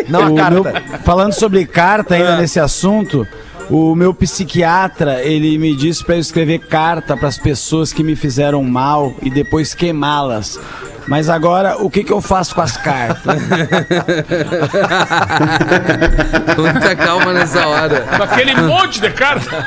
Não, 0.08 0.20
não 0.20 0.26
a 0.26 0.30
O 0.30 0.34
carta. 0.36 0.60
meu- 0.60 0.98
falando 1.04 1.32
sobre 1.32 1.64
carta 1.66 2.14
ainda 2.14 2.36
nesse 2.36 2.58
assunto, 2.60 3.26
o 3.70 3.94
meu 3.94 4.12
psiquiatra, 4.12 5.22
ele 5.22 5.56
me 5.58 5.74
disse 5.76 6.04
para 6.04 6.16
eu 6.16 6.20
escrever 6.20 6.60
carta 6.60 7.16
para 7.16 7.28
as 7.28 7.38
pessoas 7.38 7.92
que 7.92 8.02
me 8.02 8.16
fizeram 8.16 8.62
mal 8.62 9.14
e 9.22 9.30
depois 9.30 9.74
queimá-las. 9.74 10.58
Mas 11.06 11.28
agora, 11.28 11.76
o 11.78 11.90
que, 11.90 12.04
que 12.04 12.12
eu 12.12 12.20
faço 12.20 12.54
com 12.54 12.60
as 12.60 12.76
cartas? 12.76 13.36
Muita 16.56 16.96
calma 16.96 17.32
nessa 17.32 17.66
hora. 17.66 18.06
Com 18.16 18.22
aquele 18.22 18.54
monte 18.62 19.00
de 19.00 19.10
carta. 19.10 19.66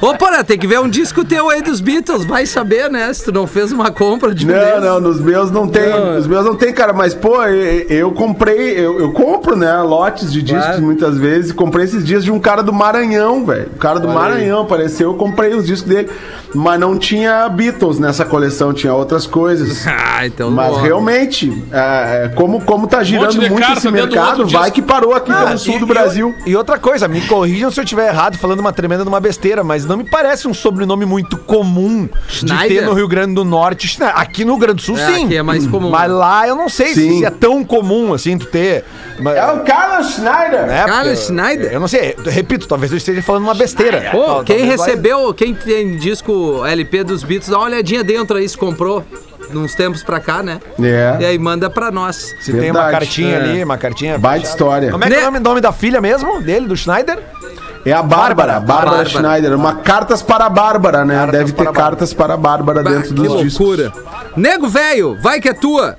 Ô, 0.00 0.14
Porã, 0.14 0.42
tem 0.44 0.58
que 0.58 0.66
ver 0.66 0.80
um 0.80 0.88
disco 0.88 1.24
teu 1.24 1.48
aí 1.50 1.62
dos 1.62 1.80
Beatles. 1.80 2.24
Vai 2.24 2.46
saber, 2.46 2.90
né? 2.90 3.12
Se 3.12 3.24
tu 3.24 3.32
não 3.32 3.46
fez 3.46 3.72
uma 3.72 3.90
compra 3.90 4.34
de 4.34 4.46
um 4.46 4.50
Não, 4.50 4.58
desses. 4.58 4.82
não, 4.82 5.00
nos 5.00 5.20
meus 5.20 5.50
não 5.50 5.66
tem. 5.68 5.88
Nos 6.14 6.26
meus 6.26 6.44
não 6.44 6.54
tem, 6.56 6.72
cara. 6.72 6.92
Mas, 6.92 7.14
pô, 7.14 7.42
eu, 7.44 7.86
eu 7.88 8.10
comprei, 8.12 8.72
eu, 8.78 8.98
eu 9.00 9.12
compro, 9.12 9.56
né? 9.56 9.72
Lotes 9.82 10.32
de 10.32 10.42
discos 10.42 10.66
Claro. 10.66 10.82
muitas 10.82 11.18
vezes. 11.18 11.52
Comprei 11.52 11.84
esses 11.84 12.04
dias 12.04 12.24
de 12.24 12.30
um 12.30 12.38
cara 12.38 12.62
do 12.62 12.72
Maranhão, 12.72 13.44
velho. 13.44 13.70
O 13.74 13.78
cara 13.78 13.98
do 14.00 14.08
Maranhão 14.08 14.62
apareceu, 14.62 15.10
eu 15.10 15.14
comprei 15.16 15.54
os 15.54 15.66
discos 15.66 15.88
dele. 15.92 16.10
Mas 16.54 16.80
não 16.80 16.96
tinha 16.98 17.48
Beatles 17.48 17.98
nessa 17.98 18.24
coleção, 18.24 18.72
tinha 18.72 18.94
outras 18.94 19.26
coisas. 19.26 19.86
Ah, 20.18 20.24
então 20.26 20.50
Mas 20.50 20.75
realmente, 20.80 21.64
é, 21.72 22.30
como, 22.34 22.60
como 22.62 22.86
tá 22.86 23.02
girando 23.02 23.38
de 23.38 23.50
muito 23.50 23.72
esse 23.72 23.90
mercado, 23.90 24.46
vai 24.46 24.70
disco. 24.70 24.74
que 24.74 24.82
parou 24.82 25.14
aqui 25.14 25.30
Ah, 25.32 25.50
no 25.50 25.58
sul 25.58 25.74
e- 25.76 25.78
do 25.78 25.84
e- 25.84 25.88
Brasil. 25.88 26.34
E, 26.46 26.56
outra 26.56 26.78
coisa, 26.78 27.06
me 27.08 27.20
corrijam 27.22 27.70
se 27.70 27.80
eu 27.80 27.84
estiver 27.84 28.08
errado, 28.08 28.36
falando 28.38 28.60
uma 28.60 28.72
tremenda 28.72 29.02
de 29.02 29.08
uma 29.08 29.20
besteira, 29.20 29.62
mas 29.64 29.84
não 29.84 29.96
me 29.98 30.04
parece 30.04 30.46
um 30.48 30.54
sobrenome 30.54 31.04
muito 31.06 31.36
comum 31.36 32.08
de 32.28 32.34
Schneider? 32.38 32.68
ter 32.80 32.86
no 32.86 32.92
Rio 32.94 33.08
Grande 33.08 33.34
do 33.34 33.44
Norte. 33.44 33.86
Schneider. 33.88 34.18
Aqui 34.18 34.44
no 34.44 34.52
Rio 34.52 34.60
Grande 34.60 34.76
do 34.76 34.82
Sul, 34.82 34.98
É, 34.98 35.06
sim. 35.14 35.24
aqui 35.26 35.36
é 35.36 35.42
mais 35.42 35.66
comum. 35.66 35.90
Mas 35.90 36.10
lá 36.10 36.46
eu 36.48 36.54
não 36.54 36.68
sei 36.68 36.94
Sim. 36.94 37.18
se 37.18 37.24
é 37.24 37.30
tão 37.30 37.64
comum 37.64 38.12
assim 38.14 38.36
tu 38.38 38.46
ter. 38.46 38.84
Mas, 39.18 39.36
É 39.36 39.46
o 39.52 39.60
Carlos 39.60 40.14
Schneider. 40.14 40.66
né, 40.66 40.84
Carlos 40.86 41.20
porque- 41.20 41.32
Schneider? 41.32 41.72
Eu 41.72 41.80
não 41.80 41.88
sei, 41.88 42.14
eu 42.24 42.30
repito, 42.30 42.66
talvez 42.68 42.90
eu 42.92 42.98
esteja 42.98 43.22
falando 43.22 43.44
uma 43.44 43.54
besteira. 43.54 44.08
Pô, 44.10 44.42
quem 44.44 44.64
recebeu, 44.64 45.32
quem 45.34 45.54
tem 45.54 45.96
disco 45.96 46.64
LP 46.66 47.02
dos 47.04 47.22
Beatles, 47.22 47.48
dá 47.50 47.58
uma 47.58 47.66
olhadinha 47.66 48.04
dentro 48.04 48.36
aí 48.36 48.48
se 48.48 48.56
comprou. 48.56 49.04
Uns 49.54 49.74
tempos 49.74 50.02
pra 50.02 50.18
cá, 50.20 50.42
né? 50.42 50.60
É. 50.82 51.16
E 51.20 51.24
aí 51.24 51.38
manda 51.38 51.70
pra 51.70 51.90
nós. 51.90 52.34
Se 52.40 52.52
tem 52.52 52.70
uma 52.70 52.82
Verdade. 52.82 52.92
cartinha 52.92 53.36
É. 53.36 53.42
ali, 53.42 53.64
uma 53.64 53.78
cartinha. 53.78 54.18
Baita 54.18 54.46
fechada. 54.46 54.52
história. 54.64 54.90
Como 54.90 55.04
é 55.04 55.06
que 55.08 55.14
é 55.14 55.16
Né? 55.16 55.22
o 55.22 55.26
nome, 55.26 55.38
nome 55.40 55.60
da 55.60 55.72
filha 55.72 56.00
mesmo? 56.00 56.40
Dele, 56.42 56.66
do 56.66 56.76
Schneider? 56.76 57.18
É 57.84 57.92
a 57.92 58.02
Bárbara, 58.02 58.54
Bárbara, 58.54 58.86
Bárbara. 58.90 59.04
Schneider. 59.08 59.54
Uma 59.54 59.76
cartas 59.76 60.20
para 60.20 60.46
a 60.46 60.48
Bárbara, 60.50 61.04
né? 61.04 61.14
Cartas 61.14 61.32
Deve 61.38 61.52
ter 61.52 61.56
para 61.56 61.64
Bárbara. 61.66 61.84
cartas 61.90 62.12
para 62.12 62.34
a 62.34 62.36
Bárbara 62.36 62.82
Bah, 62.82 62.90
dentro 62.90 63.08
que 63.08 63.14
dos 63.14 63.40
discos. 63.42 63.58
loucura. 63.68 63.92
Nego 64.36 64.68
velho, 64.68 65.16
vai 65.22 65.40
que 65.40 65.48
é 65.48 65.54
tua. 65.54 65.96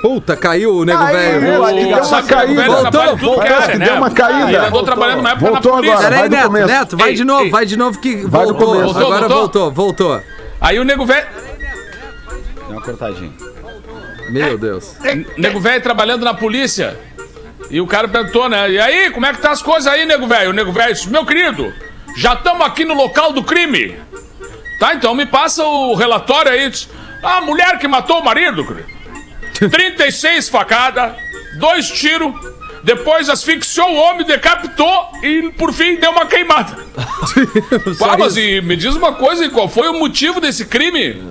Puta, 0.00 0.36
caiu 0.36 0.76
o 0.76 0.84
nego 0.84 1.04
velho. 1.06 1.64
Acho 1.64 1.74
que 1.74 1.84
deu 1.84 1.98
uma 1.98 2.22
caída. 2.22 2.54
velho 2.62 2.72
Voltou, 2.72 3.36
Parece 3.36 3.70
que 3.72 3.78
né? 3.78 3.86
deu 3.86 3.94
uma 3.96 4.10
caída. 4.10 4.48
Ele 4.48 4.56
andou 4.56 4.82
trabalhando 4.84 5.20
uma 5.20 5.30
época 5.30 5.50
Voltou 5.50 5.72
na 5.72 5.76
polícia. 5.78 5.98
agora. 5.98 6.08
Peraí, 6.10 6.20
Vai 6.20 6.28
do 6.28 6.36
Neto, 6.36 6.46
começo. 6.46 6.66
Neto, 6.68 6.96
vai 6.96 7.08
Ei, 7.10 7.14
de 7.14 7.24
novo, 7.24 7.44
ei. 7.44 7.50
vai 7.50 7.66
de 7.66 7.76
novo 7.76 7.98
que 8.00 8.16
Vai 8.26 8.46
do 8.46 8.54
voltou. 8.54 8.66
começo. 8.74 8.98
Agora 8.98 9.28
Voltou, 9.28 9.70
voltou. 9.72 10.22
Aí 10.60 10.78
o 10.78 10.84
nego 10.84 11.04
velho. 11.04 11.26
Deu 12.56 12.70
uma 12.70 12.80
cortadinha. 12.82 13.32
Meu 14.30 14.56
Deus. 14.58 14.94
Nego 15.36 15.58
velho 15.60 15.82
trabalhando 15.82 16.24
na 16.24 16.34
polícia. 16.34 16.98
E 17.70 17.80
o 17.80 17.86
cara 17.86 18.06
perguntou, 18.08 18.48
né? 18.48 18.70
E 18.70 18.78
aí, 18.78 19.10
como 19.10 19.26
é 19.26 19.32
que 19.32 19.40
tá 19.40 19.50
as 19.50 19.62
coisas 19.62 19.86
aí, 19.92 20.06
nego 20.06 20.26
velho? 20.26 20.50
O 20.50 20.52
nego 20.52 20.70
velho 20.72 20.92
disse, 20.94 21.08
meu 21.08 21.26
querido, 21.26 21.72
já 22.16 22.34
estamos 22.34 22.64
aqui 22.66 22.84
no 22.84 22.94
local 22.94 23.32
do 23.32 23.42
crime. 23.42 23.96
Tá, 24.78 24.94
então 24.94 25.14
me 25.14 25.26
passa 25.26 25.64
o 25.64 25.94
relatório 25.94 26.52
aí. 26.52 26.70
Diz, 26.70 26.88
A 27.22 27.40
mulher 27.40 27.78
que 27.78 27.88
matou 27.88 28.20
o 28.20 28.24
marido, 28.24 28.64
querido. 28.64 28.97
36 29.70 30.48
facadas, 30.48 31.12
dois 31.58 31.90
tiros, 31.90 32.34
depois 32.82 33.28
asfixiou 33.28 33.90
o 33.90 33.96
homem, 33.96 34.26
decapitou 34.26 35.10
e 35.22 35.50
por 35.52 35.72
fim 35.72 35.96
deu 35.96 36.10
uma 36.10 36.26
queimada. 36.26 36.76
Ah, 38.02 38.16
mas 38.18 38.36
e 38.36 38.60
me 38.60 38.76
diz 38.76 38.94
uma 38.94 39.12
coisa, 39.12 39.48
qual 39.50 39.68
foi 39.68 39.88
o 39.88 39.98
motivo 39.98 40.40
desse 40.40 40.66
crime? 40.66 41.22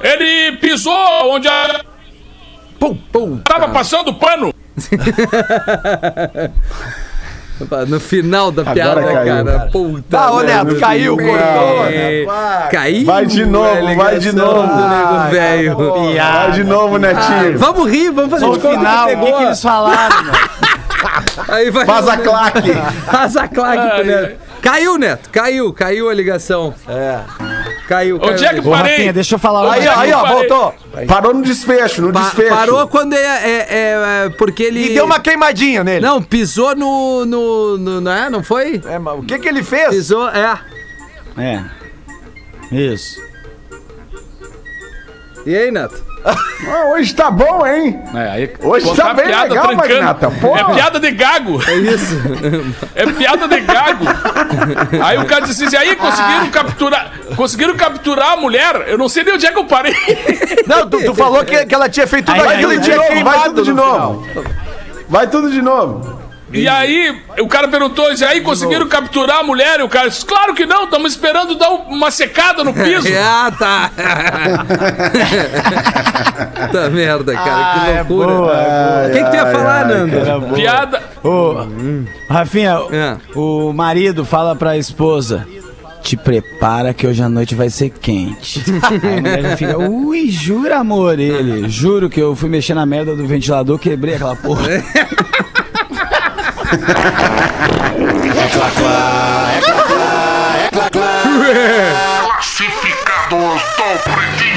Ele 0.00 0.56
pisou 0.58 0.94
onde 1.30 1.48
a 1.48 1.84
Pum, 2.78 2.94
pum. 2.94 3.38
Tava 3.38 3.68
passando 3.70 4.14
pano. 4.14 4.54
No 7.88 7.98
final 7.98 8.52
da 8.52 8.64
piada, 8.64 9.02
caiu, 9.02 9.14
cara. 9.14 9.44
cara. 9.44 9.70
Puta. 9.72 10.18
Ah, 10.18 10.32
ô. 10.32 10.42
Neto, 10.42 10.76
caiu, 10.76 11.16
cortou. 11.16 11.86
É, 11.86 12.26
Caiu. 12.70 13.04
Vai 13.06 13.26
de 13.26 13.44
novo, 13.44 13.86
a 13.88 13.94
vai 13.94 14.18
de 14.18 14.32
novo. 14.32 14.66
do 14.66 14.88
nego 14.88 15.30
velho. 15.30 15.76
Vai 15.76 16.50
de 16.52 16.64
novo, 16.64 16.98
Netinho. 16.98 17.58
Vamos 17.58 17.90
rir, 17.90 18.10
vamos 18.10 18.30
fazer 18.30 18.48
que 18.50 18.68
final, 18.68 19.06
o 19.06 19.24
que, 19.24 19.32
que 19.32 19.42
eles 19.42 19.62
falaram? 19.62 20.16
Aí 21.48 21.70
vai 21.70 21.86
Faz 21.86 22.08
a 22.08 22.16
claque. 22.16 22.72
Faz 23.06 23.36
a 23.36 23.48
claque 23.48 24.04
Neto. 24.04 24.36
Caiu, 24.60 24.98
Neto. 24.98 25.30
Caiu, 25.30 25.72
caiu 25.72 26.08
a 26.08 26.14
ligação. 26.14 26.74
É. 26.88 27.20
Caiu, 27.88 28.20
caiu. 28.20 28.32
Onde 28.34 28.44
é 28.44 28.52
que 28.52 28.60
Ô, 28.60 28.70
parei? 28.70 28.92
Rafinha, 28.92 29.12
deixa 29.14 29.34
eu 29.34 29.38
falar 29.38 29.72
Aí, 29.72 29.88
ó, 29.88 29.98
aí, 29.98 30.12
ó, 30.12 30.26
voltou. 30.26 30.74
Parou 31.06 31.32
no 31.32 31.42
desfecho, 31.42 32.02
no 32.02 32.12
Pa- 32.12 32.20
desfecho. 32.20 32.50
parou 32.54 32.86
quando 32.86 33.14
é, 33.14 33.18
é- 33.18 33.66
é- 33.70 34.24
é 34.26 34.28
porque 34.36 34.62
ele. 34.64 34.90
E 34.90 34.94
deu 34.94 35.06
uma 35.06 35.18
queimadinha 35.18 35.82
nele. 35.82 36.04
Não, 36.04 36.22
pisou 36.22 36.76
no. 36.76 37.24
no, 37.24 37.78
no 37.78 38.00
não 38.02 38.12
é? 38.12 38.28
Não 38.28 38.42
foi? 38.42 38.80
É, 38.84 38.98
mas 38.98 39.18
o 39.18 39.22
que 39.22 39.38
que 39.38 39.48
ele 39.48 39.62
fez? 39.62 39.88
Pisou, 39.88 40.28
é. 40.28 40.58
É. 41.38 41.62
Isso. 42.70 43.26
E 45.48 45.56
aí, 45.56 45.70
Neto? 45.70 45.94
Ah, 46.22 46.84
hoje 46.92 47.14
tá 47.14 47.30
bom, 47.30 47.66
hein? 47.66 47.98
É, 48.14 48.30
aí, 48.32 48.52
Hoje 48.60 48.94
tá 48.94 49.14
bem 49.14 49.24
legal, 49.24 49.48
trancando. 49.48 49.76
Magnata, 49.76 50.30
porra. 50.30 50.60
É 50.60 50.74
piada 50.74 51.00
de 51.00 51.10
gago. 51.10 51.58
É 51.66 51.74
isso. 51.74 52.14
É 52.94 53.06
piada 53.06 53.48
de 53.48 53.60
gago. 53.60 54.04
Aí 55.02 55.16
o 55.16 55.24
cara 55.24 55.46
disse 55.46 55.64
assim, 55.64 55.74
aí 55.76 55.96
conseguiram 55.96 56.50
capturar. 56.50 57.12
Conseguiram 57.34 57.74
capturar 57.78 58.32
a 58.32 58.36
mulher? 58.36 58.84
Eu 58.88 58.98
não 58.98 59.08
sei 59.08 59.24
nem 59.24 59.36
onde 59.36 59.46
é 59.46 59.50
que 59.50 59.58
eu 59.58 59.64
parei. 59.64 59.94
Não, 60.66 60.86
tu, 60.86 61.02
tu 61.02 61.14
falou 61.14 61.42
que, 61.42 61.64
que 61.64 61.74
ela 61.74 61.88
tinha 61.88 62.06
feito 62.06 62.26
tudo 62.30 62.42
Aí, 62.46 62.56
aquilo 62.56 62.74
e 62.74 62.78
de 62.78 62.84
tinha 62.84 62.96
novo, 62.96 63.08
vai 63.08 63.14
queimado 63.16 63.44
tudo 63.44 63.64
de 63.64 63.70
no 63.70 63.76
novo. 63.76 64.24
final. 64.26 64.44
Vai 65.08 65.26
tudo 65.28 65.50
de 65.50 65.62
novo. 65.62 66.17
E 66.52 66.66
aí 66.66 67.14
o 67.40 67.46
cara 67.46 67.68
perguntou, 67.68 68.10
e 68.12 68.24
aí 68.24 68.40
conseguiram 68.40 68.88
capturar 68.88 69.40
a 69.40 69.42
mulher? 69.42 69.80
E 69.80 69.82
o 69.82 69.88
cara 69.88 70.08
disse, 70.08 70.24
claro 70.24 70.54
que 70.54 70.64
não, 70.64 70.84
estamos 70.84 71.12
esperando 71.12 71.54
dar 71.56 71.70
um- 71.70 71.88
uma 71.94 72.10
secada 72.10 72.64
no 72.64 72.72
piso. 72.72 73.06
ah, 73.22 73.52
tá. 73.58 73.90
Puta 76.66 76.90
merda, 76.90 77.34
cara. 77.34 78.04
que 78.04 78.12
loucura. 78.12 79.06
O 79.08 79.12
que, 79.12 79.24
que 79.24 79.30
tu 79.30 79.36
ia 79.36 79.46
falar, 79.46 79.86
Nando? 79.86 80.54
Piada. 80.54 81.02
Ô, 81.22 81.54
Rafinha, 82.28 82.78
É. 82.92 83.16
o 83.34 83.72
marido 83.72 84.24
fala 84.24 84.54
pra 84.56 84.76
esposa. 84.76 85.46
Te 86.00 86.16
prepara 86.16 86.94
que 86.94 87.06
hoje 87.06 87.22
à 87.22 87.28
noite 87.28 87.54
vai 87.54 87.68
ser 87.68 87.90
quente. 87.90 88.64
Aí 89.02 89.18
a 89.18 89.20
mulher 89.20 89.56
fica, 89.58 89.76
ui, 89.78 90.30
jura, 90.30 90.78
amor? 90.78 91.18
Ele, 91.18 91.68
juro 91.68 92.08
que 92.08 92.20
eu 92.20 92.34
fui 92.34 92.48
mexer 92.48 92.72
na 92.72 92.86
merda 92.86 93.14
do 93.14 93.26
ventilador, 93.26 93.78
quebrei 93.78 94.14
aquela 94.14 94.34
porra. 94.36 94.62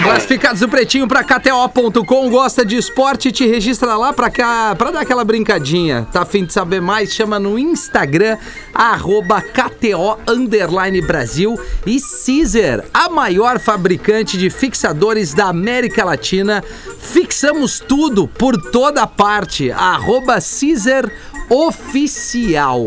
Classificados 0.03 0.59
do 0.59 0.68
Pretinho 0.68 1.07
pra 1.07 1.24
KTO.com. 1.24 2.30
Gosta 2.30 2.66
de 2.66 2.76
esporte? 2.76 3.32
Te 3.32 3.45
registra 3.45 3.95
lá 3.95 4.12
pra, 4.12 4.30
cá, 4.30 4.76
pra 4.78 4.91
dar 4.91 5.01
aquela 5.01 5.24
brincadinha. 5.24 6.07
Tá 6.12 6.24
afim 6.24 6.43
de 6.43 6.51
saber 6.51 6.82
mais? 6.82 7.14
Chama 7.14 7.39
no 7.39 7.57
Instagram, 7.59 8.38
KTO 8.74 10.18
Underline 10.28 11.01
Brasil. 11.01 11.59
E 11.86 11.99
Caesar, 11.99 12.84
a 12.93 13.09
maior 13.09 13.59
fabricante 13.59 14.38
de 14.38 14.49
fixadores 14.49 15.34
da 15.34 15.45
América 15.45 16.03
Latina. 16.03 16.64
Fixamos 16.99 17.80
tudo 17.80 18.28
por 18.28 18.55
toda 18.72 19.05
parte. 19.07 19.72
Arroba 19.72 20.39
Caesar 20.41 21.12
Oficial. 21.54 22.82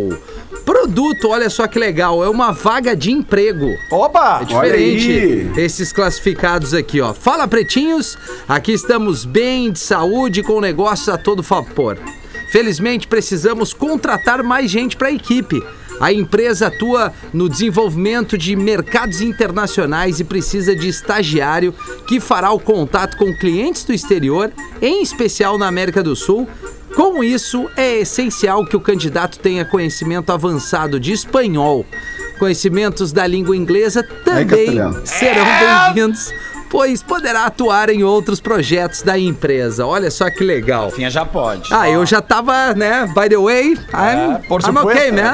Produto, 0.64 1.28
olha 1.28 1.50
só 1.50 1.66
que 1.66 1.78
legal, 1.78 2.24
é 2.24 2.30
uma 2.30 2.50
vaga 2.50 2.96
de 2.96 3.12
emprego. 3.12 3.68
Opa! 3.90 4.40
É 4.40 4.44
diferente 4.46 5.10
aí. 5.10 5.52
esses 5.58 5.92
classificados 5.92 6.72
aqui, 6.72 6.98
ó. 6.98 7.12
Fala, 7.12 7.46
pretinhos, 7.46 8.16
aqui 8.48 8.72
estamos 8.72 9.26
bem, 9.26 9.70
de 9.70 9.78
saúde, 9.78 10.42
com 10.42 10.62
negócios 10.62 11.10
a 11.10 11.18
todo 11.18 11.42
vapor. 11.42 11.98
Felizmente, 12.50 13.06
precisamos 13.06 13.74
contratar 13.74 14.42
mais 14.42 14.70
gente 14.70 14.96
para 14.96 15.08
a 15.08 15.12
equipe. 15.12 15.62
A 16.00 16.10
empresa 16.10 16.68
atua 16.68 17.12
no 17.34 17.50
desenvolvimento 17.50 18.38
de 18.38 18.56
mercados 18.56 19.20
internacionais 19.20 20.20
e 20.20 20.24
precisa 20.24 20.74
de 20.74 20.88
estagiário 20.88 21.74
que 22.08 22.18
fará 22.18 22.50
o 22.50 22.58
contato 22.58 23.18
com 23.18 23.36
clientes 23.36 23.84
do 23.84 23.92
exterior, 23.92 24.50
em 24.80 25.02
especial 25.02 25.58
na 25.58 25.68
América 25.68 26.02
do 26.02 26.16
Sul. 26.16 26.48
Com 26.94 27.24
isso, 27.24 27.68
é 27.76 27.98
essencial 28.00 28.64
que 28.64 28.76
o 28.76 28.80
candidato 28.80 29.38
tenha 29.38 29.64
conhecimento 29.64 30.30
avançado 30.30 31.00
de 31.00 31.12
espanhol. 31.12 31.84
Conhecimentos 32.38 33.12
da 33.12 33.26
língua 33.26 33.56
inglesa 33.56 34.02
também 34.24 34.46
castelhano. 34.46 35.02
serão 35.04 35.44
bem-vindos, 35.94 36.32
pois 36.74 37.04
poderá 37.04 37.44
atuar 37.46 37.88
em 37.88 38.02
outros 38.02 38.40
projetos 38.40 39.00
da 39.02 39.16
empresa. 39.16 39.86
Olha 39.86 40.10
só 40.10 40.28
que 40.28 40.42
legal. 40.42 40.86
Rafinha 40.86 41.08
já 41.08 41.24
pode. 41.24 41.72
Ah, 41.72 41.88
eu 41.88 42.04
já 42.04 42.20
tava, 42.20 42.74
né? 42.74 43.06
By 43.14 43.28
the 43.28 43.36
way, 43.36 43.74
I'm, 43.94 44.42
por 44.48 44.60
I'm 44.60 44.64
supuesto, 44.66 44.88
okay, 44.98 45.12
né? 45.12 45.32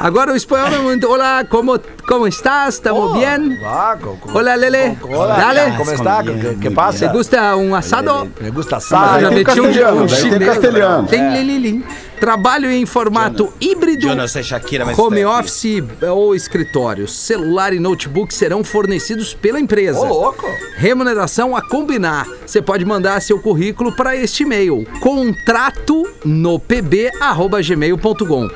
Agora 0.00 0.32
o 0.32 0.36
espanhol 0.36 0.68
é 0.68 0.78
muito. 0.78 1.06
Olá, 1.06 1.44
como, 1.44 1.78
como 2.06 2.26
estás? 2.26 2.76
¿Estamos 2.76 3.12
bien? 3.18 3.58
Ah, 3.62 3.98
co- 4.00 4.16
Hola, 4.32 4.54
Lele. 4.56 4.96
Hola, 5.02 5.36
Dale. 5.36 5.74
¿cómo 5.76 5.90
está? 5.92 6.22
¿Qué, 6.24 6.56
qué 6.58 6.68
¿Te 6.70 6.74
pasa? 6.74 7.06
gusta 7.08 7.54
um 7.56 7.74
assado? 7.74 8.26
Me 8.40 8.48
gusta 8.50 8.76
Ah, 8.76 8.78
assado. 8.78 9.20
Já 9.20 9.28
tem 9.28 9.44
meti 9.44 9.60
um, 9.60 9.64
um 9.66 9.72
daí 10.06 10.08
tem 10.08 10.08
chinês. 10.30 10.44
castelhano. 10.54 11.06
Tem 11.06 11.30
lililim. 11.34 11.84
Trabalho 12.20 12.70
em 12.70 12.84
formato 12.86 13.52
híbrido. 13.60 14.08
Eu 14.08 14.16
não 14.16 14.26
sei 14.28 14.42
Shakira, 14.42 14.84
mas 14.84 14.98
Home 14.98 15.22
aqui. 15.22 15.40
office 15.40 15.82
ou 16.10 16.34
escritório. 16.34 17.06
Celular 17.08 17.72
e 17.72 17.78
notebook 17.78 18.34
serão 18.34 18.62
fornecidos 18.64 19.32
pela 19.34 19.58
empresa. 19.60 20.00
Ô, 20.00 20.04
louco! 20.04 20.44
Remuneração 20.76 21.56
a 21.56 21.62
combinar. 21.62 22.26
Você 22.44 22.60
pode 22.60 22.84
mandar 22.84 23.22
seu 23.22 23.38
currículo 23.40 23.94
para 23.94 24.16
este 24.16 24.42
e-mail: 24.42 24.84
contrato 25.00 26.04
no 26.24 26.58
pb@gmail.com. 26.58 28.48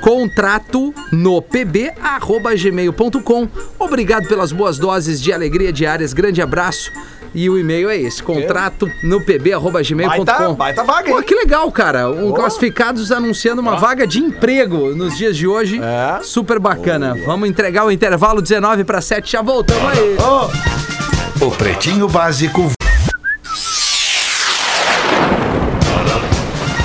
Contrato 0.00 0.94
no 1.10 1.42
pb@gmail.com. 1.42 3.48
Obrigado 3.78 4.28
pelas 4.28 4.52
boas 4.52 4.78
doses 4.78 5.20
de 5.20 5.32
alegria 5.32 5.72
diárias. 5.72 6.12
Grande 6.12 6.40
abraço. 6.42 6.92
E 7.36 7.50
o 7.50 7.58
e-mail 7.58 7.90
é 7.90 7.96
esse: 7.98 8.22
contrato 8.22 8.90
no 9.02 9.20
pb@gmail.com. 9.20 10.24
Baita- 10.24 10.54
baita 10.54 10.82
vaga, 10.84 11.10
Pô, 11.14 11.22
que 11.22 11.34
legal, 11.34 11.70
cara. 11.70 12.08
Um 12.08 12.32
classificados 12.32 13.12
anunciando 13.12 13.60
uma 13.60 13.76
vaga 13.76 14.06
de 14.06 14.18
emprego 14.20 14.94
nos 14.94 15.16
dias 15.18 15.36
de 15.36 15.46
hoje. 15.46 15.78
É. 15.80 16.22
Super 16.22 16.58
bacana. 16.58 17.14
Vamos 17.26 17.46
entregar 17.48 17.84
o 17.84 17.90
intervalo 17.92 18.40
19 18.40 18.84
para 18.84 19.02
7. 19.02 19.30
Já 19.32 19.42
voltamos 19.42 19.84
aí. 19.92 20.16
O 21.40 21.50
Pretinho 21.50 22.08
Básico. 22.08 22.75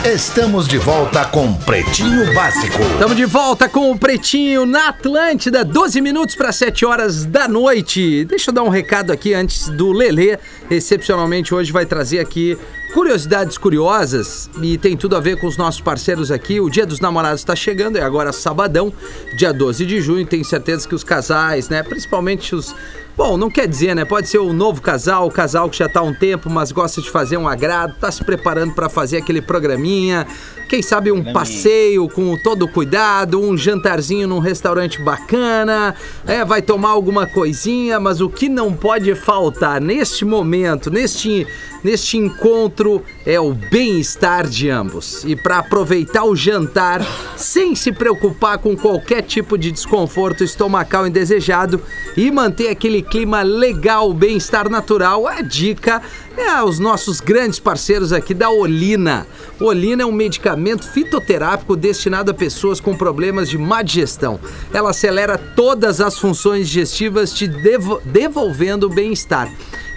Estamos 0.03 0.67
de 0.67 0.79
volta 0.79 1.23
com 1.25 1.53
Pretinho 1.53 2.33
Básico. 2.33 2.81
Estamos 2.81 3.15
de 3.15 3.25
volta 3.25 3.69
com 3.69 3.91
o 3.91 3.99
Pretinho 3.99 4.65
na 4.65 4.87
Atlântida, 4.87 5.63
12 5.63 6.01
minutos 6.01 6.33
para 6.33 6.51
7 6.51 6.83
horas 6.87 7.23
da 7.23 7.47
noite. 7.47 8.25
Deixa 8.25 8.49
eu 8.49 8.53
dar 8.55 8.63
um 8.63 8.69
recado 8.69 9.11
aqui 9.11 9.35
antes 9.35 9.69
do 9.69 9.91
Lelê. 9.91 10.39
Excepcionalmente 10.71 11.53
hoje 11.53 11.71
vai 11.71 11.85
trazer 11.85 12.17
aqui 12.17 12.57
curiosidades 12.95 13.59
curiosas 13.59 14.49
e 14.59 14.75
tem 14.75 14.97
tudo 14.97 15.15
a 15.15 15.19
ver 15.19 15.39
com 15.39 15.45
os 15.45 15.55
nossos 15.55 15.81
parceiros 15.81 16.31
aqui. 16.31 16.59
O 16.59 16.67
Dia 16.67 16.85
dos 16.85 16.99
Namorados 16.99 17.41
está 17.41 17.55
chegando, 17.55 17.97
é 17.97 18.01
agora 18.01 18.33
sabadão, 18.33 18.91
dia 19.37 19.53
12 19.53 19.85
de 19.85 20.01
junho. 20.01 20.25
Tenho 20.25 20.43
certeza 20.43 20.87
que 20.87 20.95
os 20.95 21.03
casais, 21.03 21.69
né, 21.69 21.83
principalmente 21.83 22.55
os 22.55 22.73
Bom, 23.15 23.37
não 23.37 23.49
quer 23.49 23.67
dizer, 23.67 23.93
né? 23.93 24.05
Pode 24.05 24.27
ser 24.29 24.37
o 24.39 24.53
novo 24.53 24.81
casal, 24.81 25.27
o 25.27 25.31
casal 25.31 25.69
que 25.69 25.77
já 25.77 25.89
tá 25.89 25.99
há 25.99 26.03
um 26.03 26.13
tempo, 26.13 26.49
mas 26.49 26.71
gosta 26.71 27.01
de 27.01 27.09
fazer 27.09 27.37
um 27.37 27.47
agrado, 27.47 27.93
tá 27.99 28.11
se 28.11 28.23
preparando 28.23 28.73
pra 28.73 28.89
fazer 28.89 29.17
aquele 29.17 29.41
programinha. 29.41 30.25
Quem 30.69 30.81
sabe 30.81 31.11
um 31.11 31.33
passeio 31.33 32.07
com 32.07 32.37
todo 32.37 32.63
o 32.63 32.67
cuidado, 32.67 33.41
um 33.41 33.57
jantarzinho 33.57 34.25
num 34.25 34.39
restaurante 34.39 35.01
bacana, 35.01 35.93
é, 36.25 36.45
vai 36.45 36.61
tomar 36.61 36.91
alguma 36.91 37.27
coisinha, 37.27 37.99
mas 37.99 38.21
o 38.21 38.29
que 38.29 38.47
não 38.47 38.73
pode 38.73 39.13
faltar 39.13 39.81
neste 39.81 40.23
momento, 40.23 40.89
neste, 40.89 41.45
neste 41.83 42.17
encontro, 42.17 43.03
é 43.25 43.39
o 43.39 43.53
bem-estar 43.53 44.47
de 44.47 44.69
ambos. 44.69 45.23
E 45.25 45.35
para 45.35 45.59
aproveitar 45.59 46.23
o 46.23 46.35
jantar 46.35 47.05
sem 47.37 47.75
se 47.75 47.91
preocupar 47.91 48.57
com 48.57 48.75
qualquer 48.75 49.21
tipo 49.23 49.57
de 49.57 49.71
desconforto 49.71 50.43
estomacal 50.43 51.07
indesejado 51.07 51.81
e 52.15 52.29
manter 52.31 52.69
aquele 52.69 53.01
clima 53.01 53.41
legal, 53.41 54.13
bem-estar 54.13 54.69
natural, 54.69 55.27
a 55.27 55.41
dica 55.41 56.01
é 56.37 56.49
aos 56.49 56.79
nossos 56.79 57.19
grandes 57.19 57.59
parceiros 57.59 58.13
aqui 58.13 58.33
da 58.33 58.49
Olina. 58.49 59.27
Olina 59.59 60.03
é 60.03 60.05
um 60.05 60.11
medicamento 60.11 60.87
fitoterápico 60.87 61.75
destinado 61.75 62.31
a 62.31 62.33
pessoas 62.33 62.79
com 62.79 62.95
problemas 62.95 63.49
de 63.49 63.57
má 63.57 63.81
digestão. 63.81 64.39
Ela 64.73 64.91
acelera 64.91 65.37
todas 65.37 65.99
as 65.99 66.17
funções 66.17 66.67
digestivas, 66.67 67.33
te 67.33 67.47
devo- 67.47 68.01
devolvendo 68.05 68.87
o 68.87 68.89
bem-estar. 68.89 69.51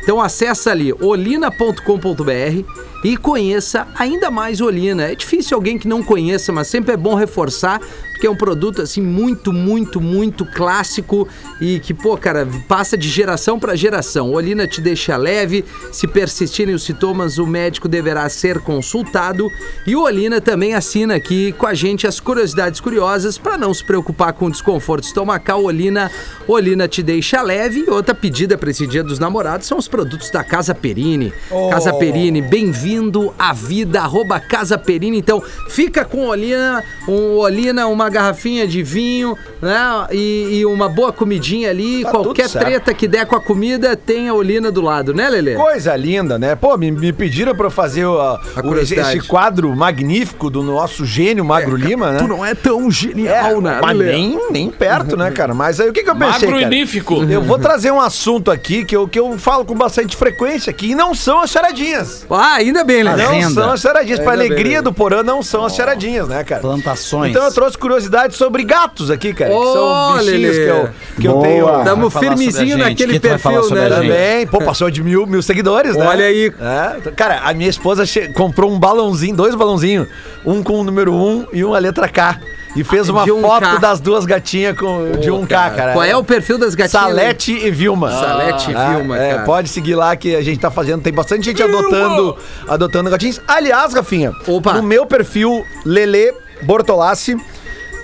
Então 0.05 0.21
acessa 0.21 0.71
ali 0.71 0.93
olina.com.br 0.93 2.63
e 3.03 3.17
conheça 3.17 3.89
ainda 3.95 4.31
mais 4.31 4.61
Olina. 4.61 5.05
É 5.05 5.15
difícil 5.15 5.57
alguém 5.57 5.79
que 5.79 5.89
não 5.89 6.03
conheça, 6.03 6.53
mas 6.53 6.69
sempre 6.69 6.93
é 6.93 6.97
bom 6.97 7.15
reforçar, 7.15 7.81
porque 8.25 8.27
é 8.27 8.31
um 8.31 8.37
produto 8.37 8.81
assim 8.81 9.03
muito, 9.03 9.53
muito, 9.53 10.01
muito 10.01 10.47
clássico 10.47 11.29
e 11.61 11.79
que, 11.79 11.93
pô, 11.93 12.17
cara, 12.17 12.49
passa 12.67 12.97
de 12.97 13.07
geração 13.07 13.59
para 13.59 13.77
geração. 13.77 14.33
Olina 14.33 14.67
te 14.67 14.81
deixa 14.81 15.15
leve, 15.17 15.63
se 15.93 16.07
persistirem 16.07 16.75
os 16.75 16.85
sintomas, 16.85 17.37
o 17.37 17.47
médico 17.47 17.87
deverá 17.87 18.27
ser 18.31 18.61
consultado. 18.61 19.51
E 19.87 19.95
o 19.95 20.03
Olina 20.03 20.41
também 20.41 20.75
assina 20.75 21.17
aqui 21.17 21.53
com 21.53 21.67
a 21.67 21.75
gente 21.75 22.07
as 22.07 22.19
curiosidades 22.19 22.81
curiosas 22.81 23.37
para 23.37 23.59
não 23.59 23.75
se 23.75 23.85
preocupar 23.85 24.33
com 24.33 24.47
o 24.47 24.51
desconforto 24.51 25.05
estomacal. 25.05 25.63
Olina, 25.63 26.11
Olina 26.49 26.89
te 26.89 27.03
deixa 27.03 27.43
leve. 27.43 27.85
E 27.87 27.91
outra 27.91 28.15
pedida 28.15 28.57
para 28.57 28.71
esse 28.71 28.87
Dia 28.87 29.05
dos 29.05 29.19
Namorados 29.19 29.67
são 29.67 29.77
os 29.77 29.89
produtos 29.89 30.31
da 30.31 30.43
Casa 30.43 30.75
Perini. 30.75 31.31
Casa 31.71 31.93
Perini, 31.93 32.41
bem-vindo 32.41 33.35
à 33.39 33.53
vida, 33.53 34.01
arroba 34.01 34.41
Casa 34.41 34.79
Perini. 34.79 35.19
Então, 35.19 35.43
fica 35.69 36.07
com 36.07 36.27
Olina, 36.27 36.83
um 37.07 37.37
Olina, 37.37 37.87
uma 37.87 38.14
garrafinha 38.15 38.67
de 38.67 38.83
vinho, 38.83 39.37
né? 39.61 40.07
E, 40.13 40.59
e 40.61 40.67
uma 40.67 40.89
boa 40.89 41.13
comidinha 41.13 41.71
ali. 41.71 42.03
Tá 42.05 42.11
Qualquer 42.11 42.49
treta 42.49 42.95
que 42.95 43.07
der 43.09 43.27
com 43.27 43.37
a 43.37 43.41
comida, 43.41 43.97
tem 43.97 44.29
a 44.29 44.35
Olina 44.35 44.71
do 44.71 44.81
lado, 44.81 45.13
né, 45.13 45.29
Lelê? 45.29 45.55
Coisa 45.55 45.95
linda, 45.97 46.39
né? 46.39 46.55
Pô, 46.55 46.77
me, 46.77 46.91
me 46.91 47.13
pediram 47.13 47.55
pra 47.55 47.67
eu 47.67 47.71
fazer 47.71 48.07
o, 48.07 48.19
A 48.21 48.41
o- 48.57 48.63
curiosidade. 48.63 49.19
esse 49.19 49.27
quadro 49.27 49.75
magnífico 49.75 50.49
do 50.49 50.63
nosso 50.63 51.05
gênio 51.05 51.45
Magro 51.45 51.77
Lima, 51.77 52.13
né? 52.13 52.19
Tu 52.19 52.29
não 52.29 52.45
é 52.45 52.55
tão 52.55 52.91
genial, 52.91 53.61
né, 53.61 53.81
mas 53.83 53.97
Lelê? 53.97 54.13
nem, 54.13 54.39
nem 54.51 54.71
perto, 54.71 55.17
né, 55.17 55.31
cara? 55.31 55.53
Mas 55.55 55.81
aí 55.81 55.89
o 55.89 55.93
que, 55.93 56.03
que 56.03 56.11
eu 56.11 56.17
pensei, 56.17 56.49
cara? 56.49 56.61
Magnífico. 56.63 57.23
Eu 57.25 57.43
vou 57.43 57.59
trazer 57.59 57.91
um 57.91 58.01
assunto 58.01 58.51
aqui 58.51 58.85
que 58.85 58.97
eu, 58.97 59.09
que 59.09 59.19
eu 59.19 59.37
falo 59.39 59.65
com 59.65 59.75
bastante 59.75 60.17
frequência 60.17 60.71
aqui, 60.71 60.91
e 60.93 60.95
não 60.95 61.15
são 61.15 61.41
as 61.41 61.51
charadinhas. 61.51 62.25
Ah, 62.31 62.55
ainda 62.55 62.85
bem, 62.85 63.03
Lelê. 63.03 63.25
Não 63.43 63.51
são 63.51 63.71
as 63.73 63.81
charadinhas. 63.81 64.21
Pra 64.21 64.33
Ainda 64.33 64.45
bem, 64.45 64.53
alegria 64.53 64.77
né? 64.77 64.83
do 64.83 64.93
Porã, 64.93 65.23
não 65.23 65.43
são 65.43 65.65
as 65.65 65.75
charadinhas, 65.75 66.29
né, 66.29 66.45
cara? 66.45 66.61
Plantações. 66.61 67.31
Então 67.31 67.45
eu 67.45 67.53
trouxe 67.53 67.77
curiosidades 67.95 68.37
sobre 68.37 68.65
gatos 68.65 69.11
aqui, 69.11 69.33
cara. 69.33 69.51
que 69.51 69.57
Ô, 69.57 69.73
são 69.73 70.19
bichinhos 70.19 70.57
Lelê. 70.57 70.65
que 70.65 70.71
eu, 70.71 70.89
que 71.21 71.29
eu 71.29 71.33
Boa. 71.33 71.45
tenho. 71.47 71.67
Vai 71.67 71.85
Tamo 71.85 72.11
falar 72.11 72.25
sobre 72.27 72.29
firmezinho 72.45 72.75
a 72.77 72.79
gente. 72.79 72.91
naquele 72.91 73.13
Quem 73.13 73.21
tu 73.21 73.29
vai 73.29 73.39
falar 73.39 73.55
perfil, 73.61 73.69
sobre 73.77 73.89
né, 73.89 73.95
a 73.97 73.99
Lelê? 74.01 74.15
Também, 74.15 74.47
pô, 74.47 74.59
passou 74.63 74.91
de 74.91 75.03
mil, 75.03 75.27
mil 75.27 75.43
seguidores, 75.43 75.97
né? 75.97 76.07
Olha 76.07 76.25
aí. 76.27 76.53
É, 76.61 77.11
cara, 77.13 77.41
a 77.45 77.55
minha 77.55 77.71
esposa 77.71 78.05
che- 78.05 78.29
comprou 78.29 78.71
um 78.71 78.79
balãozinho, 78.79 79.35
dois 79.37 79.55
balãozinhos, 79.55 80.09
um 80.45 80.63
com 80.63 80.81
o 80.81 80.85
número 80.85 81.13
1 81.15 81.47
e 81.53 81.65
um 81.65 81.75
a 81.75 81.79
letra 81.79 82.09
K. 82.09 82.39
E 82.77 82.83
fez 82.83 83.09
uma 83.09 83.23
de 83.23 83.31
um 83.31 83.41
foto 83.41 83.61
K. 83.63 83.79
das 83.79 84.01
duas 84.01 84.25
gatinhas 84.27 84.77
com, 84.77 85.13
de 85.21 85.31
um 85.31 85.47
K, 85.47 85.71
cara. 85.71 85.93
Qual 85.93 86.03
é 86.05 86.17
o 86.17 86.25
perfil 86.25 86.59
das 86.59 86.75
gatinhas? 86.75 86.91
Salete 87.07 87.53
e 87.53 87.71
Vilma. 87.71 88.11
Salete 88.11 88.73
e 88.73 88.75
Ah, 88.75 88.97
Vilma, 88.97 89.17
é, 89.17 89.31
cara. 89.35 89.43
Pode 89.45 89.69
seguir 89.69 89.95
lá 89.95 90.17
que 90.17 90.35
a 90.35 90.43
gente 90.43 90.59
tá 90.59 90.73
fazendo. 90.73 91.01
Tem 91.01 91.13
bastante 91.13 91.45
gente 91.45 91.63
adotando, 91.63 92.37
adotando 92.67 93.09
gatinhos. 93.11 93.41
Aliás, 93.47 93.95
Rafinha, 93.95 94.33
Opa. 94.49 94.73
no 94.73 94.83
meu 94.83 95.07
perfil 95.07 95.65
Lele 95.85 96.35
Bortolassi, 96.63 97.37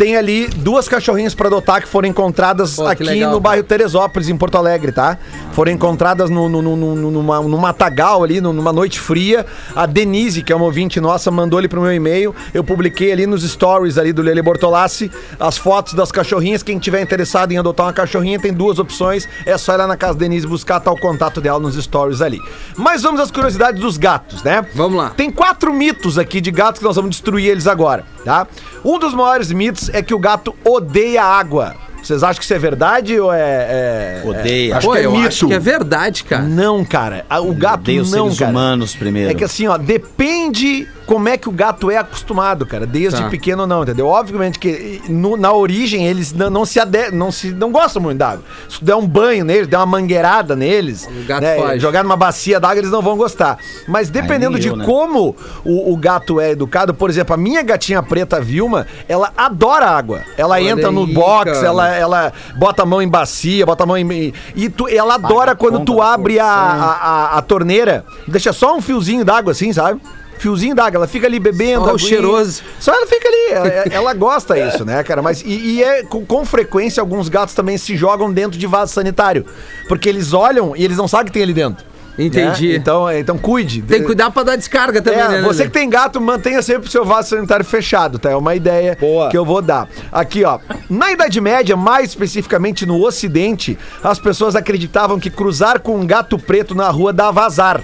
tem 0.00 0.16
ali 0.16 0.46
duas 0.48 0.88
cachorrinhas 0.88 1.34
pra 1.34 1.48
adotar 1.48 1.82
que 1.82 1.86
foram 1.86 2.08
encontradas 2.08 2.76
Pô, 2.76 2.86
aqui 2.86 3.02
legal, 3.04 3.32
no 3.32 3.36
cara. 3.36 3.40
bairro 3.40 3.64
Teresópolis, 3.64 4.30
em 4.30 4.36
Porto 4.36 4.56
Alegre, 4.56 4.92
tá? 4.92 5.18
Foram 5.52 5.70
encontradas 5.72 6.30
no, 6.30 6.48
no, 6.48 6.62
no, 6.62 6.74
no, 6.74 7.10
numa, 7.10 7.38
num 7.42 7.58
matagal 7.58 8.24
ali, 8.24 8.40
no- 8.40 8.50
numa 8.54 8.72
noite 8.72 8.98
fria. 8.98 9.44
A 9.76 9.84
Denise, 9.84 10.42
que 10.42 10.54
é 10.54 10.56
uma 10.56 10.64
ouvinte 10.64 10.98
nossa, 11.02 11.30
mandou 11.30 11.58
ali 11.58 11.68
pro 11.68 11.82
meu 11.82 11.92
e-mail. 11.92 12.34
Eu 12.54 12.64
publiquei 12.64 13.12
ali 13.12 13.26
nos 13.26 13.42
stories 13.42 13.98
ali 13.98 14.10
do 14.10 14.22
Lele 14.22 14.40
Bortolassi 14.40 15.10
as 15.38 15.58
fotos 15.58 15.92
das 15.92 16.10
cachorrinhas. 16.10 16.62
Quem 16.62 16.78
tiver 16.78 17.02
interessado 17.02 17.52
em 17.52 17.58
adotar 17.58 17.84
uma 17.84 17.92
cachorrinha 17.92 18.40
tem 18.40 18.54
duas 18.54 18.78
opções. 18.78 19.28
É 19.44 19.58
só 19.58 19.74
ir 19.74 19.76
lá 19.76 19.86
na 19.86 19.98
casa 19.98 20.14
da 20.14 20.20
Denise 20.20 20.46
buscar 20.46 20.80
tal 20.80 20.96
contato 20.98 21.42
dela 21.42 21.58
nos 21.60 21.74
stories 21.76 22.22
ali. 22.22 22.38
Mas 22.74 23.02
vamos 23.02 23.20
às 23.20 23.30
curiosidades 23.30 23.78
dos 23.78 23.98
gatos, 23.98 24.42
né? 24.42 24.64
Vamos 24.74 24.96
lá. 24.96 25.10
Tem 25.10 25.30
quatro 25.30 25.74
mitos 25.74 26.16
aqui 26.18 26.40
de 26.40 26.50
gatos 26.50 26.78
que 26.78 26.86
nós 26.86 26.96
vamos 26.96 27.10
destruir 27.10 27.48
eles 27.50 27.66
agora, 27.66 28.06
tá? 28.24 28.46
Um 28.84 28.98
dos 28.98 29.14
maiores 29.14 29.50
mitos 29.52 29.88
é 29.90 30.02
que 30.02 30.14
o 30.14 30.18
gato 30.18 30.54
odeia 30.64 31.22
água. 31.22 31.74
Vocês 32.02 32.22
acham 32.22 32.38
que 32.38 32.44
isso 32.44 32.54
é 32.54 32.58
verdade 32.58 33.20
ou 33.20 33.30
é. 33.32 33.40
é- 33.40 34.22
Odeia. 34.24 34.76
Acho 34.78 34.86
Pô, 34.86 34.94
que 34.94 34.98
é 35.00 35.04
eu 35.06 35.12
mito. 35.12 35.28
acho 35.28 35.46
que 35.46 35.52
é 35.52 35.58
verdade, 35.58 36.24
cara. 36.24 36.42
Não, 36.42 36.82
cara. 36.84 37.26
O 37.42 37.52
gato 37.52 37.80
Odeia 37.80 38.00
os 38.00 38.10
não, 38.10 38.24
seres 38.24 38.38
cara. 38.38 38.50
humanos 38.50 38.94
primeiro. 38.96 39.30
É 39.30 39.34
que 39.34 39.44
assim, 39.44 39.66
ó, 39.68 39.76
depende 39.76 40.88
como 41.10 41.28
é 41.28 41.36
que 41.36 41.48
o 41.48 41.52
gato 41.52 41.90
é 41.90 41.96
acostumado, 41.96 42.64
cara, 42.64 42.86
desde 42.86 43.20
Tá. 43.20 43.28
pequeno 43.28 43.66
não, 43.66 43.82
entendeu? 43.82 44.06
Obviamente 44.06 44.60
que 44.60 45.02
no- 45.08 45.36
na 45.36 45.52
origem 45.52 46.06
eles 46.06 46.32
não, 46.32 46.48
não 46.48 46.64
se 46.64 46.78
ade 46.78 47.10
não 47.10 47.32
se 47.32 47.50
não 47.50 47.72
gostam 47.72 48.00
muito 48.00 48.18
d'água. 48.18 48.44
Se 48.68 48.78
tu 48.78 48.84
der 48.84 48.94
um 48.94 49.04
banho 49.04 49.44
neles, 49.44 49.66
der 49.66 49.76
uma 49.78 49.86
mangueirada 49.86 50.54
neles, 50.54 51.08
né, 51.40 51.78
jogar 51.80 52.04
numa 52.04 52.16
bacia 52.16 52.60
d'água, 52.60 52.78
eles 52.78 52.92
não 52.92 53.02
vão 53.02 53.16
gostar. 53.16 53.58
Mas 53.88 54.08
dependendo 54.08 54.52
nem 54.52 54.60
de 54.60 54.68
eu, 54.68 54.76
né? 54.76 54.84
como 54.84 55.34
o, 55.64 55.92
o 55.92 55.96
gato 55.96 56.38
é 56.40 56.52
educado, 56.52 56.94
por 56.94 57.10
exemplo, 57.10 57.34
a 57.34 57.36
minha 57.36 57.60
gatinha 57.62 58.00
preta 58.04 58.40
Vilma, 58.40 58.86
ela 59.08 59.32
adora 59.36 59.86
água. 59.86 60.20
Ela 60.38 60.54
Olha 60.54 60.70
entra 60.70 60.92
no 60.92 61.06
aí, 61.06 61.12
box, 61.12 61.50
cara. 61.54 61.66
ela, 61.66 61.88
ela 61.88 62.32
bota 62.56 62.84
a 62.84 62.86
mão 62.86 63.02
em 63.02 63.08
bacia, 63.08 63.66
bota 63.66 63.82
a 63.82 63.86
mão 63.86 63.98
em. 63.98 64.32
E 64.54 64.68
tu, 64.68 64.86
ela 64.86 65.14
adora 65.16 65.56
quando 65.56 65.78
conta 65.80 65.86
tu 65.92 66.00
abre 66.00 66.38
a, 66.38 66.46
a, 66.46 66.92
a- 67.34 67.38
a 67.38 67.42
torneira, 67.42 68.04
deixa 68.28 68.52
só 68.52 68.76
um 68.76 68.80
fiozinho 68.80 69.24
d'água 69.24 69.50
assim, 69.50 69.72
sabe? 69.72 70.00
Fiozinho 70.40 70.74
d'água, 70.74 70.98
ela 70.98 71.06
fica 71.06 71.26
ali 71.26 71.38
bebendo. 71.38 71.84
Só 71.84 71.92
o 71.92 71.94
aguinha. 71.94 72.08
cheiroso. 72.08 72.62
Só 72.78 72.92
ela 72.94 73.06
fica 73.06 73.28
ali, 73.28 73.52
ela, 73.52 73.68
ela 73.92 74.14
gosta 74.14 74.58
isso, 74.58 74.84
né, 74.84 75.02
cara? 75.02 75.20
Mas 75.20 75.42
e, 75.42 75.48
e 75.76 75.82
é 75.84 76.02
com, 76.02 76.24
com 76.24 76.44
frequência 76.44 77.00
alguns 77.00 77.28
gatos 77.28 77.54
também 77.54 77.76
se 77.76 77.96
jogam 77.96 78.32
dentro 78.32 78.58
de 78.58 78.66
vaso 78.66 78.92
sanitário, 78.92 79.44
porque 79.88 80.08
eles 80.08 80.32
olham 80.32 80.74
e 80.74 80.82
eles 80.84 80.96
não 80.96 81.06
sabem 81.06 81.24
o 81.24 81.26
que 81.26 81.32
tem 81.32 81.42
ali 81.42 81.52
dentro. 81.54 81.84
Entendi. 82.18 82.68
né? 82.70 82.74
Então, 82.76 83.10
então 83.12 83.38
cuide. 83.38 83.80
Tem 83.82 84.00
que 84.00 84.06
cuidar 84.06 84.30
pra 84.30 84.42
dar 84.42 84.56
descarga 84.56 85.00
também, 85.00 85.20
É, 85.20 85.28
né? 85.28 85.42
você 85.42 85.64
que 85.64 85.70
tem 85.70 85.88
gato, 85.88 86.20
mantenha 86.20 86.60
sempre 86.60 86.88
o 86.88 86.90
seu 86.90 87.04
vaso 87.04 87.30
sanitário 87.30 87.64
fechado, 87.64 88.18
tá? 88.18 88.30
É 88.30 88.36
uma 88.36 88.54
ideia 88.54 88.96
que 89.30 89.36
eu 89.36 89.44
vou 89.44 89.62
dar. 89.62 89.88
Aqui, 90.12 90.44
ó. 90.44 90.58
Na 90.88 91.12
Idade 91.12 91.40
Média, 91.40 91.76
mais 91.76 92.10
especificamente 92.10 92.84
no 92.84 93.02
Ocidente, 93.02 93.78
as 94.02 94.18
pessoas 94.18 94.54
acreditavam 94.56 95.18
que 95.18 95.30
cruzar 95.30 95.80
com 95.80 95.96
um 95.98 96.06
gato 96.06 96.38
preto 96.38 96.74
na 96.74 96.90
rua 96.90 97.12
dava 97.12 97.44
azar. 97.44 97.80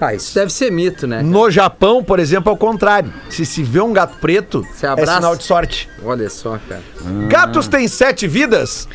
Ah, 0.00 0.14
isso 0.14 0.34
deve 0.34 0.50
ser 0.50 0.72
mito, 0.72 1.06
né? 1.06 1.22
No 1.22 1.50
Japão, 1.50 2.02
por 2.02 2.18
exemplo, 2.18 2.50
é 2.50 2.54
o 2.54 2.56
contrário. 2.56 3.12
Se 3.28 3.44
se 3.44 3.62
vê 3.62 3.80
um 3.80 3.92
gato 3.92 4.16
preto, 4.18 4.64
é 4.96 5.06
sinal 5.06 5.36
de 5.36 5.44
sorte. 5.44 5.88
Olha 6.02 6.30
só, 6.30 6.58
cara. 6.68 6.82
Gatos 7.28 7.68
têm 7.68 7.86
sete 7.86 8.26
vidas? 8.26 8.88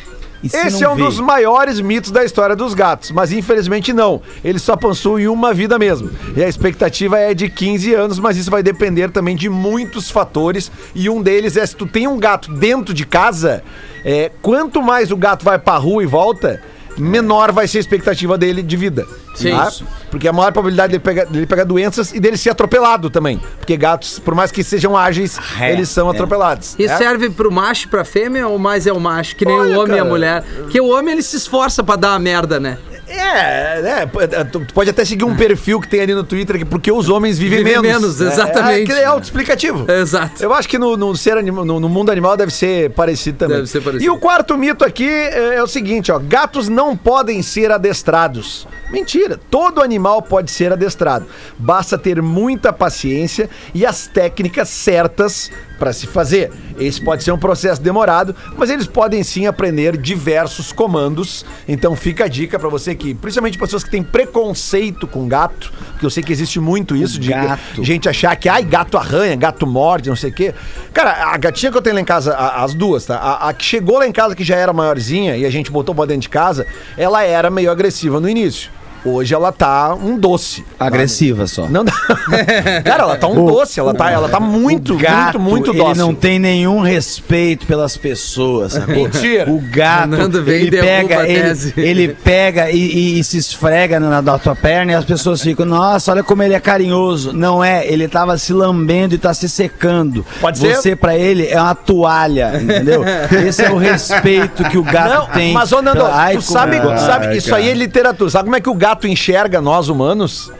Se 0.48 0.56
Esse 0.56 0.84
é 0.84 0.88
um 0.88 0.94
vê? 0.94 1.02
dos 1.02 1.18
maiores 1.18 1.80
mitos 1.80 2.10
da 2.10 2.24
história 2.24 2.54
dos 2.54 2.74
gatos, 2.74 3.10
mas 3.10 3.32
infelizmente 3.32 3.92
não. 3.92 4.20
Eles 4.44 4.62
só 4.62 4.76
possuem 4.76 5.26
uma 5.28 5.52
vida 5.52 5.78
mesmo. 5.78 6.10
E 6.36 6.44
a 6.44 6.48
expectativa 6.48 7.18
é 7.18 7.34
de 7.34 7.48
15 7.48 7.94
anos, 7.94 8.18
mas 8.18 8.36
isso 8.36 8.50
vai 8.50 8.62
depender 8.62 9.10
também 9.10 9.34
de 9.34 9.48
muitos 9.48 10.10
fatores. 10.10 10.70
E 10.94 11.08
um 11.08 11.22
deles 11.22 11.56
é 11.56 11.66
se 11.66 11.74
tu 11.74 11.86
tem 11.86 12.06
um 12.06 12.18
gato 12.18 12.52
dentro 12.52 12.94
de 12.94 13.04
casa, 13.06 13.62
é, 14.04 14.30
quanto 14.42 14.82
mais 14.82 15.10
o 15.10 15.16
gato 15.16 15.44
vai 15.44 15.58
pra 15.58 15.76
rua 15.78 16.02
e 16.02 16.06
volta, 16.06 16.62
menor 16.98 17.52
vai 17.52 17.66
ser 17.68 17.78
a 17.78 17.80
expectativa 17.80 18.36
dele 18.38 18.62
de 18.62 18.76
vida. 18.76 19.06
Sim. 19.34 19.50
tá? 19.50 19.70
Porque 20.10 20.26
a 20.26 20.32
maior 20.32 20.50
probabilidade 20.52 20.92
dele 20.92 21.02
pegar, 21.02 21.24
dele 21.26 21.46
pegar 21.46 21.64
doenças 21.64 22.12
e 22.12 22.18
dele 22.20 22.36
ser 22.36 22.50
atropelado 22.50 23.10
também. 23.10 23.40
Porque 23.58 23.76
gatos, 23.76 24.18
por 24.18 24.34
mais 24.34 24.50
que 24.50 24.64
sejam 24.64 24.96
ágeis, 24.96 25.38
É, 25.60 25.72
eles 25.72 25.88
são 25.90 26.08
é. 26.08 26.12
atropelados. 26.12 26.74
E 26.78 26.86
né? 26.86 26.96
serve 26.96 27.28
pro 27.30 27.50
macho 27.52 27.86
e 27.86 27.90
pra 27.90 28.04
fêmea 28.04 28.48
ou 28.48 28.58
mais 28.58 28.86
é 28.86 28.92
o 28.92 29.00
macho? 29.00 29.36
Que 29.36 29.44
nem 29.44 29.54
Olha, 29.54 29.76
o 29.78 29.82
homem 29.82 29.96
e 29.96 29.98
a 29.98 30.02
cara. 30.02 30.08
mulher. 30.10 30.44
Porque 30.62 30.80
o 30.80 30.88
homem 30.88 31.12
ele 31.14 31.22
se 31.22 31.36
esforça 31.36 31.84
pra 31.84 31.96
dar 31.96 32.12
uma 32.12 32.18
merda, 32.18 32.58
né? 32.58 32.78
É, 33.18 33.82
né? 33.82 34.10
Tu 34.50 34.60
pode 34.72 34.90
até 34.90 35.04
seguir 35.04 35.24
um 35.24 35.36
perfil 35.36 35.80
que 35.80 35.88
tem 35.88 36.00
ali 36.00 36.14
no 36.14 36.24
Twitter, 36.24 36.58
que 36.58 36.64
porque 36.64 36.90
os 36.92 37.08
homens 37.08 37.38
vivem, 37.38 37.58
Vivem 37.58 37.80
menos. 37.82 38.18
menos, 38.18 38.20
É, 38.20 38.26
exatamente. 38.32 38.82
É, 38.82 38.94
que 38.94 39.00
é 39.00 39.04
autoexplicativo. 39.04 39.90
Exato. 39.90 40.42
Eu 40.42 40.52
acho 40.52 40.68
que 40.68 40.78
no, 40.78 40.96
no 40.96 41.16
ser 41.16 41.36
anima- 41.36 41.64
no, 41.64 41.80
no 41.80 41.88
mundo 41.88 42.10
animal 42.10 42.36
deve 42.36 42.52
ser 42.52 42.90
parecido 42.90 43.38
também. 43.38 43.56
Deve 43.58 43.68
ser 43.68 43.80
parecido. 43.80 44.04
E 44.04 44.10
o 44.10 44.18
quarto 44.18 44.56
mito 44.56 44.84
aqui 44.84 45.08
é, 45.08 45.56
é 45.56 45.62
o 45.62 45.66
seguinte, 45.66 46.10
ó. 46.12 46.18
Gatos 46.18 46.68
não 46.68 46.96
podem 46.96 47.42
ser 47.42 47.70
adestrados. 47.72 48.66
Mentira. 48.90 49.38
Todo 49.50 49.82
animal 49.82 50.22
pode 50.22 50.50
ser 50.50 50.72
adestrado. 50.72 51.26
Basta 51.58 51.98
ter 51.98 52.20
muita 52.22 52.72
paciência 52.72 53.48
e 53.74 53.84
as 53.84 54.06
técnicas 54.06 54.68
certas 54.68 55.50
para 55.78 55.92
se 55.92 56.06
fazer. 56.06 56.50
Esse 56.78 57.00
pode 57.00 57.22
ser 57.24 57.32
um 57.32 57.38
processo 57.38 57.80
demorado, 57.80 58.34
mas 58.56 58.70
eles 58.70 58.86
podem 58.86 59.22
sim 59.22 59.46
aprender 59.46 59.96
diversos 59.96 60.72
comandos. 60.72 61.44
Então 61.68 61.94
fica 61.96 62.24
a 62.24 62.28
dica 62.28 62.58
para 62.58 62.68
você 62.68 62.94
que, 62.94 63.14
principalmente 63.14 63.58
pessoas 63.58 63.82
que 63.84 63.90
têm 63.90 64.02
preconceito 64.02 65.06
com 65.06 65.26
gato, 65.26 65.72
porque 65.92 66.06
eu 66.06 66.10
sei 66.10 66.22
que 66.22 66.32
existe 66.32 66.60
muito 66.60 66.94
isso 66.94 67.18
de 67.18 67.30
gato. 67.48 67.84
gente 67.84 68.08
achar 68.08 68.34
que 68.36 68.48
ai, 68.48 68.62
gato 68.64 68.96
arranha, 68.98 69.34
gato 69.36 69.66
morde, 69.66 70.08
não 70.08 70.16
sei 70.16 70.30
o 70.30 70.34
quê. 70.34 70.54
Cara, 70.92 71.32
a 71.32 71.36
gatinha 71.36 71.72
que 71.72 71.78
eu 71.78 71.82
tenho 71.82 71.94
lá 71.94 72.00
em 72.00 72.04
casa, 72.04 72.34
a- 72.34 72.62
as 72.64 72.74
duas, 72.74 73.04
tá? 73.06 73.16
A, 73.16 73.48
a 73.48 73.52
que 73.52 73.64
chegou 73.64 73.98
lá 73.98 74.06
em 74.06 74.12
casa, 74.12 74.34
que 74.34 74.44
já 74.44 74.56
era 74.56 74.72
maiorzinha, 74.72 75.36
e 75.36 75.44
a 75.46 75.50
gente 75.50 75.70
botou 75.70 75.94
pra 75.94 76.04
dentro 76.04 76.22
de 76.22 76.28
casa, 76.28 76.66
ela 76.96 77.22
era 77.22 77.50
meio 77.50 77.70
agressiva 77.70 78.20
no 78.20 78.28
início. 78.28 78.70
Hoje 79.06 79.34
ela 79.34 79.52
tá 79.52 79.94
um 79.94 80.18
doce. 80.18 80.64
Agressiva 80.78 81.46
só. 81.46 81.66
Não 81.68 81.84
dá. 81.84 81.92
Cara, 82.84 83.02
ela 83.04 83.16
tá 83.16 83.26
um 83.26 83.46
doce, 83.46 83.78
ela 83.80 83.94
tá, 83.94 84.10
ela 84.10 84.28
tá 84.28 84.40
muito, 84.40 84.94
O 84.94 84.98
gato, 84.98 85.38
muito, 85.38 85.50
muito 85.50 85.70
ele 85.70 85.78
dócil. 85.78 86.06
não 86.06 86.14
tem 86.14 86.38
nenhum 86.38 86.80
respeito 86.80 87.66
pelas 87.66 87.96
pessoas, 87.96 88.72
sabe? 88.74 88.94
Mentira. 89.02 89.50
O 89.50 89.60
gato, 89.70 90.14
ele 90.48 90.70
pega, 90.70 91.28
ele, 91.28 91.72
ele 91.76 92.08
pega 92.08 92.70
e, 92.70 92.76
e- 92.78 93.20
e 93.20 93.24
se 93.24 93.38
esfrega 93.38 93.98
na, 94.00 94.20
na 94.22 94.38
tua 94.38 94.54
perna 94.54 94.92
e 94.92 94.94
as 94.94 95.04
pessoas 95.04 95.42
ficam, 95.42 95.64
nossa, 95.66 96.12
olha 96.12 96.22
como 96.22 96.42
ele 96.42 96.54
é 96.54 96.60
carinhoso. 96.60 97.32
Não 97.32 97.62
é, 97.62 97.86
ele 97.86 98.08
tava 98.08 98.36
se 98.38 98.52
lambendo 98.52 99.14
e 99.14 99.18
tá 99.18 99.32
se 99.34 99.48
secando. 99.48 100.24
Pode 100.40 100.58
ser. 100.58 100.74
Você 100.76 100.96
pra 100.96 101.16
ele 101.16 101.46
é 101.48 101.60
uma 101.60 101.74
toalha, 101.74 102.52
entendeu? 102.60 103.02
Esse 103.46 103.64
é 103.64 103.70
o 103.70 103.76
respeito 103.76 104.64
que 104.64 104.78
o 104.78 104.82
gato 104.82 105.14
Não, 105.14 105.26
tem. 105.26 105.52
mas 105.52 105.72
ô 105.72 105.82
Nando, 105.82 106.04
Ai, 106.06 106.36
tu 106.36 106.42
sabe, 106.42 106.80
tu 106.80 106.88
Ai, 106.90 106.98
sabe 106.98 107.36
isso 107.36 107.54
aí 107.54 107.68
é 107.68 107.74
literatura. 107.74 108.30
Sabe 108.30 108.44
como 108.44 108.56
é 108.56 108.60
que 108.60 108.68
o 108.70 108.74
gato 108.74 108.95
enxerga 109.04 109.60
nós 109.60 109.88
humanos? 109.88 110.50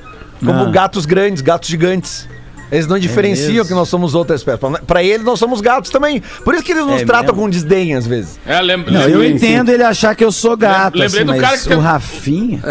Como 0.44 0.64
Ah. 0.64 0.70
gatos 0.70 1.06
grandes, 1.06 1.40
gatos 1.42 1.68
gigantes. 1.68 2.28
Eles 2.70 2.88
não 2.88 2.98
diferenciam 2.98 3.52
mesmo? 3.52 3.68
que 3.68 3.74
nós 3.74 3.88
somos 3.88 4.12
outra 4.16 4.34
espécie. 4.34 4.58
Pra- 4.58 4.70
Pra 4.84 5.00
eles, 5.02 5.24
nós 5.24 5.38
somos 5.38 5.60
gatos 5.60 5.88
também. 5.88 6.20
Por 6.44 6.52
isso 6.52 6.64
que 6.64 6.72
eles 6.72 6.84
nos 6.84 7.02
É 7.02 7.04
tratam 7.04 7.26
mesmo? 7.32 7.42
com 7.42 7.48
desdém 7.50 7.94
às 7.94 8.06
vezes. 8.08 8.40
É, 8.44 8.60
lembra, 8.60 8.90
Não, 8.92 9.02
eu 9.08 9.24
entendo 9.24 9.70
ele 9.70 9.84
achar 9.84 10.16
que 10.16 10.24
eu 10.24 10.32
sou 10.32 10.56
gato, 10.56 10.98
Lembrei 10.98 11.06
assim, 11.06 11.24
do 11.24 11.26
mas 11.32 11.40
cara 11.40 11.58
que- 11.58 11.74
o 11.74 11.78
Rafinha... 11.80 12.60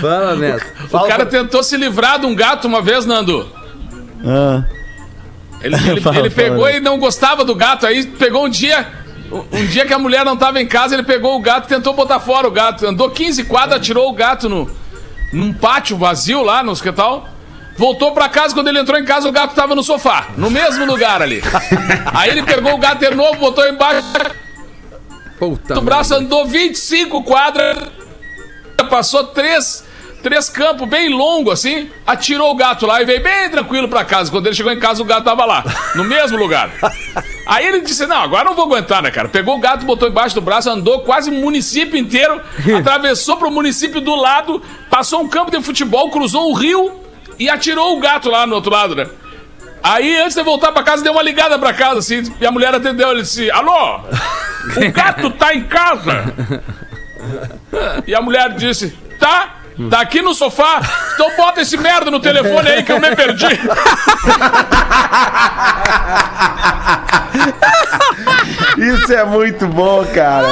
Fala, 0.00 0.36
Neto. 0.36 0.66
O 0.92 1.00
cara 1.06 1.26
tentou 1.26 1.62
se 1.62 1.76
livrar 1.76 2.18
de 2.18 2.26
um 2.26 2.34
gato 2.34 2.66
uma 2.66 2.82
vez, 2.82 3.06
Nando. 3.06 3.48
Ah. 4.24 4.64
Ele, 5.62 5.74
ele- 5.76 6.00
Fala, 6.02 6.18
ele 6.18 6.30
fala, 6.30 6.48
pegou 6.48 6.64
né? 6.66 6.76
e 6.76 6.80
não 6.80 6.98
gostava 6.98 7.44
do 7.44 7.54
gato. 7.54 7.86
Aí 7.86 8.04
pegou 8.06 8.44
um 8.44 8.48
dia. 8.48 8.86
Um 9.30 9.66
dia 9.66 9.84
que 9.84 9.92
a 9.92 9.98
mulher 9.98 10.24
não 10.24 10.36
tava 10.36 10.60
em 10.60 10.66
casa, 10.66 10.94
ele 10.94 11.02
pegou 11.02 11.36
o 11.36 11.40
gato 11.40 11.66
e 11.66 11.68
tentou 11.68 11.92
botar 11.92 12.20
fora 12.20 12.48
o 12.48 12.50
gato. 12.50 12.86
Andou 12.86 13.10
15 13.10 13.44
quadras, 13.44 13.84
tirou 13.84 14.08
o 14.08 14.12
gato 14.12 14.48
no, 14.48 14.70
num 15.32 15.52
pátio 15.52 15.96
vazio 15.96 16.42
lá 16.42 16.62
no 16.62 16.72
hospital. 16.72 17.28
Voltou 17.76 18.12
pra 18.12 18.28
casa, 18.28 18.54
quando 18.54 18.68
ele 18.68 18.80
entrou 18.80 18.98
em 18.98 19.04
casa, 19.04 19.28
o 19.28 19.32
gato 19.32 19.54
tava 19.54 19.74
no 19.74 19.84
sofá, 19.84 20.28
no 20.36 20.50
mesmo 20.50 20.84
lugar 20.84 21.22
ali. 21.22 21.42
Aí 22.12 22.30
ele 22.30 22.42
pegou 22.42 22.74
o 22.74 22.78
gato 22.78 22.98
de 22.98 23.14
novo, 23.14 23.38
botou 23.38 23.68
embaixo 23.68 24.02
Puta 25.38 25.74
do 25.74 25.80
braço, 25.80 26.14
andou 26.14 26.44
25 26.46 27.22
quadras, 27.22 27.78
passou 28.90 29.24
três, 29.28 29.84
três 30.22 30.48
campos 30.48 30.88
bem 30.88 31.08
longo 31.08 31.50
assim, 31.50 31.90
atirou 32.06 32.50
o 32.50 32.54
gato 32.54 32.86
lá 32.86 33.00
e 33.00 33.04
veio 33.04 33.22
bem 33.22 33.50
tranquilo 33.50 33.88
pra 33.88 34.04
casa. 34.04 34.30
Quando 34.30 34.46
ele 34.46 34.54
chegou 34.54 34.72
em 34.72 34.78
casa, 34.78 35.02
o 35.02 35.04
gato 35.04 35.24
tava 35.24 35.44
lá, 35.44 35.64
no 35.94 36.04
mesmo 36.04 36.36
lugar. 36.36 36.70
Aí 37.46 37.66
ele 37.66 37.80
disse: 37.80 38.06
Não, 38.06 38.22
agora 38.22 38.44
não 38.44 38.54
vou 38.54 38.66
aguentar, 38.66 39.02
né, 39.02 39.10
cara? 39.10 39.28
Pegou 39.28 39.56
o 39.56 39.60
gato, 39.60 39.86
botou 39.86 40.08
embaixo 40.08 40.34
do 40.34 40.40
braço, 40.40 40.70
andou 40.70 41.00
quase 41.00 41.30
o 41.30 41.34
município 41.34 41.98
inteiro, 41.98 42.40
atravessou 42.78 43.36
pro 43.36 43.50
município 43.50 44.00
do 44.00 44.14
lado, 44.14 44.62
passou 44.90 45.22
um 45.22 45.28
campo 45.28 45.50
de 45.50 45.62
futebol, 45.62 46.10
cruzou 46.10 46.50
o 46.50 46.54
rio 46.54 47.00
e 47.38 47.48
atirou 47.48 47.96
o 47.96 48.00
gato 48.00 48.28
lá 48.28 48.46
no 48.46 48.54
outro 48.56 48.70
lado, 48.70 48.94
né? 48.94 49.06
Aí, 49.82 50.20
antes 50.20 50.34
de 50.34 50.42
voltar 50.42 50.72
pra 50.72 50.82
casa, 50.82 51.04
deu 51.04 51.12
uma 51.12 51.22
ligada 51.22 51.58
pra 51.58 51.72
casa, 51.72 52.00
assim, 52.00 52.22
e 52.40 52.46
a 52.46 52.50
mulher 52.50 52.74
atendeu. 52.74 53.10
Ele 53.10 53.22
disse: 53.22 53.50
Alô? 53.50 54.00
O 54.00 54.90
gato 54.92 55.30
tá 55.30 55.54
em 55.54 55.64
casa? 55.64 56.34
E 58.06 58.14
a 58.14 58.20
mulher 58.20 58.54
disse: 58.54 58.90
Tá? 59.18 59.57
Tá 59.90 60.00
aqui 60.00 60.20
no 60.20 60.34
sofá? 60.34 60.80
Então 61.14 61.36
bota 61.36 61.60
esse 61.60 61.76
merda 61.76 62.10
no 62.10 62.18
telefone 62.18 62.68
aí 62.68 62.82
que 62.82 62.90
eu 62.90 63.00
me 63.00 63.14
perdi. 63.14 63.46
Isso 68.78 69.12
é 69.12 69.24
muito 69.24 69.66
bom, 69.66 70.04
cara. 70.14 70.46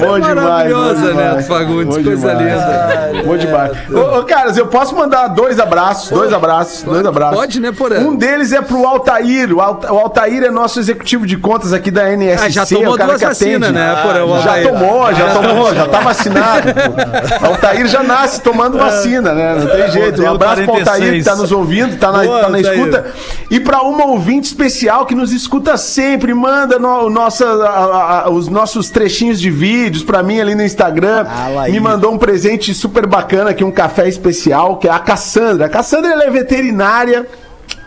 bom 0.00 0.14
demais. 0.18 0.34
maravilhosa. 0.34 1.14
Neto 1.14 1.42
Fagundes, 1.44 1.96
Bom 1.96 2.04
coisa 2.04 2.34
demais. 2.34 2.38
linda. 2.38 3.22
Bom 3.24 3.36
demais. 3.36 3.72
Ô, 3.92 4.18
ô, 4.18 4.24
caras, 4.24 4.56
eu 4.56 4.66
posso 4.66 4.94
mandar 4.94 5.28
dois 5.28 5.58
abraços, 5.58 6.10
dois 6.10 6.32
abraços, 6.32 6.82
dois 6.82 7.04
abraços. 7.06 7.36
Pode, 7.38 7.60
né, 7.60 7.72
Porã? 7.72 7.98
Um 8.00 8.16
deles 8.16 8.52
é 8.52 8.60
pro 8.60 8.86
Altair. 8.86 9.52
O, 9.52 9.60
Alta- 9.60 9.92
o 9.92 9.98
Altair 9.98 10.44
é 10.44 10.50
nosso 10.50 10.78
executivo 10.78 11.26
de 11.26 11.36
contas 11.36 11.72
aqui 11.72 11.90
da 11.90 12.10
NSC. 12.12 12.46
Ah, 12.46 12.48
já 12.48 12.66
tomou 12.66 12.94
o 12.94 12.96
cara 12.96 13.10
duas 13.10 13.20
vacinas, 13.22 13.70
né, 13.72 13.96
Porã, 14.02 14.40
Já 14.40 14.62
tomou, 14.68 15.14
já 15.14 15.34
tomou, 15.34 15.74
já 15.74 15.86
tá 15.86 16.00
vacinado. 16.00 16.68
pô. 16.74 17.46
Altair 17.48 17.86
já 17.88 18.02
nasce 18.02 18.40
tomando 18.40 18.78
vacina, 18.78 19.32
né? 19.32 19.56
Não 19.58 19.66
tem 19.66 19.90
jeito. 19.90 20.22
Um 20.22 20.30
abraço 20.34 20.62
pro 20.62 20.74
Altair 20.74 20.84
que 21.14 21.22
46. 21.22 21.24
tá 21.24 21.36
nos 21.36 21.52
ouvindo, 21.52 21.98
tá 21.98 22.12
na, 22.12 22.22
Boa, 22.24 22.40
tá 22.40 22.48
na 22.48 22.60
escuta. 22.60 23.06
E 23.50 23.58
pra 23.60 23.80
uma 23.82 24.06
ouvinte 24.06 24.48
especial 24.48 25.06
que 25.06 25.14
nos 25.14 25.32
escuta 25.32 25.76
sempre, 25.76 26.34
manda 26.34 26.78
no, 26.78 27.08
nossa, 27.10 27.47
a- 27.50 28.22
a- 28.26 28.30
os 28.30 28.48
nossos 28.48 28.90
trechinhos 28.90 29.40
de 29.40 29.50
vídeos 29.50 30.02
pra 30.02 30.22
mim 30.22 30.40
ali 30.40 30.54
no 30.54 30.62
Instagram. 30.62 31.26
Ah. 31.28 31.68
Me 31.68 31.80
mandou 31.80 32.12
um 32.12 32.18
presente 32.18 32.72
super 32.74 33.06
bacana 33.06 33.50
aqui, 33.50 33.64
um 33.64 33.70
café 33.70 34.08
especial, 34.08 34.76
que 34.78 34.86
é 34.88 34.90
a 34.90 34.98
Cassandra. 34.98 35.66
A 35.66 35.68
Cassandra 35.68 36.12
ela 36.12 36.24
é 36.24 36.30
veterinária. 36.30 37.26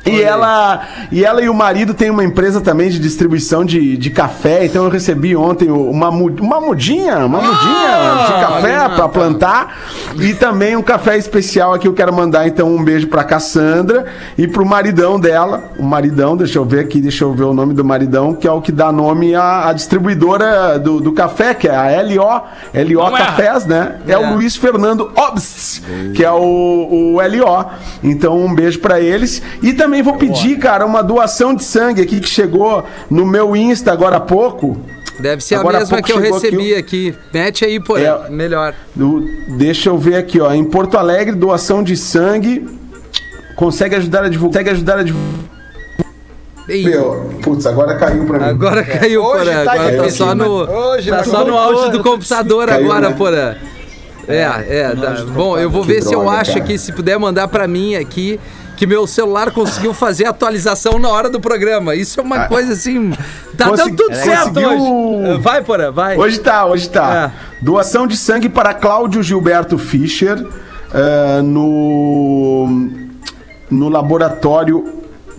E 0.05 0.21
ela, 0.21 0.81
e 1.11 1.23
ela 1.23 1.41
e 1.41 1.49
o 1.49 1.53
marido 1.53 1.93
têm 1.93 2.09
uma 2.09 2.23
empresa 2.23 2.59
também 2.59 2.89
de 2.89 2.99
distribuição 2.99 3.63
de, 3.63 3.95
de 3.97 4.09
café, 4.09 4.65
então 4.65 4.83
eu 4.85 4.89
recebi 4.89 5.35
ontem 5.35 5.69
uma, 5.69 6.09
uma 6.09 6.59
mudinha, 6.59 7.17
uma 7.25 7.39
mudinha 7.39 8.25
de 8.25 8.33
café 8.33 8.89
para 8.89 9.07
plantar 9.07 9.77
e 10.19 10.33
também 10.33 10.75
um 10.75 10.81
café 10.81 11.17
especial 11.17 11.73
aqui 11.73 11.87
eu 11.87 11.93
quero 11.93 12.11
mandar 12.11 12.47
então 12.47 12.67
um 12.67 12.83
beijo 12.83 13.07
para 13.07 13.23
Cassandra 13.23 14.05
e 14.37 14.47
pro 14.47 14.65
maridão 14.65 15.19
dela, 15.19 15.71
o 15.77 15.83
maridão, 15.83 16.35
deixa 16.35 16.57
eu 16.57 16.65
ver 16.65 16.79
aqui, 16.79 16.99
deixa 16.99 17.23
eu 17.23 17.33
ver 17.33 17.43
o 17.43 17.53
nome 17.53 17.73
do 17.73 17.85
maridão, 17.85 18.33
que 18.33 18.47
é 18.47 18.51
o 18.51 18.61
que 18.61 18.71
dá 18.71 18.91
nome 18.91 19.35
à, 19.35 19.67
à 19.69 19.73
distribuidora 19.73 20.79
do, 20.79 20.99
do 20.99 21.11
café, 21.11 21.53
que 21.53 21.67
é 21.67 21.75
a 21.75 22.01
LO, 22.01 22.43
LO 22.73 23.09
Não 23.09 23.17
é. 23.17 23.19
Cafés, 23.25 23.65
né? 23.65 23.97
É, 24.07 24.17
o 24.17 24.33
Luiz 24.35 24.55
Fernando 24.55 25.11
Obst, 25.15 25.83
que 26.15 26.23
é 26.23 26.31
o, 26.31 26.37
o 26.37 27.15
LO. 27.15 27.65
Então, 28.03 28.37
um 28.37 28.53
beijo 28.53 28.79
pra 28.79 28.99
eles. 28.99 29.41
E 29.61 29.73
também 29.73 29.90
vou 30.01 30.13
pedir, 30.15 30.57
cara, 30.59 30.85
uma 30.85 31.01
doação 31.01 31.55
de 31.55 31.63
sangue 31.63 32.01
aqui 32.03 32.19
que 32.19 32.29
chegou 32.29 32.85
no 33.09 33.25
meu 33.25 33.55
Insta 33.55 33.91
agora 33.91 34.17
há 34.17 34.19
pouco. 34.19 34.77
Deve 35.19 35.43
ser 35.43 35.55
Agora 35.55 35.77
a 35.77 35.79
mesma 35.81 36.01
que 36.01 36.11
eu 36.11 36.19
recebi 36.19 36.73
aqui. 36.75 37.13
Mete 37.33 37.65
aí, 37.65 37.79
Porã. 37.79 38.01
É. 38.27 38.29
Melhor. 38.29 38.73
Do- 38.95 39.23
deixa 39.57 39.89
eu 39.89 39.97
ver 39.97 40.15
aqui, 40.15 40.39
ó. 40.39 40.51
Em 40.53 40.63
Porto 40.63 40.97
Alegre, 40.97 41.35
doação 41.35 41.83
de 41.83 41.95
sangue. 41.97 42.67
Consegue 43.55 43.95
ajudar 43.95 44.23
a 44.23 44.29
divulgar. 44.29 44.51
Consegue 44.53 44.69
ajudar 44.71 44.99
a 44.99 45.03
divulgar. 45.03 45.41
Meu, 46.67 47.29
putz, 47.43 47.65
agora 47.65 47.95
caiu 47.95 48.25
pra 48.25 48.37
mim. 48.39 48.45
agora 48.45 48.83
caiu, 48.83 49.23
Hoje 49.23 49.45
Porã. 49.45 49.65
tá 49.65 49.71
Agora 49.73 49.89
tá 49.91 49.97
difícil, 50.03 50.25
só 50.25 50.35
no, 50.35 50.45
Hoje 50.49 51.09
tá 51.09 51.17
tá 51.17 51.23
só 51.25 51.43
no 51.45 51.57
auge 51.57 51.91
do 51.91 52.01
computador 52.03 52.67
Caiu, 52.67 52.85
agora, 52.85 53.09
né? 53.09 53.15
Porã. 53.17 53.55
É, 54.27 54.41
é. 54.69 54.95
dá- 54.95 55.25
Bom, 55.25 55.57
eu 55.57 55.69
vou 55.69 55.81
Que 55.81 55.87
ver 55.95 56.01
se 56.03 56.13
eu 56.13 56.29
acho 56.29 56.53
cara. 56.53 56.63
aqui, 56.63 56.77
se 56.77 56.93
puder 56.93 57.17
mandar 57.19 57.47
pra 57.49 57.67
mim 57.67 57.95
aqui, 57.95 58.39
que 58.81 58.87
meu 58.87 59.05
celular 59.05 59.51
conseguiu 59.51 59.93
fazer 59.93 60.25
a 60.25 60.31
atualização 60.31 60.97
na 60.97 61.07
hora 61.07 61.29
do 61.29 61.39
programa. 61.39 61.93
Isso 61.93 62.19
é 62.19 62.23
uma 62.23 62.47
coisa 62.47 62.73
assim. 62.73 63.11
Tá 63.55 63.69
Consegui- 63.69 63.89
dando 63.91 63.95
tudo 63.95 64.15
certo 64.15 64.53
conseguiu- 64.55 64.69
hoje. 65.33 65.39
Vai, 65.41 65.61
Porã, 65.61 65.91
vai. 65.91 66.17
Hoje 66.17 66.39
tá, 66.39 66.65
hoje 66.65 66.89
tá. 66.89 67.31
Doação 67.61 68.07
de 68.07 68.17
sangue 68.17 68.49
para 68.49 68.73
Cláudio 68.73 69.21
Gilberto 69.21 69.77
Fischer 69.77 70.43
eh, 70.95 71.41
no, 71.43 72.89
no 73.69 73.87
laboratório 73.87 74.83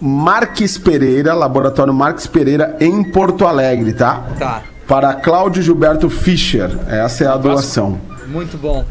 Marques 0.01 0.79
Pereira, 0.79 1.35
laboratório 1.35 1.93
Marques 1.93 2.29
Pereira 2.29 2.77
em 2.79 3.03
Porto 3.03 3.45
Alegre, 3.45 3.93
tá? 3.93 4.23
Tá. 4.39 4.63
Para 4.87 5.15
Cláudio 5.15 5.65
Gilberto 5.65 6.09
Fischer. 6.09 6.71
Essa 6.87 7.25
é 7.25 7.27
a 7.27 7.37
doação. 7.37 7.99
Muito 8.29 8.57
bom. 8.57 8.85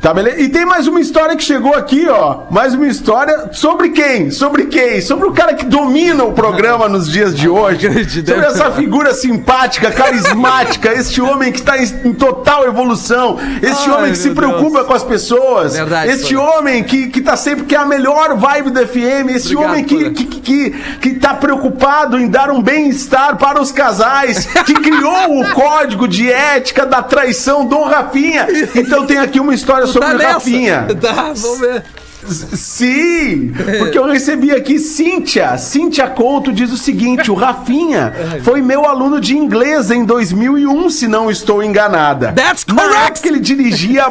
Tá, 0.00 0.14
beleza? 0.14 0.40
E 0.40 0.48
tem 0.48 0.64
mais 0.64 0.86
uma 0.86 0.98
história 0.98 1.36
que 1.36 1.42
chegou 1.42 1.74
aqui, 1.74 2.08
ó. 2.08 2.44
Mais 2.50 2.72
uma 2.72 2.86
história 2.86 3.50
sobre 3.52 3.90
quem? 3.90 4.30
Sobre 4.30 4.64
quem? 4.64 5.02
Sobre 5.02 5.26
o 5.26 5.32
cara 5.32 5.52
que 5.52 5.66
domina 5.66 6.24
o 6.24 6.32
programa 6.32 6.88
nos 6.88 7.06
dias 7.06 7.36
de 7.36 7.50
hoje. 7.50 7.86
Sobre 8.08 8.46
essa 8.46 8.70
figura 8.70 9.12
simpática, 9.12 9.90
carismática, 9.90 10.90
este 10.96 11.20
homem 11.20 11.52
que 11.52 11.58
está 11.58 11.76
em, 11.76 12.14
total 12.14 12.66
evolução. 12.66 13.38
Este 13.60 13.90
Ai, 13.90 13.96
homem 13.96 14.12
que 14.12 14.18
se 14.18 14.30
preocupa 14.30 14.78
Deus. 14.78 14.86
com 14.86 14.94
as 14.94 15.02
pessoas. 15.02 15.74
Verdade, 15.74 16.10
este 16.12 16.34
Sonia. 16.34 16.40
homem 16.40 16.82
que, 16.82 17.08
que 17.08 17.20
tá 17.20 17.36
sempre 17.36 17.66
que 17.66 17.74
é 17.74 17.78
a 17.78 17.84
melhor 17.84 18.36
vibe 18.36 18.70
do 18.70 18.80
FM. 18.80 19.28
Este 19.34 19.54
Obrigado, 19.54 19.70
homem 19.70 19.84
que, 19.84 20.10
que, 20.12 20.24
que, 20.24 20.70
que 20.98 21.14
tá 21.16 21.34
preocupado 21.34 22.18
em 22.18 22.26
dar 22.26 22.50
um 22.50 22.62
bem-estar 22.62 23.36
para 23.36 23.60
os 23.60 23.70
casais. 23.70 24.46
Que 24.64 24.72
criou 24.74 25.40
o 25.40 25.50
código 25.52 26.08
de 26.08 26.32
ética 26.32 26.86
da 26.86 27.02
traição 27.02 27.66
do 27.66 27.82
Rafinha. 27.82 28.46
Então 28.74 29.04
tem 29.04 29.18
aqui 29.18 29.38
uma 29.38 29.52
história 29.52 29.86
sobre 29.92 30.08
Tá 30.08 30.14
o 30.14 30.18
nessa? 30.18 30.32
Rafinha. 30.34 30.86
Tá, 31.00 31.32
vamos 31.34 31.60
ver. 31.60 31.84
Sim, 32.26 33.52
porque 33.78 33.98
eu 33.98 34.06
recebi 34.06 34.50
aqui 34.50 34.78
Cíntia. 34.78 35.56
Cíntia 35.56 36.08
Couto 36.08 36.52
diz 36.52 36.70
o 36.72 36.76
seguinte: 36.76 37.30
o 37.30 37.34
Rafinha 37.34 38.12
foi 38.42 38.60
meu 38.60 38.84
aluno 38.86 39.20
de 39.20 39.36
inglês 39.36 39.90
em 39.90 40.04
2001, 40.04 40.90
se 40.90 41.08
não 41.08 41.30
estou 41.30 41.62
enganada. 41.62 42.32
That's 42.32 42.64
Na 42.66 42.82
correct. 42.82 43.06
época 43.06 43.28
ele 43.28 43.40
dirigia 43.40 44.04
a. 44.04 44.10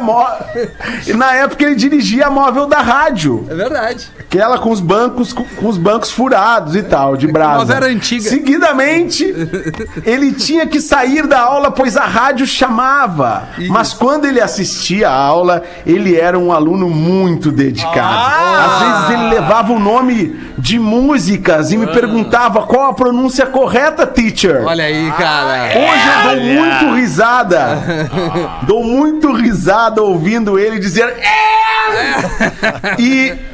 Na 1.16 1.34
época 1.34 1.64
ele 1.64 1.74
dirigia 1.74 2.26
a 2.26 2.30
móvel 2.30 2.66
da 2.66 2.80
rádio. 2.80 3.46
É 3.48 3.54
verdade. 3.54 4.08
Aquela 4.18 4.58
com 4.58 4.70
os 4.70 4.80
bancos 4.80 5.32
com 5.32 5.68
os 5.68 5.76
bancos 5.78 6.10
furados 6.10 6.74
e 6.76 6.82
tal, 6.82 7.16
de 7.16 7.26
brasa. 7.26 7.58
móvel 7.58 7.76
era 7.76 7.86
antiga. 7.86 8.28
Seguidamente, 8.28 9.24
ele 10.04 10.32
tinha 10.32 10.66
que 10.66 10.80
sair 10.80 11.26
da 11.26 11.40
aula 11.40 11.70
pois 11.70 11.96
a 11.96 12.04
rádio 12.04 12.46
chamava. 12.46 13.48
Mas 13.68 13.92
quando 13.92 14.24
ele 14.26 14.40
assistia 14.40 15.08
a 15.08 15.14
aula, 15.14 15.62
ele 15.86 16.16
era 16.16 16.38
um 16.38 16.52
aluno 16.52 16.88
muito 16.88 17.50
dedicado. 17.50 17.99
Às 18.04 18.82
vezes 18.82 19.10
ele 19.10 19.28
levava 19.34 19.72
o 19.72 19.78
nome 19.78 20.38
de 20.58 20.78
músicas 20.78 21.70
e 21.72 21.76
me 21.76 21.86
perguntava 21.86 22.62
qual 22.66 22.90
a 22.90 22.94
pronúncia 22.94 23.46
correta, 23.46 24.06
teacher. 24.06 24.62
Olha 24.66 24.84
aí, 24.84 25.10
cara. 25.12 25.70
Hoje 25.78 26.08
eu 26.08 26.30
dou 26.30 26.44
muito 26.44 26.94
risada. 26.94 27.78
dou 28.66 28.84
muito 28.84 29.32
risada 29.32 30.02
ouvindo 30.02 30.58
ele 30.58 30.78
dizer. 30.78 31.08
"É!" 31.18 32.96
e. 32.98 33.49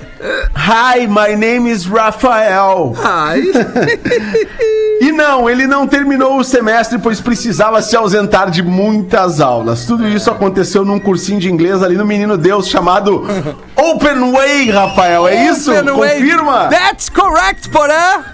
Hi, 0.55 1.07
my 1.07 1.35
name 1.37 1.67
is 1.71 1.87
Rafael. 1.87 2.95
Ai. 3.03 3.43
E 4.99 5.13
não, 5.13 5.49
ele 5.49 5.67
não 5.67 5.87
terminou 5.87 6.39
o 6.39 6.45
semestre, 6.45 6.99
pois 6.99 7.21
precisava 7.21 7.83
se 7.83 7.95
ausentar 7.95 8.51
de 8.51 8.63
muitas 8.63 9.43
aulas. 9.43 9.85
Tudo 9.85 10.09
isso 10.09 10.31
aconteceu 10.31 10.87
num 10.87 10.99
cursinho 10.99 11.39
de 11.39 11.51
inglês 11.51 11.83
ali 11.83 11.97
no 11.97 12.07
Menino 12.07 12.39
Deus 12.39 12.67
chamado 12.67 13.23
Open 13.77 14.33
Way, 14.33 14.71
Rafael. 14.71 15.29
É 15.29 15.49
isso? 15.51 15.71
Open 15.71 15.93
way. 15.97 16.21
Confirma? 16.21 16.69
That's 16.69 17.11
correct, 17.11 17.69
Porã. 17.69 18.25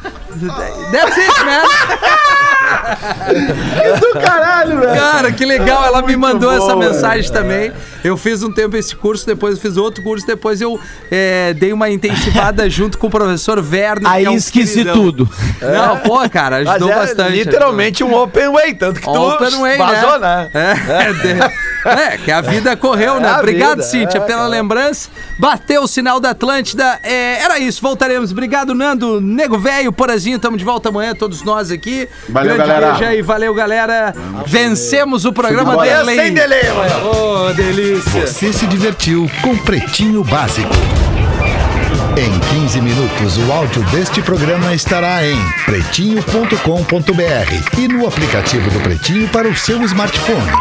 That's 0.93 1.19
it, 1.19 1.45
man. 1.45 1.63
Do 4.01 4.21
caralho, 4.21 4.81
velho. 4.81 4.95
Cara, 4.95 5.33
que 5.33 5.45
legal. 5.45 5.85
Ela 5.85 6.03
me 6.03 6.17
mandou 6.17 6.51
bom, 6.51 6.57
essa 6.57 6.77
velho. 6.77 6.93
mensagem 6.93 7.33
também. 7.33 7.73
Eu 8.03 8.17
fiz 8.17 8.43
um 8.43 8.53
tempo 8.53 8.77
esse 8.77 8.95
curso, 8.97 9.27
depois 9.27 9.57
eu 9.57 9.61
fiz 9.61 9.77
outro 9.77 10.03
curso, 10.03 10.27
depois 10.27 10.61
eu 10.61 10.79
é, 11.11 11.55
dei 11.55 11.73
uma 11.73 11.89
intensivada 11.89 12.69
junto 12.71 12.99
com 12.99 13.07
o 13.07 13.11
professor 13.11 13.59
Werner. 13.59 14.11
Aí 14.11 14.23
que 14.25 14.29
é 14.29 14.31
um 14.31 14.37
esqueci 14.37 14.75
queridão. 14.75 14.95
tudo. 14.95 15.29
Não, 15.61 15.99
pô, 15.99 16.29
cara, 16.29 16.57
ajudou 16.57 16.91
é 16.91 16.95
bastante. 16.95 17.33
literalmente 17.37 18.03
um 18.03 18.15
open 18.15 18.53
way, 18.53 18.75
tanto 18.75 19.01
que 19.01 19.07
tu 19.07 19.13
Open 19.13 19.61
way, 19.61 19.79
vazou, 19.79 20.19
né? 20.19 20.51
né? 20.53 20.75
É, 21.85 22.15
é, 22.15 22.19
que 22.19 22.31
a 22.31 22.41
vida 22.41 22.77
correu, 22.77 23.21
né? 23.21 23.29
É 23.29 23.39
Obrigado, 23.39 23.79
vida, 23.79 23.83
Cíntia, 23.83 24.19
é, 24.19 24.21
pela 24.21 24.41
cara. 24.41 24.49
lembrança. 24.49 25.09
Bateu 25.39 25.83
o 25.83 25.89
sinal 25.89 26.21
da 26.21 26.31
Atlântida. 26.31 26.99
É, 27.03 27.43
era 27.43 27.59
isso, 27.59 27.81
voltaremos. 27.83 28.31
Obrigado, 28.33 28.75
Nando, 28.75 29.21
Nego 29.21 29.59
Velho, 29.59 29.93
Porazinho. 30.23 30.39
Tamo 30.39 30.57
de 30.57 30.65
volta 30.65 30.89
amanhã, 30.89 31.15
todos 31.15 31.43
nós 31.43 31.71
aqui. 31.71 32.09
Valeu, 32.29 32.55
Grande 32.55 32.69
galera. 32.71 32.93
beijo 32.93 33.05
aí, 33.11 33.23
valeu, 33.23 33.55
galera. 33.55 34.15
Vencemos 34.47 35.25
o 35.25 35.33
programa 35.33 35.77
delay. 35.77 36.17
Sem 36.17 36.33
delay, 36.33 36.63
mano. 36.71 37.49
Ô, 37.49 37.53
delícia. 37.53 38.27
Você 38.27 38.53
se 38.53 38.67
divertiu 38.67 39.31
com 39.43 39.57
Pretinho 39.57 40.23
Básico. 40.25 40.71
Em 42.17 42.39
15 42.61 42.81
minutos, 42.83 43.39
o 43.39 43.53
áudio 43.53 43.83
deste 43.85 44.21
programa 44.21 44.75
estará 44.75 45.27
em 45.27 45.37
pretinho.com.br 45.65 47.79
e 47.79 47.89
no 47.89 48.07
aplicativo 48.07 48.71
do 48.71 48.81
Pretinho 48.81 49.29
para 49.29 49.49
o 49.49 49.57
seu 49.57 49.83
smartphone. 49.85 50.53